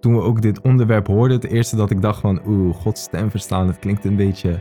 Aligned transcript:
toen 0.00 0.14
we 0.14 0.22
ook 0.22 0.42
dit 0.42 0.60
onderwerp 0.60 1.06
hoorden, 1.06 1.36
het 1.36 1.50
eerste 1.50 1.76
dat 1.76 1.90
ik 1.90 2.02
dacht 2.02 2.20
van, 2.20 2.40
oeh, 2.46 2.74
Gods 2.74 3.02
stem 3.02 3.30
verstaan, 3.30 3.66
dat 3.66 3.78
klinkt 3.78 4.04
een 4.04 4.16
beetje 4.16 4.60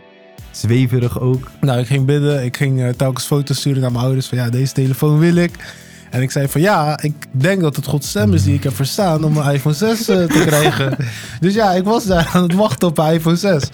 zweverig 0.51 1.19
ook. 1.19 1.51
Nou, 1.61 1.79
ik 1.79 1.87
ging 1.87 2.05
bidden. 2.05 2.43
Ik 2.43 2.57
ging 2.57 2.81
eh, 2.81 2.89
telkens 2.89 3.25
foto's 3.25 3.57
sturen 3.57 3.81
naar 3.81 3.91
mijn 3.91 4.03
ouders 4.03 4.27
van 4.27 4.37
ja, 4.37 4.49
deze 4.49 4.73
telefoon 4.73 5.19
wil 5.19 5.35
ik. 5.35 5.77
En 6.09 6.21
ik 6.21 6.31
zei 6.31 6.47
van 6.47 6.61
ja, 6.61 7.01
ik 7.01 7.13
denk 7.31 7.61
dat 7.61 7.75
het 7.75 7.85
Gods 7.85 8.09
stem 8.09 8.33
is 8.33 8.43
die 8.43 8.53
ik 8.53 8.63
heb 8.63 8.73
verstaan 8.73 9.23
om 9.23 9.37
een 9.37 9.53
iPhone 9.53 9.75
6 9.75 10.07
eh, 10.07 10.23
te 10.23 10.43
krijgen. 10.45 10.97
dus 11.39 11.53
ja, 11.53 11.71
ik 11.71 11.83
was 11.83 12.05
daar 12.05 12.29
aan 12.33 12.43
het 12.43 12.53
wachten 12.53 12.87
op 12.87 12.97
een 12.97 13.13
iPhone 13.13 13.35
6. 13.35 13.69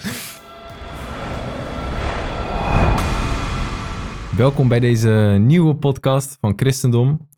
Welkom 4.36 4.68
bij 4.68 4.80
deze 4.80 5.36
nieuwe 5.40 5.74
podcast 5.74 6.36
van 6.40 6.52
Christendom. 6.56 7.28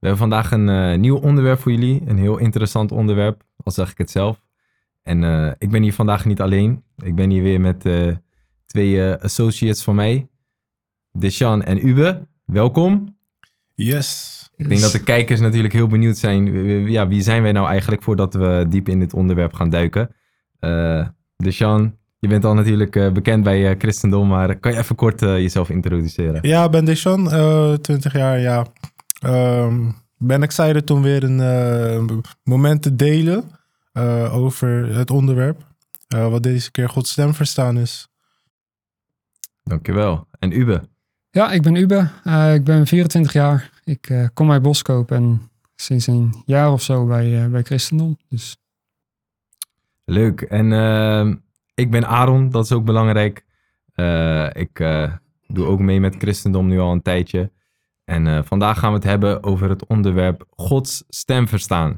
We 0.00 0.06
hebben 0.06 0.28
vandaag 0.28 0.52
een 0.52 0.68
eh, 0.68 0.98
nieuw 0.98 1.16
onderwerp 1.16 1.60
voor 1.60 1.72
jullie. 1.72 2.02
Een 2.06 2.18
heel 2.18 2.38
interessant 2.38 2.92
onderwerp, 2.92 3.42
al 3.56 3.72
zeg 3.72 3.90
ik 3.90 3.98
het 3.98 4.10
zelf. 4.10 4.42
En 5.02 5.24
eh, 5.24 5.52
ik 5.58 5.70
ben 5.70 5.82
hier 5.82 5.92
vandaag 5.92 6.24
niet 6.24 6.40
alleen. 6.40 6.82
Ik 6.96 7.14
ben 7.14 7.30
hier 7.30 7.42
weer 7.42 7.60
met 7.60 7.86
eh, 7.86 8.16
twee 8.66 9.14
associates 9.14 9.82
van 9.82 9.94
mij. 9.94 10.28
Deshan 11.12 11.62
en 11.62 11.86
Ube. 11.86 12.26
Welkom. 12.44 13.16
Yes. 13.74 14.38
Ik 14.56 14.68
denk 14.68 14.80
dat 14.80 14.92
de 14.92 15.02
kijkers 15.02 15.40
natuurlijk 15.40 15.72
heel 15.72 15.86
benieuwd 15.86 16.18
zijn. 16.18 16.46
Ja, 16.90 17.08
wie 17.08 17.22
zijn 17.22 17.42
wij 17.42 17.52
nou 17.52 17.68
eigenlijk 17.68 18.02
voordat 18.02 18.34
we 18.34 18.66
diep 18.68 18.88
in 18.88 18.98
dit 18.98 19.14
onderwerp 19.14 19.52
gaan 19.52 19.70
duiken? 19.70 20.14
Deshan, 21.36 21.96
je 22.18 22.28
bent 22.28 22.44
al 22.44 22.54
natuurlijk 22.54 23.12
bekend 23.12 23.44
bij 23.44 23.74
Christendom, 23.78 24.28
maar 24.28 24.58
kan 24.58 24.72
je 24.72 24.78
even 24.78 24.96
kort 24.96 25.20
jezelf 25.20 25.70
introduceren? 25.70 26.48
Ja, 26.48 26.64
ik 26.64 26.70
ben 26.70 26.84
Deshan, 26.84 27.28
20 27.80 28.12
jaar, 28.12 28.38
ja. 28.38 28.66
Um, 29.26 29.94
ben 30.16 30.42
excited 30.42 30.90
om 30.90 31.02
weer 31.02 31.24
een 31.24 31.38
uh, 31.38 32.18
moment 32.42 32.82
te 32.82 32.96
delen 32.96 33.50
uh, 33.92 34.34
over 34.34 34.94
het 34.96 35.10
onderwerp. 35.10 35.66
Uh, 36.14 36.28
wat 36.28 36.42
deze 36.42 36.70
keer 36.70 36.88
Gods 36.88 37.10
stem 37.10 37.34
verstaan 37.34 37.78
is. 37.78 38.08
Dankjewel. 39.62 40.26
En 40.38 40.58
Ube? 40.58 40.82
Ja, 41.30 41.52
ik 41.52 41.62
ben 41.62 41.74
Ube. 41.74 42.10
ik 42.54 42.64
ben 42.64 42.86
24 42.86 43.32
jaar. 43.32 43.70
Ik 43.84 44.30
kom 44.34 44.52
uit 44.52 44.62
Boskoop 44.62 45.10
en 45.10 45.50
sinds 45.76 46.06
een 46.06 46.42
jaar 46.46 46.72
of 46.72 46.82
zo 46.82 47.06
bij, 47.06 47.50
bij 47.50 47.62
Christendom. 47.62 48.18
Dus. 48.28 48.56
Leuk. 50.04 50.40
En 50.40 50.72
ehm, 50.72 51.34
ik 51.74 51.90
ben 51.90 52.06
Aaron, 52.06 52.50
dat 52.50 52.64
is 52.64 52.72
ook 52.72 52.84
belangrijk. 52.84 53.44
ik 54.52 54.78
doe 55.46 55.66
ook 55.66 55.80
mee 55.80 56.00
met 56.00 56.16
Christendom 56.16 56.66
nu 56.66 56.78
al 56.78 56.92
een 56.92 57.02
tijdje. 57.02 57.50
En 58.10 58.26
uh, 58.26 58.38
vandaag 58.44 58.78
gaan 58.78 58.90
we 58.90 58.96
het 58.96 59.06
hebben 59.06 59.42
over 59.42 59.68
het 59.68 59.86
onderwerp 59.86 60.44
Gods 60.50 61.04
stem 61.08 61.48
verstaan. 61.48 61.88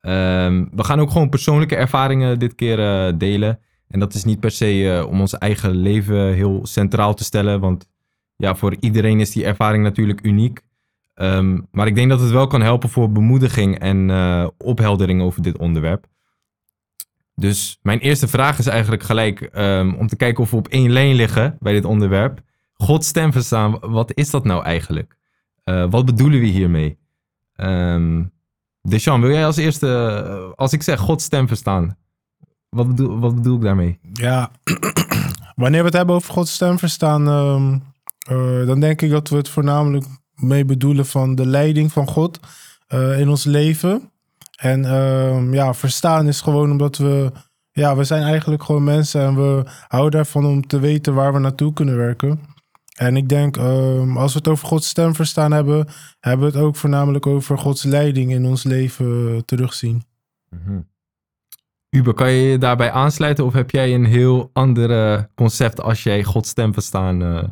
Um, 0.00 0.68
we 0.72 0.84
gaan 0.84 1.00
ook 1.00 1.10
gewoon 1.10 1.28
persoonlijke 1.28 1.76
ervaringen 1.76 2.38
dit 2.38 2.54
keer 2.54 2.78
uh, 2.78 3.18
delen. 3.18 3.60
En 3.88 4.00
dat 4.00 4.14
is 4.14 4.24
niet 4.24 4.40
per 4.40 4.50
se 4.50 4.74
uh, 4.74 5.06
om 5.06 5.20
ons 5.20 5.38
eigen 5.38 5.70
leven 5.70 6.32
heel 6.32 6.66
centraal 6.66 7.14
te 7.14 7.24
stellen. 7.24 7.60
Want 7.60 7.88
ja, 8.36 8.54
voor 8.54 8.76
iedereen 8.80 9.20
is 9.20 9.30
die 9.30 9.44
ervaring 9.44 9.82
natuurlijk 9.82 10.24
uniek. 10.24 10.60
Um, 11.14 11.66
maar 11.70 11.86
ik 11.86 11.94
denk 11.94 12.08
dat 12.08 12.20
het 12.20 12.30
wel 12.30 12.46
kan 12.46 12.62
helpen 12.62 12.88
voor 12.88 13.12
bemoediging 13.12 13.78
en 13.78 14.10
opheldering 14.58 15.22
over 15.22 15.42
dit 15.42 15.58
onderwerp. 15.58 16.06
Dus 17.34 17.78
mijn 17.82 17.98
eerste 17.98 18.28
vraag 18.28 18.58
is 18.58 18.66
eigenlijk 18.66 19.02
gelijk 19.02 19.50
um, 19.56 19.94
om 19.94 20.06
te 20.06 20.16
kijken 20.16 20.42
of 20.42 20.50
we 20.50 20.56
op 20.56 20.68
één 20.68 20.90
lijn 20.90 21.14
liggen 21.14 21.56
bij 21.60 21.72
dit 21.72 21.84
onderwerp. 21.84 22.40
Gods 22.74 23.08
stem 23.08 23.32
verstaan, 23.32 23.78
wat 23.80 24.14
is 24.14 24.30
dat 24.30 24.44
nou 24.44 24.64
eigenlijk? 24.64 25.22
Uh, 25.64 25.90
wat 25.90 26.04
bedoelen 26.04 26.40
we 26.40 26.46
hiermee? 26.46 26.98
Um, 27.56 28.32
wil 28.80 29.30
jij 29.30 29.46
als 29.46 29.56
eerste, 29.56 29.86
uh, 30.28 30.52
als 30.54 30.72
ik 30.72 30.82
zeg 30.82 31.00
Gods 31.00 31.24
stem 31.24 31.48
verstaan, 31.48 31.96
wat 32.68 32.88
bedoel, 32.88 33.18
wat 33.18 33.34
bedoel 33.34 33.56
ik 33.56 33.62
daarmee? 33.62 33.98
Ja, 34.12 34.50
wanneer 35.62 35.80
we 35.80 35.86
het 35.86 35.96
hebben 35.96 36.14
over 36.14 36.32
Gods 36.32 36.54
stem 36.54 36.78
verstaan, 36.78 37.28
um, 37.28 37.82
uh, 38.30 38.66
dan 38.66 38.80
denk 38.80 39.02
ik 39.02 39.10
dat 39.10 39.28
we 39.28 39.36
het 39.36 39.48
voornamelijk 39.48 40.06
mee 40.34 40.64
bedoelen 40.64 41.06
van 41.06 41.34
de 41.34 41.46
leiding 41.46 41.92
van 41.92 42.06
God 42.06 42.40
in 43.16 43.28
ons 43.28 43.44
leven. 43.44 44.10
En 44.56 44.94
um, 44.94 45.54
ja, 45.54 45.74
verstaan 45.74 46.26
is 46.26 46.40
gewoon 46.40 46.70
omdat 46.70 46.96
we, 46.96 47.32
ja, 47.70 47.96
we 47.96 48.04
zijn 48.04 48.22
eigenlijk 48.22 48.62
gewoon 48.62 48.84
mensen 48.84 49.20
en 49.20 49.34
we 49.34 49.64
houden 49.88 50.20
ervan 50.20 50.46
om 50.46 50.66
te 50.66 50.78
weten 50.78 51.14
waar 51.14 51.32
we 51.32 51.38
naartoe 51.38 51.72
kunnen 51.72 51.96
werken. 51.96 52.53
En 52.94 53.16
ik 53.16 53.28
denk, 53.28 53.56
um, 53.56 54.16
als 54.16 54.32
we 54.32 54.38
het 54.38 54.48
over 54.48 54.66
Gods 54.66 54.88
stem 54.88 55.14
verstaan 55.14 55.52
hebben, 55.52 55.86
hebben 56.20 56.46
we 56.46 56.52
het 56.52 56.64
ook 56.64 56.76
voornamelijk 56.76 57.26
over 57.26 57.58
Gods 57.58 57.82
leiding 57.82 58.30
in 58.30 58.46
ons 58.46 58.62
leven 58.62 59.06
uh, 59.06 59.38
terugzien. 59.38 60.04
Mm 60.50 60.92
Uber, 61.94 62.14
kan 62.14 62.30
je 62.30 62.48
je 62.48 62.58
daarbij 62.58 62.90
aansluiten 62.90 63.44
of 63.44 63.52
heb 63.52 63.70
jij 63.70 63.94
een 63.94 64.04
heel 64.04 64.50
ander 64.52 65.28
concept 65.34 65.80
als 65.80 66.02
jij 66.02 66.24
Gods 66.24 66.48
stem 66.48 66.72
verstaan? 66.72 67.22
Uh, 67.22 67.28
nee, 67.28 67.42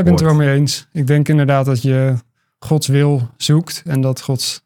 ik 0.00 0.04
ben 0.04 0.06
het 0.06 0.20
er 0.20 0.26
wel 0.26 0.34
mee 0.34 0.54
eens. 0.54 0.88
Ik 0.92 1.06
denk 1.06 1.28
inderdaad 1.28 1.64
dat 1.64 1.82
je 1.82 2.14
Gods 2.58 2.86
wil 2.86 3.28
zoekt 3.36 3.82
en 3.86 4.00
dat 4.00 4.20
Gods. 4.20 4.64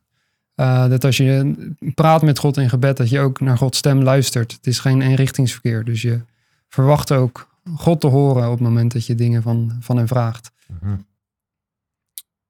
Uh, 0.57 0.89
dat 0.89 1.05
als 1.05 1.17
je 1.17 1.55
praat 1.95 2.23
met 2.23 2.39
God 2.39 2.57
in 2.57 2.69
gebed, 2.69 2.97
dat 2.97 3.09
je 3.09 3.21
ook 3.21 3.41
naar 3.41 3.59
Gods 3.59 3.79
stem 3.79 4.03
luistert. 4.03 4.53
Het 4.53 4.67
is 4.67 4.79
geen 4.79 5.03
eenrichtingsverkeer. 5.03 5.85
Dus 5.85 6.03
je 6.03 6.21
verwacht 6.69 7.13
ook 7.13 7.49
God 7.75 8.01
te 8.01 8.07
horen 8.07 8.45
op 8.45 8.51
het 8.51 8.61
moment 8.61 8.93
dat 8.93 9.07
je 9.07 9.15
dingen 9.15 9.43
van, 9.43 9.73
van 9.81 9.97
hem 9.97 10.07
vraagt. 10.07 10.53
Mhm. 10.81 10.97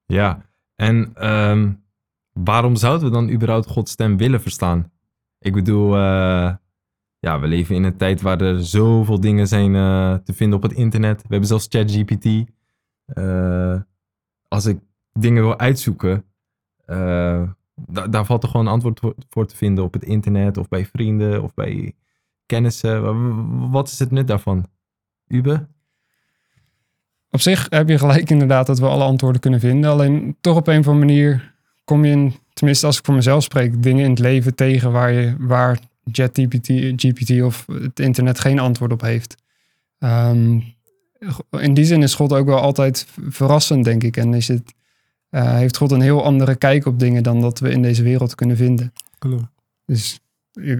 Ja, 0.07 0.43
en 0.75 1.27
um, 1.31 1.85
waarom 2.33 2.77
zouden 2.77 3.07
we 3.07 3.15
dan 3.15 3.31
überhaupt 3.31 3.67
Gods 3.67 3.93
stem 3.93 4.17
willen 4.17 4.41
verstaan? 4.41 4.91
Ik 5.39 5.53
bedoel, 5.53 5.97
uh, 5.97 6.55
ja, 7.19 7.41
we 7.41 7.47
leven 7.47 7.75
in 7.75 7.85
een 7.85 7.97
tijd 7.97 8.21
waar 8.21 8.41
er 8.41 8.65
zoveel 8.65 9.21
dingen 9.21 9.49
zijn 9.49 9.75
uh, 9.75 10.15
te 10.15 10.33
vinden 10.33 10.57
op 10.57 10.63
het 10.63 10.73
internet. 10.73 11.23
We 11.23 11.29
hebben 11.29 11.49
zelfs 11.49 11.67
ChatGPT. 11.69 12.51
Uh, 13.15 13.81
als 14.49 14.67
ik 14.67 14.79
dingen 15.13 15.43
wil 15.43 15.59
uitzoeken, 15.59 16.25
da 16.87 18.07
daar 18.11 18.25
valt 18.25 18.43
er 18.43 18.49
gewoon 18.49 18.67
een 18.67 18.73
antwoord 18.73 19.01
voor 19.29 19.47
te 19.47 19.57
vinden 19.57 19.85
op 19.85 19.93
het 19.93 20.05
internet 20.05 20.57
of 20.57 20.69
bij 20.69 20.87
vrienden 20.87 21.43
of 21.43 21.55
bij 21.55 21.95
kennissen. 22.47 23.71
Wat 23.71 23.89
is 23.89 23.99
het 23.99 24.11
nut 24.11 24.27
daarvan? 24.27 24.67
Ube? 25.29 25.67
Op 27.31 27.41
zich 27.41 27.67
heb 27.69 27.89
je 27.89 27.99
gelijk 27.99 28.31
inderdaad 28.31 28.67
dat 28.67 28.79
we 28.79 28.87
alle 28.87 29.05
antwoorden 29.05 29.41
kunnen 29.41 29.61
vinden. 29.61 29.91
Alleen 29.91 30.37
toch 30.41 30.57
op 30.57 30.67
een 30.67 30.79
of 30.79 30.89
andere 30.89 31.07
manier 31.07 31.55
kom 31.85 32.05
je 32.05 32.13
in, 32.13 32.35
tenminste 32.53 32.87
als 32.87 32.99
ik 32.99 33.05
voor 33.05 33.15
mezelf 33.15 33.43
spreek, 33.43 33.83
dingen 33.83 34.05
in 34.05 34.11
het 34.11 34.19
leven 34.19 34.55
tegen 34.55 34.93
waar, 34.93 35.13
je, 35.13 35.35
waar 35.39 35.79
ChatGPT 36.13 36.67
GPT 36.97 37.43
of 37.43 37.67
het 37.67 38.01
internet 38.01 38.41
geen 38.41 38.59
antwoord 38.59 38.93
op 38.93 39.01
heeft. 39.01 39.35
Um, 39.99 40.75
in 41.51 41.75
die 41.75 41.85
zin 41.85 42.03
is 42.03 42.15
God 42.15 42.33
ook 42.33 42.47
wel 42.47 42.61
altijd 42.61 43.07
verrassend, 43.29 43.85
denk 43.85 44.03
ik. 44.03 44.17
En 44.17 44.35
is 44.35 44.49
het, 44.49 44.75
uh, 45.31 45.55
heeft 45.55 45.77
God 45.77 45.91
een 45.91 46.01
heel 46.01 46.25
andere 46.25 46.57
kijk 46.57 46.87
op 46.87 46.99
dingen 46.99 47.23
dan 47.23 47.41
dat 47.41 47.59
we 47.59 47.71
in 47.71 47.83
deze 47.83 48.03
wereld 48.03 48.35
kunnen 48.35 48.57
vinden. 48.57 48.93
Klopt. 49.19 49.45
Dus 49.85 50.21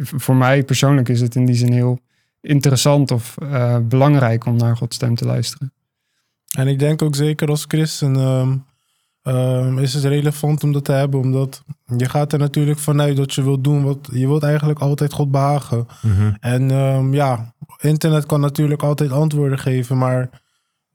voor 0.03 0.37
mij 0.37 0.63
persoonlijk 0.63 1.09
is 1.09 1.21
het 1.21 1.35
in 1.35 1.47
die 1.47 1.55
zin 1.55 1.73
heel 1.73 2.01
interessant 2.47 3.11
of 3.11 3.35
uh, 3.43 3.79
belangrijk 3.83 4.47
om 4.47 4.57
naar 4.57 4.77
Gods 4.77 4.97
stem 4.97 5.15
te 5.15 5.25
luisteren. 5.25 5.73
En 6.57 6.69
ik 6.69 6.79
denk 6.79 7.03
ook 7.03 7.15
zeker 7.15 7.49
als 7.49 7.65
christen 7.69 8.17
um, 8.17 8.65
um, 9.23 9.79
is 9.79 9.95
het 9.95 10.05
relevant 10.05 10.65
om 10.65 10.73
dat 10.73 10.85
te 10.85 10.93
hebben, 10.93 11.21
omdat 11.21 11.63
je 11.97 12.09
gaat 12.09 12.33
er 12.33 12.39
natuurlijk 12.39 12.79
vanuit 12.79 13.17
dat 13.17 13.35
je 13.35 13.43
wilt 13.43 13.65
doen 13.65 13.85
wat 13.85 14.09
je 14.13 14.27
wilt 14.27 14.43
eigenlijk 14.43 14.79
altijd 14.79 15.13
God 15.13 15.31
behagen. 15.31 15.87
Mm 16.03 16.13
-hmm. 16.13 16.37
En 16.41 16.71
um, 16.71 17.15
ja, 17.15 17.55
internet 17.81 18.27
kan 18.27 18.41
natuurlijk 18.41 18.83
altijd 18.83 19.13
antwoorden 19.13 19.59
geven, 19.59 19.99
maar 19.99 20.31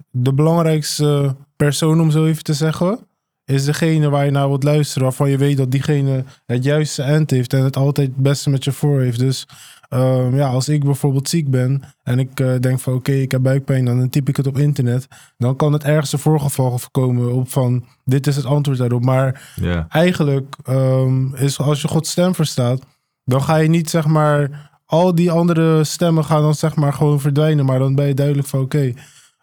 de 0.09 0.33
belangrijkste 0.33 1.35
persoon, 1.56 2.01
om 2.01 2.12
zo 2.12 2.25
even 2.25 2.44
te 2.44 2.53
zeggen, 2.53 3.00
is 3.45 3.66
degene 3.66 4.09
waar 4.09 4.25
je 4.25 4.31
naar 4.31 4.47
wilt 4.47 4.63
luisteren, 4.63 5.03
waarvan 5.03 5.29
je 5.29 5.38
weet 5.38 5.57
dat 5.57 5.72
diegene 5.72 6.23
het 6.45 6.63
juiste 6.63 7.01
eind 7.01 7.31
heeft 7.31 7.53
en 7.53 7.63
het 7.63 7.75
altijd 7.75 8.07
het 8.07 8.16
beste 8.16 8.50
met 8.50 8.63
je 8.63 8.72
voor 8.72 9.01
heeft. 9.01 9.19
Dus 9.19 9.47
Um, 9.93 10.35
ja, 10.35 10.47
als 10.47 10.69
ik 10.69 10.83
bijvoorbeeld 10.83 11.29
ziek 11.29 11.49
ben 11.49 11.83
en 12.03 12.19
ik 12.19 12.39
uh, 12.39 12.59
denk 12.59 12.79
van 12.79 12.93
oké, 12.93 13.09
okay, 13.09 13.21
ik 13.21 13.31
heb 13.31 13.41
buikpijn, 13.41 13.85
dan 13.85 14.09
typ 14.09 14.29
ik 14.29 14.38
het 14.38 14.47
op 14.47 14.57
internet. 14.57 15.07
Dan 15.38 15.55
kan 15.55 15.73
het 15.73 15.83
ergste 15.83 16.17
voorgeval 16.17 16.77
voorkomen 16.77 17.33
op 17.33 17.49
van 17.49 17.85
dit 18.05 18.27
is 18.27 18.35
het 18.35 18.45
antwoord 18.45 18.77
daarop. 18.77 19.03
Maar 19.03 19.51
yeah. 19.55 19.85
eigenlijk 19.89 20.55
um, 20.69 21.35
is 21.35 21.59
als 21.59 21.81
je 21.81 21.88
Gods 21.88 22.11
stem 22.11 22.35
verstaat, 22.35 22.81
dan 23.23 23.43
ga 23.43 23.55
je 23.55 23.69
niet 23.69 23.89
zeg 23.89 24.05
maar 24.05 24.69
al 24.85 25.15
die 25.15 25.31
andere 25.31 25.83
stemmen 25.83 26.25
gaan 26.25 26.41
dan 26.41 26.55
zeg 26.55 26.75
maar 26.75 26.93
gewoon 26.93 27.19
verdwijnen. 27.19 27.65
Maar 27.65 27.79
dan 27.79 27.95
ben 27.95 28.07
je 28.07 28.13
duidelijk 28.13 28.47
van 28.47 28.61
oké, 28.61 28.93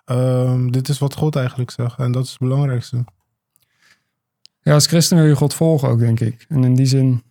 okay, 0.05 0.47
um, 0.47 0.73
dit 0.73 0.89
is 0.89 0.99
wat 0.99 1.15
God 1.15 1.37
eigenlijk 1.37 1.71
zegt. 1.71 1.99
En 1.99 2.13
dat 2.13 2.25
is 2.25 2.31
het 2.31 2.39
belangrijkste. 2.39 3.05
Ja, 4.61 4.75
als 4.75 4.87
christen 4.87 5.17
wil 5.17 5.27
je 5.27 5.37
God 5.37 5.55
volgen 5.55 5.89
ook, 5.89 5.99
denk 5.99 6.21
ik. 6.21 6.47
En 6.49 6.65
in 6.65 6.75
die 6.75 6.87
zin 6.87 7.23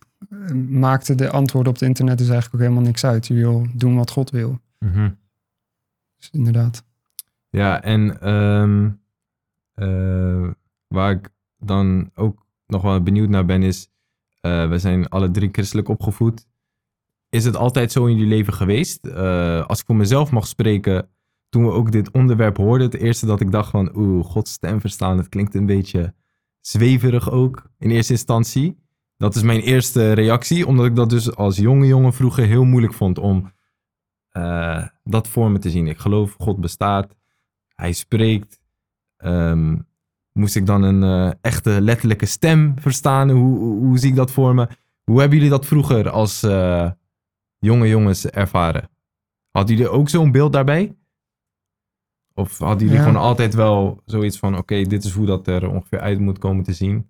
maakte 0.68 1.14
de 1.14 1.30
antwoorden 1.30 1.72
op 1.72 1.78
het 1.78 1.88
internet 1.88 2.18
dus 2.18 2.28
eigenlijk 2.28 2.54
ook 2.54 2.68
helemaal 2.68 2.88
niks 2.88 3.04
uit. 3.04 3.26
Je 3.26 3.34
wil 3.34 3.66
doen 3.74 3.96
wat 3.96 4.10
God 4.10 4.30
wil. 4.30 4.58
Mm 4.78 4.92
-hmm. 4.92 5.16
dus 6.18 6.30
inderdaad. 6.32 6.84
Ja, 7.50 7.82
en 7.82 8.30
um, 8.32 9.00
uh, 9.74 10.50
waar 10.86 11.10
ik 11.10 11.30
dan 11.58 12.10
ook 12.14 12.46
nog 12.66 12.82
wel 12.82 13.02
benieuwd 13.02 13.28
naar 13.28 13.44
ben 13.44 13.62
is, 13.62 13.88
uh, 14.42 14.68
we 14.68 14.78
zijn 14.78 15.08
alle 15.08 15.30
drie 15.30 15.48
christelijk 15.52 15.88
opgevoed. 15.88 16.46
is 17.28 17.44
het 17.44 17.56
altijd 17.56 17.92
zo 17.92 18.06
in 18.06 18.14
jullie 18.14 18.28
leven 18.28 18.52
geweest? 18.52 19.06
Eh, 19.06 19.66
als 19.66 19.80
ik 19.80 19.86
voor 19.86 19.96
mezelf 19.96 20.30
mag 20.30 20.46
spreken, 20.46 21.08
toen 21.48 21.64
we 21.64 21.70
ook 21.70 21.92
dit 21.92 22.10
onderwerp 22.10 22.56
hoorden, 22.56 22.90
het 22.90 23.00
eerste 23.00 23.26
dat 23.26 23.40
ik 23.40 23.50
dacht 23.50 23.70
van, 23.70 23.96
oeh, 23.96 24.24
Gods 24.24 24.52
stem 24.52 24.80
verstaan, 24.80 25.18
het 25.18 25.28
klinkt 25.28 25.54
een 25.54 25.66
beetje 25.66 26.14
zweverig 26.60 27.30
ook 27.30 27.70
in 27.78 27.90
eerste 27.90 28.12
instantie. 28.12 28.76
Dat 29.18 29.34
is 29.34 29.42
mijn 29.42 29.60
eerste 29.60 30.12
reactie, 30.12 30.66
omdat 30.66 30.86
ik 30.86 30.96
dat 30.96 31.10
dus 31.10 31.36
als 31.36 31.56
jonge 31.56 31.86
jongen 31.86 32.12
vroeger 32.12 32.46
heel 32.46 32.64
moeilijk 32.64 32.92
vond 32.94 33.18
om 33.18 33.52
eh, 34.28 34.86
dat 35.04 35.28
voor 35.28 35.50
me 35.50 35.58
te 35.58 35.70
zien. 35.70 35.86
Ik 35.86 35.98
geloof, 35.98 36.34
God 36.38 36.60
bestaat, 36.60 37.16
Hij 37.74 37.92
spreekt. 37.92 38.60
Ehm, 39.16 39.76
moest 40.32 40.56
ik 40.56 40.66
dan 40.66 40.82
een 40.82 41.02
eh, 41.02 41.32
echte 41.40 41.80
letterlijke 41.80 42.26
stem 42.26 42.74
verstaan? 42.80 43.30
Hoe, 43.30 43.58
hoe, 43.58 43.78
hoe 43.84 43.98
zie 43.98 44.10
ik 44.10 44.16
dat 44.16 44.30
voor 44.30 44.54
me? 44.54 44.68
Hoe 45.04 45.20
hebben 45.20 45.36
jullie 45.36 45.52
dat 45.52 45.66
vroeger 45.66 46.10
als 46.10 46.42
eh, 46.42 46.90
jonge 47.58 47.88
jongens 47.88 48.26
ervaren? 48.26 48.90
Hadden 49.50 49.76
jullie 49.76 49.90
ook 49.92 50.08
zo'n 50.08 50.32
beeld 50.32 50.52
daarbij? 50.52 50.96
Of 52.34 52.58
hadden 52.58 52.78
jullie 52.86 53.02
Ja. 53.02 53.06
gewoon 53.06 53.22
altijd 53.22 53.54
wel 53.54 54.02
zoiets 54.04 54.38
van: 54.38 54.56
oké, 54.56 54.82
dit 54.82 55.04
is 55.04 55.12
hoe 55.12 55.26
dat 55.26 55.46
er 55.46 55.68
ongeveer 55.70 56.00
uit 56.00 56.18
moet 56.18 56.38
komen 56.38 56.64
te 56.64 56.72
zien? 56.72 57.08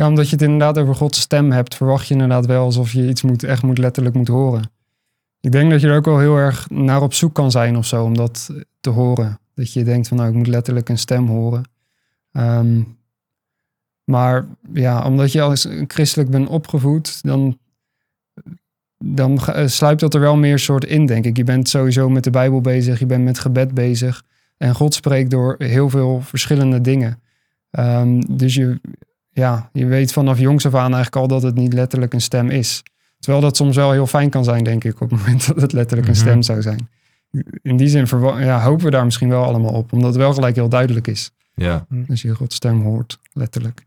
Ja, 0.00 0.08
omdat 0.08 0.28
je 0.28 0.32
het 0.32 0.42
inderdaad 0.42 0.78
over 0.78 0.94
Gods 0.94 1.20
stem 1.20 1.50
hebt, 1.52 1.74
verwacht 1.74 2.06
je 2.06 2.14
inderdaad 2.14 2.46
wel 2.46 2.64
alsof 2.64 2.92
je 2.92 3.08
iets 3.08 3.22
moet, 3.22 3.42
echt 3.42 3.62
moet 3.62 3.78
letterlijk 3.78 4.14
moet 4.14 4.28
horen. 4.28 4.70
Ik 5.40 5.52
denk 5.52 5.70
dat 5.70 5.80
je 5.80 5.88
er 5.88 5.96
ook 5.96 6.04
wel 6.04 6.18
heel 6.18 6.36
erg 6.36 6.70
naar 6.70 7.02
op 7.02 7.14
zoek 7.14 7.34
kan 7.34 7.50
zijn 7.50 7.76
of 7.76 7.86
zo, 7.86 8.04
om 8.04 8.16
dat 8.16 8.50
te 8.80 8.90
horen. 8.90 9.38
Dat 9.54 9.72
je 9.72 9.84
denkt 9.84 10.08
van 10.08 10.16
nou, 10.16 10.28
ik 10.28 10.34
moet 10.34 10.46
letterlijk 10.46 10.88
een 10.88 10.98
stem 10.98 11.26
horen. 11.26 11.62
Ehm, 12.32 12.82
maar 14.04 14.46
ja, 14.72 15.04
omdat 15.04 15.32
je 15.32 15.40
als 15.40 15.68
christelijk 15.86 16.30
bent 16.30 16.48
opgevoed, 16.48 17.22
dan, 17.22 17.58
dan 18.98 19.38
eh, 19.38 19.66
sluipt 19.66 20.00
dat 20.00 20.14
er 20.14 20.20
wel 20.20 20.36
meer 20.36 20.58
soort 20.58 20.84
in, 20.84 21.06
denk 21.06 21.24
ik. 21.24 21.36
Je 21.36 21.44
bent 21.44 21.68
sowieso 21.68 22.08
met 22.08 22.24
de 22.24 22.30
Bijbel 22.30 22.60
bezig, 22.60 22.98
je 22.98 23.06
bent 23.06 23.24
met 23.24 23.38
gebed 23.38 23.74
bezig. 23.74 24.22
En 24.56 24.74
God 24.74 24.94
spreekt 24.94 25.30
door 25.30 25.54
heel 25.58 25.88
veel 25.88 26.20
verschillende 26.20 26.80
dingen. 26.80 27.20
Ehm, 27.70 28.20
dus 28.28 28.54
je, 28.54 28.80
ja, 29.32 29.70
je 29.72 29.86
weet 29.86 30.12
vanaf 30.12 30.38
jongs 30.38 30.66
af 30.66 30.74
aan 30.74 30.80
eigenlijk 30.94 31.16
al 31.16 31.28
dat 31.28 31.42
het 31.42 31.54
niet 31.54 31.72
letterlijk 31.72 32.12
een 32.12 32.20
stem 32.20 32.48
is. 32.50 32.82
Terwijl 33.18 33.42
dat 33.42 33.56
soms 33.56 33.76
wel 33.76 33.92
heel 33.92 34.06
fijn 34.06 34.30
kan 34.30 34.44
zijn, 34.44 34.64
denk 34.64 34.84
ik, 34.84 35.00
op 35.00 35.10
het 35.10 35.18
moment 35.18 35.46
dat 35.54 35.60
het 35.60 35.72
letterlijk 35.72 36.08
een 36.08 36.14
Mhm. 36.14 36.22
stem 36.24 36.42
zou 36.42 36.62
zijn. 36.62 36.88
In 37.62 37.76
die 37.76 37.88
zin 37.88 38.06
ja, 38.38 38.60
hopen 38.62 38.84
we 38.84 38.90
daar 38.90 39.04
misschien 39.04 39.28
wel 39.28 39.44
allemaal 39.44 39.72
op, 39.72 39.92
omdat 39.92 40.08
het 40.08 40.18
wel 40.18 40.32
gelijk 40.32 40.54
heel 40.54 40.68
duidelijk 40.68 41.06
is. 41.06 41.30
Ja. 41.54 41.86
Als 42.08 42.22
je 42.22 42.34
Gods 42.34 42.54
stem 42.56 42.80
hoort, 42.82 43.18
letterlijk. 43.32 43.86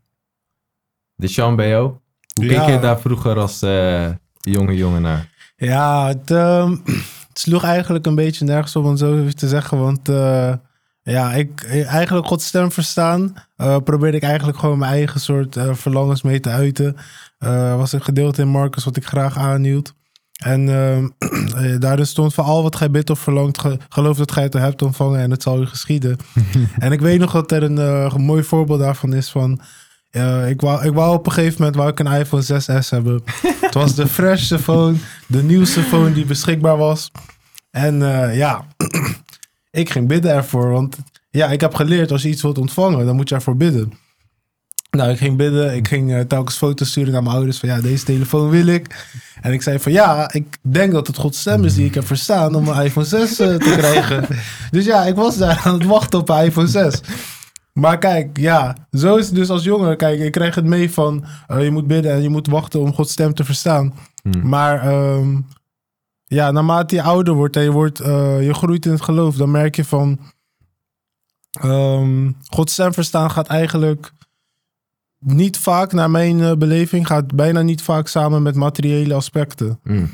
De 1.14 1.26
Sean 1.28 1.56
bij 1.56 1.68
jou? 1.68 1.92
Hoe 2.34 2.44
Ja. 2.44 2.64
keek 2.64 2.74
je 2.74 2.80
daar 2.80 3.00
vroeger 3.00 3.38
als 3.38 3.62
eh, 3.62 4.10
jonge 4.40 4.74
jongen 4.76 5.02
naar? 5.02 5.28
Ja, 5.56 6.06
het, 6.06 6.30
ehm, 6.30 6.70
het 7.28 7.38
sloeg 7.38 7.62
eigenlijk 7.64 8.06
een 8.06 8.14
beetje 8.14 8.44
nergens 8.44 8.76
op 8.76 8.84
om 8.84 8.96
zo 8.96 9.20
even 9.20 9.36
te 9.36 9.48
zeggen. 9.48 9.78
Want 9.78 10.08
eh, 10.08 10.52
ja, 11.12 11.32
ik 11.32 11.64
eigenlijk 11.86 12.26
Gods 12.26 12.46
stem 12.46 12.72
verstaan. 12.72 13.34
eh, 13.56 13.76
probeerde 13.84 14.16
ik 14.16 14.22
eigenlijk 14.22 14.58
gewoon 14.58 14.78
mijn 14.78 14.92
eigen 14.92 15.20
soort 15.20 15.56
eh, 15.56 15.74
verlangens 15.74 16.22
mee 16.22 16.40
te 16.40 16.50
uiten. 16.50 16.96
Eh 17.38 17.76
was 17.76 17.92
een 17.92 18.02
gedeelte 18.02 18.40
in 18.42 18.48
Marcus 18.48 18.84
wat 18.84 18.96
ik 18.96 19.06
graag 19.06 19.38
aanhield. 19.38 19.94
En 20.44 20.68
ehm, 20.68 21.08
eh, 21.64 21.80
daarin 21.80 22.06
stond 22.06 22.34
van 22.34 22.44
al 22.44 22.62
wat 22.62 22.76
gij 22.76 22.90
bidt 22.90 23.10
of 23.10 23.18
verlangt, 23.18 23.58
ge- 23.60 23.78
geloof 23.88 24.16
dat 24.16 24.32
gij 24.32 24.42
het 24.42 24.52
hebt 24.52 24.82
ontvangen 24.82 25.20
en 25.20 25.30
het 25.30 25.42
zal 25.42 25.60
u 25.62 25.66
geschieden. 25.66 26.16
en 26.78 26.92
ik 26.92 27.00
weet 27.00 27.18
nog 27.20 27.32
dat 27.32 27.52
er 27.52 27.62
een, 27.62 27.78
eh, 27.78 28.14
mooi 28.14 28.42
voorbeeld 28.42 28.80
daarvan 28.80 29.12
is 29.12 29.30
van... 29.30 29.60
eh, 30.10 30.48
ik, 30.48 30.60
wou, 30.60 30.84
ik 30.86 30.92
wou 30.94 31.14
op 31.14 31.26
een 31.26 31.32
gegeven 31.32 31.56
moment 31.58 31.76
wou 31.76 31.90
ik 31.90 31.98
een 31.98 32.12
iPhone 32.20 32.42
6S 32.42 32.88
hebben. 32.88 33.22
het 33.60 33.74
was 33.74 33.94
de 33.94 34.06
freshste 34.06 34.58
phone, 34.58 34.96
de 35.26 35.42
nieuwste 35.42 35.80
phone 35.82 36.12
die 36.12 36.24
beschikbaar 36.24 36.76
was. 36.76 37.10
En 37.70 38.02
eh, 38.22 38.36
ja, 38.36 38.64
ik 39.74 39.90
ging 39.90 40.08
bidden 40.08 40.30
ervoor. 40.30 40.70
Want 40.70 40.96
ja, 41.30 41.48
ik 41.48 41.60
heb 41.60 41.74
geleerd 41.74 42.12
als 42.12 42.22
je 42.22 42.28
iets 42.28 42.42
wilt 42.42 42.58
ontvangen, 42.58 43.06
dan 43.06 43.16
moet 43.16 43.28
je 43.28 43.34
ervoor 43.34 43.56
bidden. 43.56 43.92
Nou, 44.90 45.10
ik 45.10 45.18
ging 45.18 45.36
bidden. 45.36 45.74
Ik 45.74 45.88
ging 45.88 46.14
eh, 46.14 46.20
telkens 46.20 46.56
foto's 46.56 46.88
sturen 46.88 47.12
naar 47.12 47.22
mijn 47.22 47.34
ouders 47.34 47.58
van 47.58 47.68
ja, 47.68 47.80
deze 47.80 48.04
telefoon 48.04 48.50
wil 48.50 48.66
ik. 48.66 49.06
En 49.40 49.52
ik 49.52 49.62
zei 49.62 49.78
van 49.78 49.92
ja, 49.92 50.32
ik 50.32 50.58
denk 50.62 50.92
dat 50.92 51.06
het 51.06 51.16
Gods 51.16 51.40
stem 51.40 51.64
is 51.64 51.74
die 51.74 51.86
ik 51.86 51.94
heb 51.94 52.06
verstaan 52.06 52.54
om 52.54 52.68
een 52.68 52.84
iPhone 52.84 53.06
6 53.06 53.38
eh, 53.38 53.54
te 53.54 53.74
krijgen. 53.78 54.26
Dus 54.70 54.84
ja, 54.84 55.04
ik 55.04 55.14
was 55.14 55.36
daar 55.36 55.60
aan 55.64 55.74
het 55.74 55.84
wachten 55.84 56.18
op 56.18 56.28
een 56.28 56.44
iPhone 56.44 56.66
6. 56.66 57.00
Maar 57.72 57.98
kijk, 57.98 58.38
ja, 58.38 58.76
zo 58.92 59.16
is 59.16 59.26
het 59.26 59.34
dus 59.34 59.48
als 59.48 59.64
jongen. 59.64 59.96
Kijk, 59.96 60.20
ik 60.20 60.32
krijg 60.32 60.54
het 60.54 60.64
mee 60.64 60.90
van 60.90 61.24
eh, 61.46 61.62
je 61.62 61.70
moet 61.70 61.86
bidden 61.86 62.12
en 62.12 62.22
je 62.22 62.28
moet 62.28 62.46
wachten 62.46 62.80
om 62.80 62.94
Gods 62.94 63.12
stem 63.12 63.34
te 63.34 63.44
verstaan. 63.44 63.94
Hm. 64.22 64.48
Maar 64.48 64.82
ehm, 64.82 65.36
ja, 66.24 66.50
naarmate 66.50 66.94
je 66.94 67.02
ouder 67.02 67.34
wordt 67.34 67.56
en 67.56 67.62
je, 67.62 67.70
wordt, 67.70 68.00
eh, 68.00 68.46
je 68.46 68.54
groeit 68.54 68.86
in 68.86 68.92
het 68.92 69.02
geloof, 69.02 69.36
dan 69.36 69.50
merk 69.50 69.76
je 69.76 69.84
van 69.84 70.18
ehm 71.60 72.32
Gods 72.46 72.72
stem 72.72 72.92
verstaan 72.92 73.30
gaat 73.30 73.46
eigenlijk 73.46 74.12
niet 75.24 75.58
vaak, 75.58 75.92
naar 75.92 76.10
mijn 76.10 76.40
eh, 76.40 76.52
beleving, 76.52 77.06
gaat 77.06 77.34
bijna 77.34 77.62
niet 77.62 77.82
vaak 77.82 78.08
samen 78.08 78.42
met 78.42 78.54
materiële 78.54 79.14
aspecten. 79.14 79.80
Hm. 79.82 80.06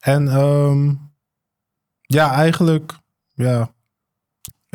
En 0.00 0.28
ehm, 0.28 0.94
ja, 2.00 2.32
eigenlijk, 2.32 2.92
ja. 3.34 3.74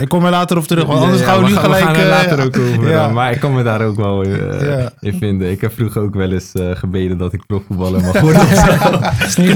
Ik 0.02 0.10
kom 0.10 0.24
er 0.26 0.32
later 0.32 0.58
op 0.58 0.64
terug, 0.64 0.86
want 0.86 1.00
anders 1.00 1.20
Ja, 1.22 1.26
gaan 1.28 1.40
we, 1.44 1.48
nu 1.48 1.54
gaan- 1.54 1.64
gelijk... 1.64 1.84
gaan 1.84 1.96
er 1.96 2.02
eh, 2.02 2.08
later 2.10 2.46
ook 2.46 2.58
over. 2.58 2.90
ja. 2.90 3.06
dan, 3.06 3.14
Maar 3.14 3.32
ik 3.32 3.40
kan 3.40 3.54
me 3.54 3.64
daar 3.64 3.82
ook 3.82 3.96
wel 3.96 4.24
eh, 4.24 4.68
Ja. 4.68 4.92
in 5.00 5.14
vinden. 5.18 5.52
Ik 5.52 5.62
heb 5.62 5.74
vroeger 5.74 6.02
ook 6.02 6.14
wel 6.16 6.32
eens 6.32 6.52
eh, 6.54 6.76
gebeden 6.76 7.18
dat 7.18 7.34
ik 7.34 7.46
profvoetballer 7.46 8.02
mag 8.02 8.20
worden. 8.20 8.42
of 8.42 8.48
zo. 8.48 9.26
is 9.26 9.38
niet 9.38 9.56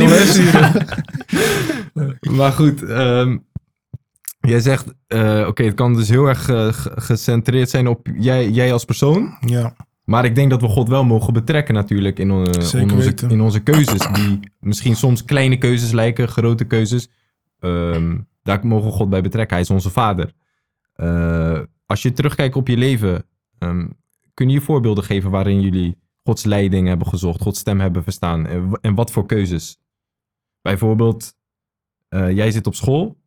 maar 2.38 2.52
goed, 2.52 2.84
ehm, 2.84 3.38
jij 4.40 4.60
zegt, 4.60 4.86
oké, 5.48 5.64
het 5.64 5.74
kan 5.74 5.94
dus 5.96 6.10
heel 6.10 6.26
erg 6.28 6.46
ge- 6.46 6.92
gecentreerd 6.96 7.70
zijn 7.70 7.88
op 7.88 8.08
jij, 8.20 8.50
jij 8.50 8.74
als 8.74 8.86
persoon. 8.86 9.38
Ja, 9.46 9.74
Maar 10.06 10.26
ik 10.26 10.36
denk 10.36 10.50
dat 10.50 10.62
we 10.62 10.68
God 10.68 10.88
wel 10.90 11.04
mogen 11.04 11.34
betrekken 11.34 11.74
natuurlijk 11.74 12.20
in, 12.20 12.32
on- 12.32 12.48
onze, 12.48 13.14
in 13.28 13.42
onze 13.42 13.60
keuzes. 13.60 14.08
Die 14.14 14.40
misschien 14.60 14.96
soms 14.96 15.26
kleine 15.26 15.58
keuzes 15.58 15.92
lijken, 15.92 16.28
grote 16.28 16.64
keuzes. 16.66 17.10
Ehm, 17.62 18.18
daar 18.44 18.68
mogen 18.68 18.86
we 18.90 18.94
God 18.96 19.10
bij 19.10 19.22
betrekken. 19.22 19.54
Hij 19.56 19.64
is 19.66 19.70
onze 19.70 19.90
vader. 19.90 20.34
Eh, 20.94 21.60
als 21.86 22.02
je 22.02 22.14
terugkijkt 22.14 22.56
op 22.56 22.68
je 22.68 22.78
leven, 22.78 23.24
ehm, 23.58 23.88
kun 24.34 24.50
je 24.50 24.62
voorbeelden 24.62 25.04
geven 25.04 25.32
waarin 25.32 25.62
jullie 25.62 25.98
Gods 26.24 26.44
leiding 26.44 26.88
hebben 26.88 27.08
gezocht, 27.08 27.42
Gods 27.42 27.60
stem 27.60 27.80
hebben 27.80 28.04
verstaan 28.04 28.48
en, 28.82 28.96
wat 28.96 29.12
voor 29.12 29.26
keuzes? 29.26 29.80
Bijvoorbeeld, 30.62 31.34
eh, 32.08 32.32
jij 32.32 32.52
zit 32.52 32.68
op 32.68 32.76
school, 32.76 33.18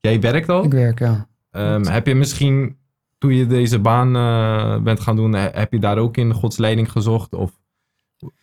jij 0.00 0.20
werkt 0.20 0.48
al. 0.48 0.64
Ik 0.64 0.72
werk, 0.72 0.98
ja. 0.98 1.28
Ehm, 1.50 1.84
heb 1.86 2.06
je 2.06 2.14
misschien, 2.14 2.76
toen 3.18 3.34
je 3.34 3.46
deze 3.46 3.78
baan 3.78 4.16
eh, 4.16 4.82
bent 4.82 5.00
gaan 5.00 5.16
doen, 5.16 5.32
he- 5.32 5.50
heb 5.52 5.72
je 5.72 5.78
daar 5.78 5.98
ook 5.98 6.16
in 6.16 6.32
Gods 6.32 6.56
leiding 6.56 6.90
gezocht? 6.92 7.32
Of 7.34 7.60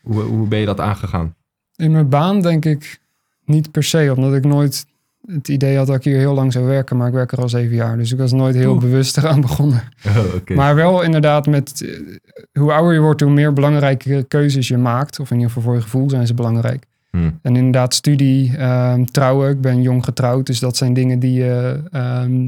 hoe, 0.02 0.22
hoe 0.22 0.48
ben 0.48 0.60
je 0.60 0.66
dat 0.66 0.80
aangegaan? 0.80 1.36
In 1.76 1.92
mijn 1.92 2.10
baan 2.10 2.42
denk 2.42 2.66
ik 2.66 3.02
niet 3.46 3.72
per 3.72 3.84
se, 3.84 4.14
omdat 4.16 4.34
ik 4.34 4.44
nooit 4.46 4.86
het 5.32 5.48
idee 5.48 5.78
had 5.78 5.88
dat 5.88 5.96
ik 5.96 6.04
hier 6.04 6.18
heel 6.18 6.34
lang 6.34 6.54
zou 6.54 6.66
werken, 6.66 6.98
maar 6.98 7.08
ik 7.08 7.14
werk 7.14 7.32
er 7.32 7.42
al 7.42 7.50
zeven 7.50 7.76
jaar. 7.76 7.98
Dus 7.98 8.12
ik 8.12 8.18
was 8.18 8.32
nooit 8.32 8.56
heel 8.56 8.72
Oeh. 8.72 8.82
bewust 8.82 9.18
eraan 9.18 9.42
begonnen. 9.42 9.82
Oh. 10.08 10.56
Maar 10.56 10.76
wel 10.76 11.02
inderdaad 11.02 11.48
met 11.48 11.82
eh, 11.82 12.62
hoe 12.62 12.72
ouder 12.72 12.94
je 12.94 13.00
wordt, 13.00 13.22
hoe 13.22 13.32
meer 13.32 13.54
belangrijke 13.54 14.26
keuzes 14.28 14.68
je 14.68 14.78
maakt. 14.78 15.20
Of 15.20 15.30
in 15.30 15.36
ieder 15.36 15.52
geval 15.52 15.64
voor 15.64 15.76
je 15.76 15.82
gevoel 15.82 16.10
zijn 16.10 16.28
ze 16.28 16.34
belangrijk. 16.34 16.86
Hm. 17.12 17.30
En 17.42 17.56
inderdaad, 17.56 17.94
studie, 17.94 18.58
ehm, 18.58 19.06
trouwen. 19.06 19.50
Ik 19.50 19.62
ben 19.62 19.82
jong 19.82 20.04
getrouwd, 20.04 20.46
dus 20.46 20.60
dat 20.60 20.78
zijn 20.78 20.94
dingen 20.94 21.20
die 21.20 21.34
je, 21.34 21.82
ehm, 21.92 22.48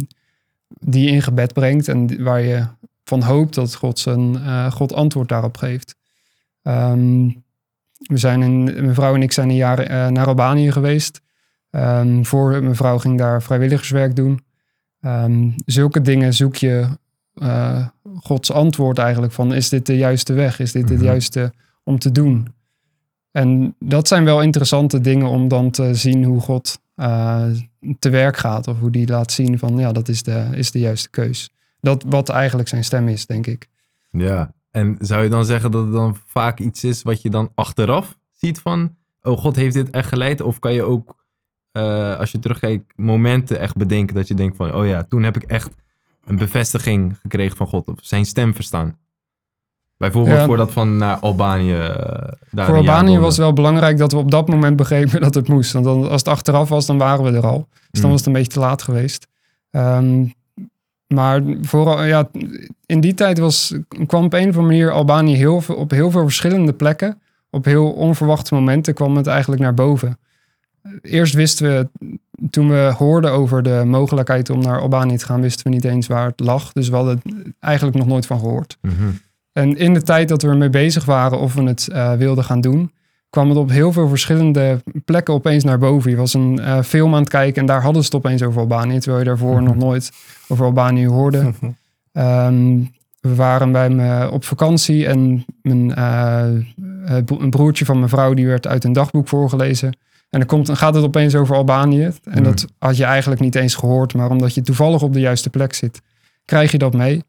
die 0.67 1.05
je 1.05 1.11
in 1.11 1.21
gebed 1.21 1.53
brengt. 1.53 1.87
En 1.87 2.23
waar 2.23 2.41
je 2.41 2.65
van 3.03 3.21
hoopt 3.21 3.55
dat 3.55 3.75
God, 3.75 3.99
zijn, 3.99 4.35
eh, 4.35 4.71
God 4.71 4.93
antwoord 4.93 5.29
daarop 5.29 5.57
geeft. 5.57 5.95
Ehm, 6.61 7.29
we 7.97 8.17
zijn 8.17 8.41
in, 8.41 8.63
mijn 8.63 8.93
vrouw 8.93 9.15
en 9.15 9.21
ik 9.21 9.31
zijn 9.31 9.49
een 9.49 9.55
jaar 9.55 9.79
eh, 9.79 10.07
naar 10.07 10.27
Albanië 10.27 10.71
geweest. 10.71 11.21
Ehm, 11.71 12.23
voor 12.23 12.49
mijn 12.63 12.75
vrouw 12.75 12.97
ging 12.97 13.17
daar 13.17 13.41
vrijwilligerswerk 13.43 14.15
doen. 14.15 14.39
Ehm, 15.01 15.49
zulke 15.65 16.01
dingen 16.01 16.33
zoek 16.33 16.55
je 16.55 16.87
eh, 17.33 17.87
Gods 18.19 18.51
antwoord 18.51 18.97
eigenlijk 18.97 19.33
van 19.33 19.53
is 19.53 19.69
dit 19.69 19.85
de 19.85 19.97
juiste 19.97 20.33
weg? 20.33 20.59
Is 20.59 20.71
dit 20.71 20.89
het 20.89 20.97
Mhm. 20.97 21.05
juiste 21.07 21.53
om 21.83 21.99
te 21.99 22.11
doen? 22.11 22.47
En 23.31 23.75
dat 23.79 24.07
zijn 24.07 24.23
wel 24.23 24.41
interessante 24.41 24.99
dingen 25.01 25.27
om 25.27 25.47
dan 25.47 25.71
te 25.71 25.95
zien 25.95 26.23
hoe 26.23 26.41
God 26.41 26.79
eh, 26.95 27.45
te 27.99 28.09
werk 28.09 28.37
gaat. 28.37 28.67
Of 28.67 28.79
hoe 28.79 28.89
die 28.91 29.07
laat 29.07 29.31
zien 29.31 29.59
van 29.59 29.77
ja, 29.77 29.91
dat 29.91 30.07
is 30.07 30.23
de, 30.23 30.47
is 30.51 30.71
de 30.71 30.79
juiste 30.79 31.09
keus. 31.09 31.49
Dat 31.79 32.03
wat 32.07 32.29
eigenlijk 32.29 32.69
zijn 32.69 32.83
stem 32.83 33.07
is, 33.07 33.25
denk 33.25 33.47
ik. 33.47 33.67
Ja, 34.09 34.53
en 34.71 34.95
zou 34.99 35.23
je 35.23 35.29
dan 35.29 35.45
zeggen 35.45 35.71
dat 35.71 35.83
het 35.83 35.93
dan 35.93 36.15
vaak 36.25 36.59
iets 36.59 36.83
is 36.83 37.01
wat 37.01 37.21
je 37.21 37.29
dan 37.29 37.51
achteraf 37.55 38.17
ziet 38.31 38.59
van, 38.59 38.95
oh 39.21 39.37
God 39.37 39.55
heeft 39.55 39.73
dit 39.73 39.89
echt 39.89 40.07
geleid? 40.09 40.41
Of 40.41 40.59
kan 40.59 40.73
je 40.73 40.83
ook, 40.83 41.20
eh, 41.71 42.17
als 42.19 42.31
je 42.31 42.39
terugkijkt, 42.39 42.93
momenten 42.95 43.59
echt 43.59 43.75
bedenken 43.75 44.15
dat 44.15 44.27
je 44.27 44.33
denkt 44.33 44.55
van, 44.55 44.73
oh 44.75 44.87
ja, 44.87 45.03
toen 45.09 45.23
heb 45.23 45.35
ik 45.35 45.43
echt 45.43 45.69
een 46.25 46.37
bevestiging 46.37 47.17
gekregen 47.21 47.57
van 47.57 47.67
God 47.67 47.87
of 47.87 47.95
zijn 48.01 48.25
stem 48.25 48.53
verstaan? 48.55 48.97
Bijvoorbeeld 49.97 50.37
Ja. 50.37 50.45
voor 50.45 50.57
dat 50.57 50.71
van 50.71 50.97
naar 50.97 51.17
Albanië. 51.19 51.73
eh, 51.73 52.27
daar 52.51 52.65
Voor 52.65 52.75
Albanië 52.77 53.17
was 53.17 53.37
wel 53.37 53.53
belangrijk 53.53 53.97
dat 53.97 54.11
we 54.11 54.17
op 54.17 54.31
dat 54.31 54.47
moment 54.47 54.75
begrepen 54.75 55.21
dat 55.21 55.33
het 55.35 55.47
moest. 55.47 55.71
Want 55.73 55.85
dan, 55.85 56.01
als 56.09 56.21
het 56.21 56.27
achteraf 56.27 56.69
was, 56.69 56.85
dan 56.85 56.97
waren 56.97 57.23
we 57.23 57.31
er 57.37 57.45
al. 57.47 57.67
Dus 57.91 58.01
dan 58.01 58.03
Mm. 58.03 58.09
was 58.09 58.17
het 58.17 58.25
een 58.25 58.33
beetje 58.33 58.51
te 58.51 58.59
laat 58.59 58.81
geweest. 58.81 59.27
Ehm, 59.69 60.25
maar 61.07 61.41
vooral, 61.61 62.03
ja, 62.03 62.29
in 62.85 62.99
die 63.01 63.13
tijd 63.13 63.37
was, 63.37 63.75
kwam 64.05 64.23
op 64.25 64.33
een 64.33 64.39
of 64.39 64.45
andere 64.45 64.61
manier 64.65 64.91
Albanië 64.91 65.35
heel 65.35 65.63
op 65.75 65.91
heel 65.91 66.11
veel 66.11 66.23
verschillende 66.23 66.73
plekken. 66.73 67.21
Op 67.49 67.65
heel 67.65 67.91
onverwachte 67.91 68.53
momenten 68.53 68.93
kwam 68.93 69.17
het 69.17 69.27
eigenlijk 69.27 69.61
naar 69.61 69.73
boven. 69.73 70.19
Eerst 71.01 71.33
wisten 71.33 71.67
we, 71.67 72.09
toen 72.49 72.69
we 72.69 72.93
hoorden 72.97 73.31
over 73.31 73.63
de 73.63 73.83
mogelijkheid 73.85 74.49
om 74.49 74.59
naar 74.61 74.81
Albanië 74.81 75.17
te 75.17 75.25
gaan, 75.25 75.41
wisten 75.41 75.63
we 75.63 75.69
niet 75.69 75.85
eens 75.85 76.07
waar 76.07 76.25
het 76.27 76.39
lag. 76.39 76.71
Dus 76.73 76.89
we 76.89 76.95
hadden 76.95 77.21
eigenlijk 77.59 77.97
nog 77.97 78.07
nooit 78.07 78.25
van 78.25 78.39
gehoord. 78.39 78.77
Mhm. 78.81 78.93
En 79.53 79.77
in 79.77 79.93
de 79.93 80.01
tijd 80.01 80.27
dat 80.29 80.41
we 80.41 80.47
ermee 80.47 80.69
bezig 80.69 81.05
waren 81.05 81.39
of 81.39 81.53
we 81.53 81.63
het 81.63 81.87
eh, 81.87 82.13
wilden 82.13 82.43
gaan 82.43 82.61
doen, 82.61 82.91
kwam 83.29 83.49
het 83.49 83.57
op 83.57 83.69
heel 83.69 83.91
veel 83.91 84.07
verschillende 84.07 84.83
plekken 85.05 85.33
opeens 85.33 85.63
naar 85.63 85.79
boven. 85.79 86.09
Je 86.11 86.17
was 86.17 86.33
een 86.33 86.59
eh, 86.59 86.81
film 86.81 87.13
aan 87.13 87.19
het 87.19 87.29
kijken 87.29 87.61
en 87.61 87.67
daar 87.67 87.81
hadden 87.81 88.03
ze 88.03 88.07
het 88.15 88.25
opeens 88.25 88.43
over 88.43 88.61
Albanië, 88.61 88.99
terwijl 88.99 89.19
je 89.23 89.29
daarvoor 89.29 89.55
Mhm. 89.55 89.63
nog 89.63 89.75
nooit 89.75 90.11
over 90.47 90.65
Albanië 90.65 91.07
hoorde. 91.07 91.51
Ehm, 92.11 92.79
we 93.19 93.35
waren 93.35 93.71
bij 93.71 93.89
me 93.89 94.31
op 94.31 94.43
vakantie 94.43 95.07
en 95.07 95.45
mijn, 95.61 95.95
eh, 95.95 96.45
een 97.39 97.49
broertje 97.49 97.85
van 97.85 97.97
mijn 97.97 98.09
vrouw 98.09 98.33
die 98.33 98.47
werd 98.47 98.67
uit 98.67 98.83
een 98.83 98.93
dagboek 98.93 99.27
voorgelezen. 99.27 99.97
En 100.31 100.39
dan, 100.39 100.47
komt, 100.47 100.65
dan 100.65 100.77
gaat 100.77 100.95
het 100.95 101.03
opeens 101.03 101.35
over 101.35 101.55
Albanië. 101.55 102.03
En 102.03 102.13
Mhm. 102.23 102.43
dat 102.43 102.65
had 102.77 102.97
je 102.97 103.03
eigenlijk 103.03 103.41
niet 103.41 103.55
eens 103.55 103.75
gehoord, 103.75 104.13
maar 104.13 104.29
omdat 104.29 104.53
je 104.53 104.61
toevallig 104.61 105.01
op 105.01 105.13
de 105.13 105.19
juiste 105.19 105.49
plek 105.49 105.73
zit, 105.73 106.01
krijg 106.45 106.71
je 106.71 106.77
dat 106.77 106.93
mee. 106.93 107.23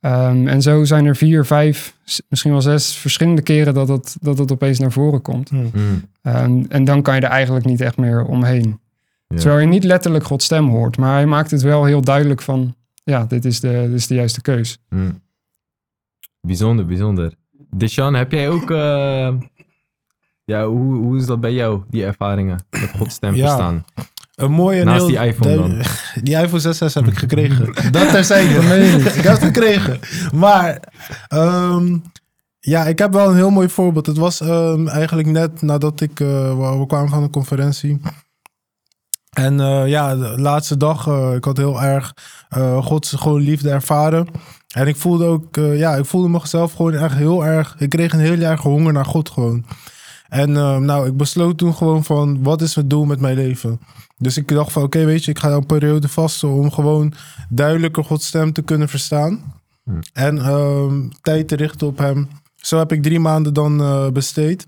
Ehm, 0.00 0.48
en 0.48 0.62
zo 0.62 0.84
zijn 0.84 1.04
er 1.06 1.16
vier, 1.16 1.44
vijf, 1.44 1.96
misschien 2.28 2.50
wel 2.52 2.60
zes 2.60 2.96
verschillende 2.96 3.42
keren 3.42 3.74
dat 3.74 3.88
het, 3.88 4.16
dat 4.20 4.38
het 4.38 4.52
opeens 4.52 4.78
naar 4.78 4.92
voren 4.92 5.22
komt. 5.22 5.50
Mhm. 5.50 5.68
Ehm, 6.22 6.62
en 6.68 6.84
dan 6.84 7.02
kan 7.02 7.14
je 7.14 7.20
er 7.20 7.28
eigenlijk 7.30 7.64
niet 7.64 7.80
echt 7.80 7.96
meer 7.96 8.24
omheen. 8.24 8.80
Ja. 9.26 9.36
Terwijl 9.36 9.60
je 9.60 9.66
niet 9.66 9.84
letterlijk 9.84 10.24
Gods 10.24 10.44
stem 10.44 10.68
hoort, 10.68 10.96
maar 10.96 11.12
hij 11.14 11.26
maakt 11.26 11.50
het 11.50 11.62
wel 11.62 11.84
heel 11.84 12.00
duidelijk 12.00 12.42
van, 12.42 12.74
ja, 13.04 13.24
dit 13.24 13.44
is 13.44 13.60
de, 13.60 13.70
dit 13.86 13.92
is 13.92 14.06
de 14.06 14.14
juiste 14.14 14.40
keus. 14.40 14.78
Mhm. 14.88 15.10
Bijzonder, 16.40 16.86
bijzonder. 16.86 17.34
Deshan, 17.76 18.14
heb 18.14 18.32
jij 18.32 18.48
ook... 18.48 18.70
eh, 18.70 19.34
Ja, 20.44 20.66
hoe, 20.66 20.94
hoe 20.94 21.16
is 21.16 21.26
dat 21.26 21.40
bij 21.40 21.52
jou, 21.52 21.82
die 21.90 22.04
ervaringen 22.04 22.64
met 22.70 22.90
Gods 22.96 23.14
stem 23.14 23.34
Ja. 23.34 23.46
verstaan? 23.46 23.84
Een 24.34 24.52
mooie 24.52 24.84
Naast 24.84 25.06
die 25.06 25.18
iPhone 25.18 25.56
dan. 25.56 25.82
Die 26.22 26.36
iPhone 26.36 26.74
6S 26.74 26.92
heb 26.94 27.06
ik 27.06 27.18
gekregen. 27.18 27.74
dat 27.92 28.10
terzijde. 28.10 28.78
Niet. 28.82 29.16
ik 29.16 29.22
heb 29.22 29.32
het 29.32 29.42
gekregen. 29.42 30.00
Maar 30.32 30.80
ehm, 31.28 31.96
ja, 32.60 32.84
ik 32.84 32.98
heb 32.98 33.12
wel 33.12 33.28
een 33.28 33.36
heel 33.36 33.50
mooi 33.50 33.68
voorbeeld. 33.68 34.06
Het 34.06 34.16
was 34.16 34.40
ehm, 34.40 34.88
eigenlijk 34.88 35.28
net 35.28 35.62
nadat 35.62 36.00
ik, 36.00 36.20
eh, 36.20 36.78
we, 36.78 36.84
kwamen 36.86 37.08
van 37.08 37.22
een 37.22 37.30
conferentie. 37.30 38.00
En 39.32 39.60
eh, 39.60 39.88
ja, 39.88 40.16
de 40.16 40.40
laatste 40.40 40.76
dag, 40.76 41.06
eh, 41.06 41.34
ik 41.34 41.44
had 41.44 41.56
heel 41.56 41.82
erg 41.82 42.14
Gods 42.80 43.12
gewoon 43.12 43.40
liefde 43.40 43.70
ervaren. 43.70 44.26
En 44.74 44.86
ik 44.86 44.96
voelde 44.96 45.24
ook, 45.24 45.56
ja, 45.56 45.94
ik 45.94 46.04
voelde 46.04 46.28
mezelf 46.28 46.72
gewoon 46.72 46.94
echt 46.94 47.14
heel 47.14 47.46
erg, 47.46 47.76
ik 47.78 47.90
kreeg 47.90 48.12
een 48.12 48.18
heel 48.18 48.40
erg 48.40 48.60
honger 48.60 48.92
naar 48.92 49.04
God 49.04 49.30
gewoon. 49.30 49.64
En 50.34 50.56
eh, 50.56 50.76
nou, 50.76 51.06
ik 51.06 51.16
besloot 51.16 51.58
toen 51.58 51.74
gewoon 51.74 52.04
van, 52.04 52.42
wat 52.42 52.60
is 52.62 52.74
het 52.74 52.90
doel 52.90 53.04
met 53.04 53.20
mijn 53.20 53.36
leven? 53.36 53.80
Dus 54.18 54.36
ik 54.36 54.48
dacht 54.48 54.72
van, 54.72 54.82
oké, 54.82 55.04
weet 55.04 55.24
je, 55.24 55.30
ik 55.30 55.38
ga 55.38 55.50
een 55.50 55.66
periode 55.66 56.08
vasten 56.08 56.48
om 56.48 56.70
gewoon 56.70 57.12
duidelijker 57.48 58.04
Gods 58.04 58.26
stem 58.26 58.52
te 58.52 58.62
kunnen 58.62 58.88
verstaan. 58.88 59.54
Hmm. 59.84 60.00
En 60.12 60.38
ehm, 60.38 61.08
tijd 61.22 61.48
te 61.48 61.56
richten 61.56 61.86
op 61.86 61.98
hem. 61.98 62.28
Zo 62.54 62.78
heb 62.78 62.92
ik 62.92 63.02
drie 63.02 63.20
maanden 63.20 63.54
dan 63.54 63.80
eh, 63.80 64.08
besteed 64.08 64.66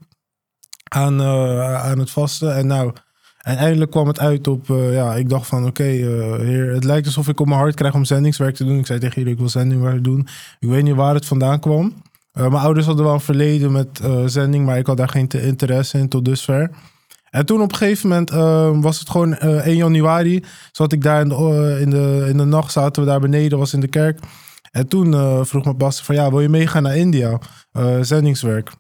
aan, 0.89 1.21
eh, 1.21 1.85
aan 1.85 1.99
het 1.99 2.11
vasten. 2.11 2.57
En 2.57 2.67
nou, 2.67 2.93
en 3.39 3.57
eindelijk 3.57 3.91
kwam 3.91 4.07
het 4.07 4.19
uit 4.19 4.49
op, 4.49 4.71
eh, 4.71 4.93
ja, 4.93 5.15
ik 5.15 5.29
dacht 5.29 5.47
van, 5.47 5.67
oké, 5.67 5.83
heer, 5.83 6.75
het 6.75 6.85
lijkt 6.85 7.07
alsof 7.07 7.29
ik 7.29 7.41
op 7.41 7.47
mijn 7.47 7.61
hart 7.61 7.75
krijg 7.75 7.95
om 7.95 8.05
zendingswerk 8.05 8.55
te 8.55 8.65
doen. 8.65 8.79
Ik 8.79 8.87
zei 8.87 8.99
tegen 8.99 9.15
jullie, 9.15 9.33
ik 9.33 9.39
wil 9.39 9.49
zendingwerk 9.49 10.05
doen. 10.05 10.29
Ik 10.59 10.69
weet 10.69 10.83
niet 10.83 10.95
waar 10.95 11.15
het 11.15 11.27
vandaan 11.27 11.61
kwam. 11.61 11.93
Eh, 12.37 12.43
mijn 12.49 12.63
ouders 12.63 12.87
hadden 12.87 13.05
wel 13.05 13.15
een 13.15 13.21
verleden 13.21 13.73
met 13.73 14.01
eh, 14.03 14.23
zending, 14.27 14.67
maar 14.67 14.79
ik 14.79 14.87
had 14.87 14.97
daar 14.97 15.09
geen 15.09 15.29
te- 15.29 15.43
interesse 15.43 15.99
in 15.99 16.09
tot 16.09 16.25
dusver. 16.25 16.71
En 17.31 17.47
toen 17.47 17.63
op 17.63 17.71
een 17.71 17.77
gegeven 17.77 18.09
moment 18.09 18.31
eh, 18.31 18.71
was 18.81 18.99
het 18.99 19.11
gewoon 19.11 19.35
eh 19.35 19.67
1 19.67 19.77
januari. 19.77 20.45
Zat 20.73 20.93
ik 20.93 21.03
daar 21.03 21.21
in 21.21 21.29
de, 21.29 21.35
eh, 21.35 21.81
in, 21.81 21.91
de, 21.91 22.27
in 22.29 22.37
de 22.37 22.45
nacht, 22.45 22.73
zaten 22.73 23.03
we 23.03 23.09
daar 23.09 23.21
beneden, 23.21 23.59
was 23.59 23.73
in 23.73 23.81
de 23.81 23.89
kerk. 23.89 24.19
En 24.71 24.89
toen 24.89 25.15
eh, 25.15 25.41
vroeg 25.43 25.65
mijn 25.65 25.77
pastor 25.77 26.05
van 26.05 26.15
ja, 26.15 26.31
wil 26.31 26.41
je 26.41 26.49
meegaan 26.49 26.83
naar 26.83 26.97
India? 26.97 27.39
Eh, 27.73 27.97
zendingswerk. 28.01 28.71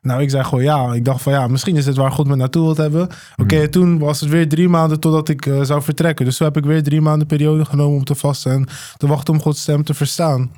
Nou, 0.00 0.22
ik 0.22 0.30
zei 0.30 0.44
gewoon 0.44 0.64
ja. 0.64 0.92
Ik 0.92 1.04
dacht 1.04 1.22
van 1.22 1.32
ja, 1.32 1.46
misschien 1.46 1.76
is 1.76 1.86
het 1.86 1.96
waar 1.96 2.12
God 2.12 2.26
me 2.26 2.36
naartoe 2.36 2.62
wilt 2.64 2.76
hebben. 2.76 3.08
Oké, 3.36 3.68
toen 3.68 3.98
was 3.98 4.20
het 4.20 4.28
weer 4.28 4.48
drie 4.48 4.68
maanden 4.68 5.00
totdat 5.00 5.28
ik 5.28 5.46
eh, 5.46 5.60
zou 5.62 5.82
vertrekken. 5.82 6.24
Dus 6.24 6.36
toen 6.36 6.46
heb 6.46 6.56
ik 6.56 6.64
weer 6.64 6.82
drie 6.82 7.00
maanden 7.00 7.26
periode 7.26 7.64
genomen 7.64 7.96
om 7.96 8.04
te 8.04 8.14
vasten 8.14 8.52
en 8.52 8.66
te 8.96 9.06
wachten 9.06 9.34
om 9.34 9.40
Gods 9.40 9.60
stem 9.60 9.84
te 9.84 9.94
verstaan. 9.94 10.50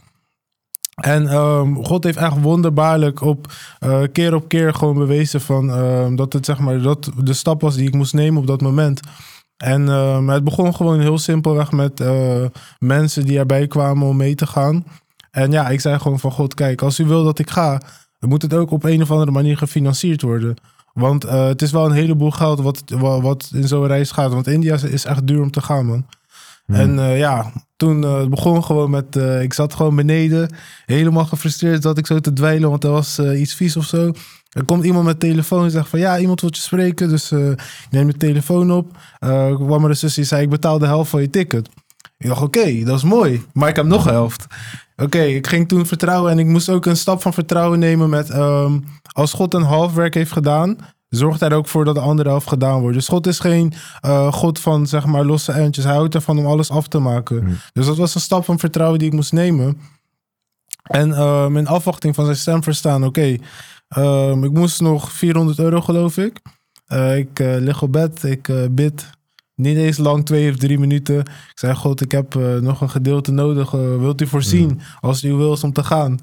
En 0.94 1.28
ehm, 1.28 1.74
God 1.74 2.04
heeft 2.04 2.16
echt 2.16 2.40
wonderbaarlijk 2.40 3.20
op 3.20 3.52
eh, 3.78 4.02
keer 4.12 4.34
op 4.34 4.48
keer 4.48 4.74
gewoon 4.74 4.94
bewezen 4.94 5.40
van 5.40 5.70
ehm, 5.70 6.14
dat 6.16 6.32
het 6.32 6.44
zeg 6.44 6.58
maar 6.58 6.80
dat 6.80 7.10
de 7.24 7.32
stap 7.32 7.60
was 7.60 7.74
die 7.74 7.86
ik 7.86 7.94
moest 7.94 8.14
nemen 8.14 8.40
op 8.40 8.46
dat 8.46 8.60
moment. 8.60 9.00
En 9.56 9.88
ehm, 9.88 10.28
het 10.28 10.44
begon 10.44 10.74
gewoon 10.74 11.00
heel 11.00 11.18
simpelweg 11.18 11.72
met 11.72 12.00
eh, 12.00 12.44
mensen 12.78 13.24
die 13.24 13.38
erbij 13.38 13.66
kwamen 13.66 14.06
om 14.06 14.16
mee 14.16 14.34
te 14.34 14.46
gaan. 14.46 14.84
En 15.30 15.50
ja, 15.52 15.68
ik 15.68 15.80
zei 15.80 15.98
gewoon 15.98 16.20
van 16.20 16.32
God, 16.32 16.54
kijk, 16.54 16.82
als 16.82 16.98
u 16.98 17.04
wil 17.06 17.24
dat 17.24 17.38
ik 17.38 17.50
ga, 17.50 17.80
dan 18.18 18.28
moet 18.28 18.42
het 18.42 18.54
ook 18.54 18.70
op 18.70 18.84
een 18.84 19.02
of 19.02 19.10
andere 19.10 19.30
manier 19.30 19.56
gefinancierd 19.56 20.22
worden. 20.22 20.56
Want 20.92 21.24
eh, 21.24 21.46
het 21.46 21.62
is 21.62 21.70
wel 21.72 21.84
een 21.86 21.92
heleboel 21.92 22.30
geld 22.30 22.60
wat, 22.60 22.82
wa- 22.86 23.20
wat 23.20 23.50
in 23.54 23.68
zo'n 23.68 23.86
reis 23.86 24.10
gaat. 24.10 24.32
Want 24.32 24.46
India 24.46 24.76
is 24.82 25.04
echt 25.04 25.26
duur 25.26 25.42
om 25.42 25.50
te 25.50 25.60
gaan, 25.60 25.86
man. 25.86 26.06
Hmm. 26.64 26.74
En 26.74 26.98
eh, 26.98 27.18
ja, 27.18 27.52
toen 27.76 28.04
eh, 28.04 28.26
begon 28.26 28.64
gewoon 28.64 28.90
met... 28.90 29.16
eh, 29.16 29.42
ik 29.42 29.52
zat 29.52 29.74
gewoon 29.74 29.96
beneden, 29.96 30.54
helemaal 30.86 31.24
gefrustreerd 31.24 31.82
dat 31.82 31.98
ik 31.98 32.06
zo 32.06 32.18
te 32.18 32.32
dweilen, 32.32 32.70
want 32.70 32.84
er 32.84 32.90
was 32.90 33.18
iets 33.18 33.54
vies 33.54 33.76
of 33.76 33.84
zo. 33.84 34.12
Er 34.50 34.64
komt 34.64 34.84
iemand 34.84 35.04
met 35.04 35.20
telefoon 35.20 35.64
en 35.64 35.70
zegt 35.70 35.88
van 35.88 35.98
ja, 35.98 36.18
iemand 36.18 36.40
wil 36.40 36.50
je 36.52 36.60
spreken. 36.60 37.08
Dus 37.08 37.30
neem 37.90 38.06
de 38.06 38.16
telefoon 38.16 38.72
op. 38.72 38.96
Eh 39.18 39.54
kwam 39.54 39.84
er 39.84 39.90
een 39.90 39.96
zus 39.96 40.14
die 40.14 40.24
zei, 40.24 40.42
ik 40.42 40.50
betaal 40.50 40.78
de 40.78 40.86
helft 40.86 41.10
van 41.10 41.20
je 41.20 41.30
ticket. 41.30 41.68
Ik 42.18 42.28
dacht, 42.28 42.42
oké, 42.42 42.84
dat 42.84 42.96
is 42.96 43.04
mooi. 43.04 43.42
Maar 43.52 43.68
ik 43.68 43.76
heb 43.76 43.86
nog 43.86 44.04
helft. 44.04 44.46
Oké, 44.96 45.22
ik 45.22 45.46
ging 45.46 45.68
toen 45.68 45.86
vertrouwen 45.86 46.30
en 46.30 46.38
ik 46.38 46.46
moest 46.46 46.68
ook 46.68 46.86
een 46.86 46.96
stap 46.96 47.22
van 47.22 47.32
vertrouwen 47.32 47.78
nemen 47.78 48.10
met... 48.10 48.30
ehm, 48.30 48.78
als 49.12 49.32
God 49.32 49.54
een 49.54 49.62
half 49.62 49.94
werk 49.94 50.14
heeft 50.14 50.32
gedaan, 50.32 50.76
zorgt 51.18 51.40
hij 51.40 51.48
er 51.48 51.56
ook 51.56 51.68
voor 51.68 51.84
dat 51.84 51.94
de 51.94 52.00
andere 52.00 52.28
helft 52.28 52.48
gedaan 52.48 52.80
wordt. 52.80 52.96
Dus 52.96 53.08
God 53.08 53.26
is 53.26 53.38
geen 53.38 53.72
eh, 54.00 54.32
God 54.32 54.58
van, 54.58 54.86
zeg 54.86 55.06
maar, 55.06 55.24
losse 55.24 55.52
eindjes. 55.52 55.84
Hij 55.84 55.94
houdt 55.94 56.14
ervan 56.14 56.38
om 56.38 56.46
alles 56.46 56.70
af 56.70 56.88
te 56.88 56.98
maken. 56.98 57.38
Hmm. 57.38 57.56
Dus 57.72 57.86
dat 57.86 57.96
was 57.96 58.14
een 58.14 58.20
stap 58.20 58.44
van 58.44 58.58
vertrouwen 58.58 58.98
die 58.98 59.08
ik 59.08 59.14
moest 59.14 59.32
nemen. 59.32 59.80
En 60.82 61.12
ehm, 61.12 61.56
in 61.56 61.66
afwachting 61.66 62.14
van 62.14 62.24
zijn 62.24 62.36
stem 62.36 62.62
verstaan, 62.62 63.04
oké, 63.04 63.36
ehm, 63.88 64.44
ik 64.44 64.52
moest 64.52 64.80
nog 64.80 65.12
400 65.12 65.58
euro 65.58 65.80
geloof 65.80 66.18
ik. 66.18 66.40
Eh, 66.86 67.16
ik 67.16 67.38
lig 67.38 67.82
op 67.82 67.92
bed, 67.92 68.22
ik 68.22 68.50
bid. 68.70 69.10
Niet 69.54 69.76
eens 69.76 69.98
lang, 69.98 70.26
twee 70.26 70.50
of 70.50 70.56
drie 70.56 70.78
minuten. 70.78 71.18
Ik 71.18 71.52
zei, 71.54 71.74
God, 71.74 72.00
ik 72.00 72.12
heb 72.12 72.34
nog 72.60 72.80
een 72.80 72.90
gedeelte 72.90 73.32
nodig. 73.32 73.70
Wilt 73.70 74.20
u 74.20 74.26
voorzien 74.26 74.80
als 75.00 75.24
u 75.24 75.34
wil 75.34 75.58
om 75.62 75.72
te 75.72 75.84
gaan? 75.84 76.18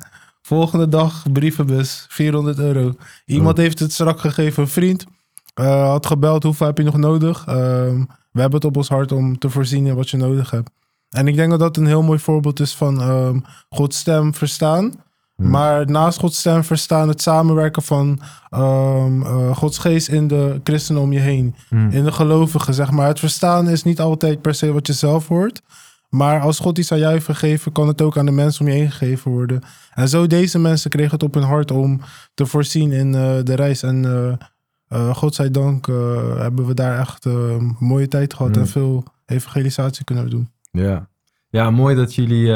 Volgende 0.50 0.88
dag, 0.88 1.26
brievenbus, 1.32 2.06
400 2.10 2.60
euro. 2.60 2.94
Iemand 3.26 3.58
heeft 3.58 3.80
het 3.80 3.94
strak 3.94 4.20
gegeven, 4.20 4.64
een 4.64 4.70
vriend. 4.70 5.06
eh, 5.54 5.84
had 5.84 6.06
gebeld, 6.06 6.44
hoeveel 6.44 6.68
heb 6.68 6.78
je 6.78 6.84
nog 6.84 6.98
nodig? 6.98 7.46
Ehm, 7.48 8.00
we 8.32 8.42
hebben 8.42 8.60
het 8.60 8.66
op 8.66 8.78
ons 8.78 8.90
hart 8.90 9.12
om 9.12 9.38
te 9.38 9.50
voorzien 9.50 9.86
in 9.86 9.96
wat 9.96 10.10
je 10.10 10.18
nodig 10.18 10.52
hebt. 10.52 10.70
En 11.10 11.28
ik 11.28 11.36
denk 11.36 11.50
dat 11.50 11.60
dat 11.60 11.78
een 11.78 11.86
heel 11.86 12.02
mooi 12.02 12.20
voorbeeld 12.20 12.60
is 12.60 12.76
van 12.76 13.02
ehm, 13.02 13.40
Gods 13.70 13.98
stem 13.98 14.34
verstaan. 14.34 14.94
Hmm. 15.36 15.50
Maar 15.50 15.90
naast 15.90 16.20
Gods 16.20 16.40
stem 16.40 16.64
verstaan 16.64 17.08
het 17.08 17.22
samenwerken 17.22 17.84
van 17.84 18.20
eh, 18.50 19.56
Gods 19.56 19.78
geest 19.78 20.08
in 20.08 20.28
de 20.28 20.62
christenen 20.64 21.02
om 21.02 21.12
je 21.12 21.20
heen. 21.20 21.56
Hmm. 21.68 21.90
In 21.90 22.04
de 22.04 22.12
gelovigen, 22.12 22.74
zeg 22.74 22.92
maar. 22.92 23.08
Het 23.08 23.20
verstaan 23.20 23.70
is 23.70 23.84
niet 23.84 24.00
altijd 24.00 24.42
per 24.42 24.54
se 24.54 24.72
wat 24.72 24.88
je 24.88 24.94
zelf 24.94 25.28
hoort. 25.28 25.62
Maar 26.10 26.42
als 26.42 26.60
God 26.60 26.78
iets 26.78 26.92
aan 26.92 27.00
jou 27.00 27.14
heeft 27.14 27.26
gegeven, 27.26 27.72
kan 27.72 27.88
het 27.88 28.02
ook 28.02 28.18
aan 28.18 28.26
de 28.26 28.32
mensen 28.32 28.66
om 28.66 28.72
je 28.72 28.78
heen 28.78 28.92
gegeven 28.92 29.32
worden. 29.32 29.62
En 29.94 30.10
zo 30.10 30.28
deze 30.28 30.60
mensen 30.60 30.90
kregen 30.90 31.12
het 31.12 31.24
op 31.24 31.34
hun 31.34 31.44
hart 31.44 31.72
om 31.72 32.02
te 32.34 32.46
voorzien 32.46 32.92
in 32.92 33.16
eh, 33.16 33.38
de 33.44 33.54
reis. 33.56 33.84
En 33.84 34.06
eh 34.06 34.48
eh, 34.88 35.16
godzijdank 35.16 35.88
eh, 35.88 35.96
hebben 36.38 36.66
we 36.66 36.74
daar 36.74 37.00
echt 37.00 37.26
een 37.26 37.76
mooie 37.80 38.08
tijd 38.08 38.34
gehad 38.34 38.56
Mm. 38.56 38.62
en 38.62 38.68
veel 38.68 39.04
evangelisatie 39.26 40.04
kunnen 40.04 40.30
doen. 40.30 40.50
Ja. 40.72 41.10
ja, 41.50 41.72
mooi 41.72 41.96
dat 41.96 42.16
jullie 42.16 42.54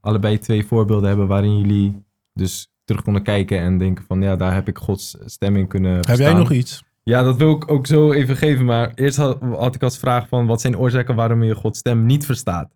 allebei 0.00 0.38
twee 0.38 0.66
voorbeelden 0.66 1.08
hebben 1.08 1.26
waarin 1.26 1.58
jullie 1.58 2.04
dus 2.32 2.72
terug 2.84 3.02
konden 3.02 3.22
kijken 3.22 3.58
en 3.58 3.78
denken 3.78 4.04
van 4.08 4.22
ja, 4.22 4.36
daar 4.36 4.54
heb 4.54 4.68
ik 4.68 4.78
Gods 4.78 5.16
stem 5.24 5.56
in 5.56 5.66
kunnen 5.68 5.94
Heb 5.94 6.04
jij 6.04 6.16
verstaan. 6.16 6.38
nog 6.38 6.52
iets? 6.52 6.84
Ja, 7.02 7.22
dat 7.22 7.36
wil 7.36 7.50
ik 7.56 7.70
ook 7.70 7.86
zo 7.86 8.12
even 8.12 8.36
geven, 8.36 8.64
maar 8.64 8.92
eerst 8.94 9.16
had, 9.16 9.38
had 9.56 9.74
ik 9.74 9.82
als 9.82 9.98
vraag 9.98 10.28
van 10.28 10.46
wat 10.46 10.60
zijn 10.60 10.78
oorzaken 10.78 11.14
waarom 11.14 11.42
je 11.42 11.54
Gods 11.54 11.78
stem 11.78 12.06
niet 12.06 12.26
verstaat? 12.26 12.70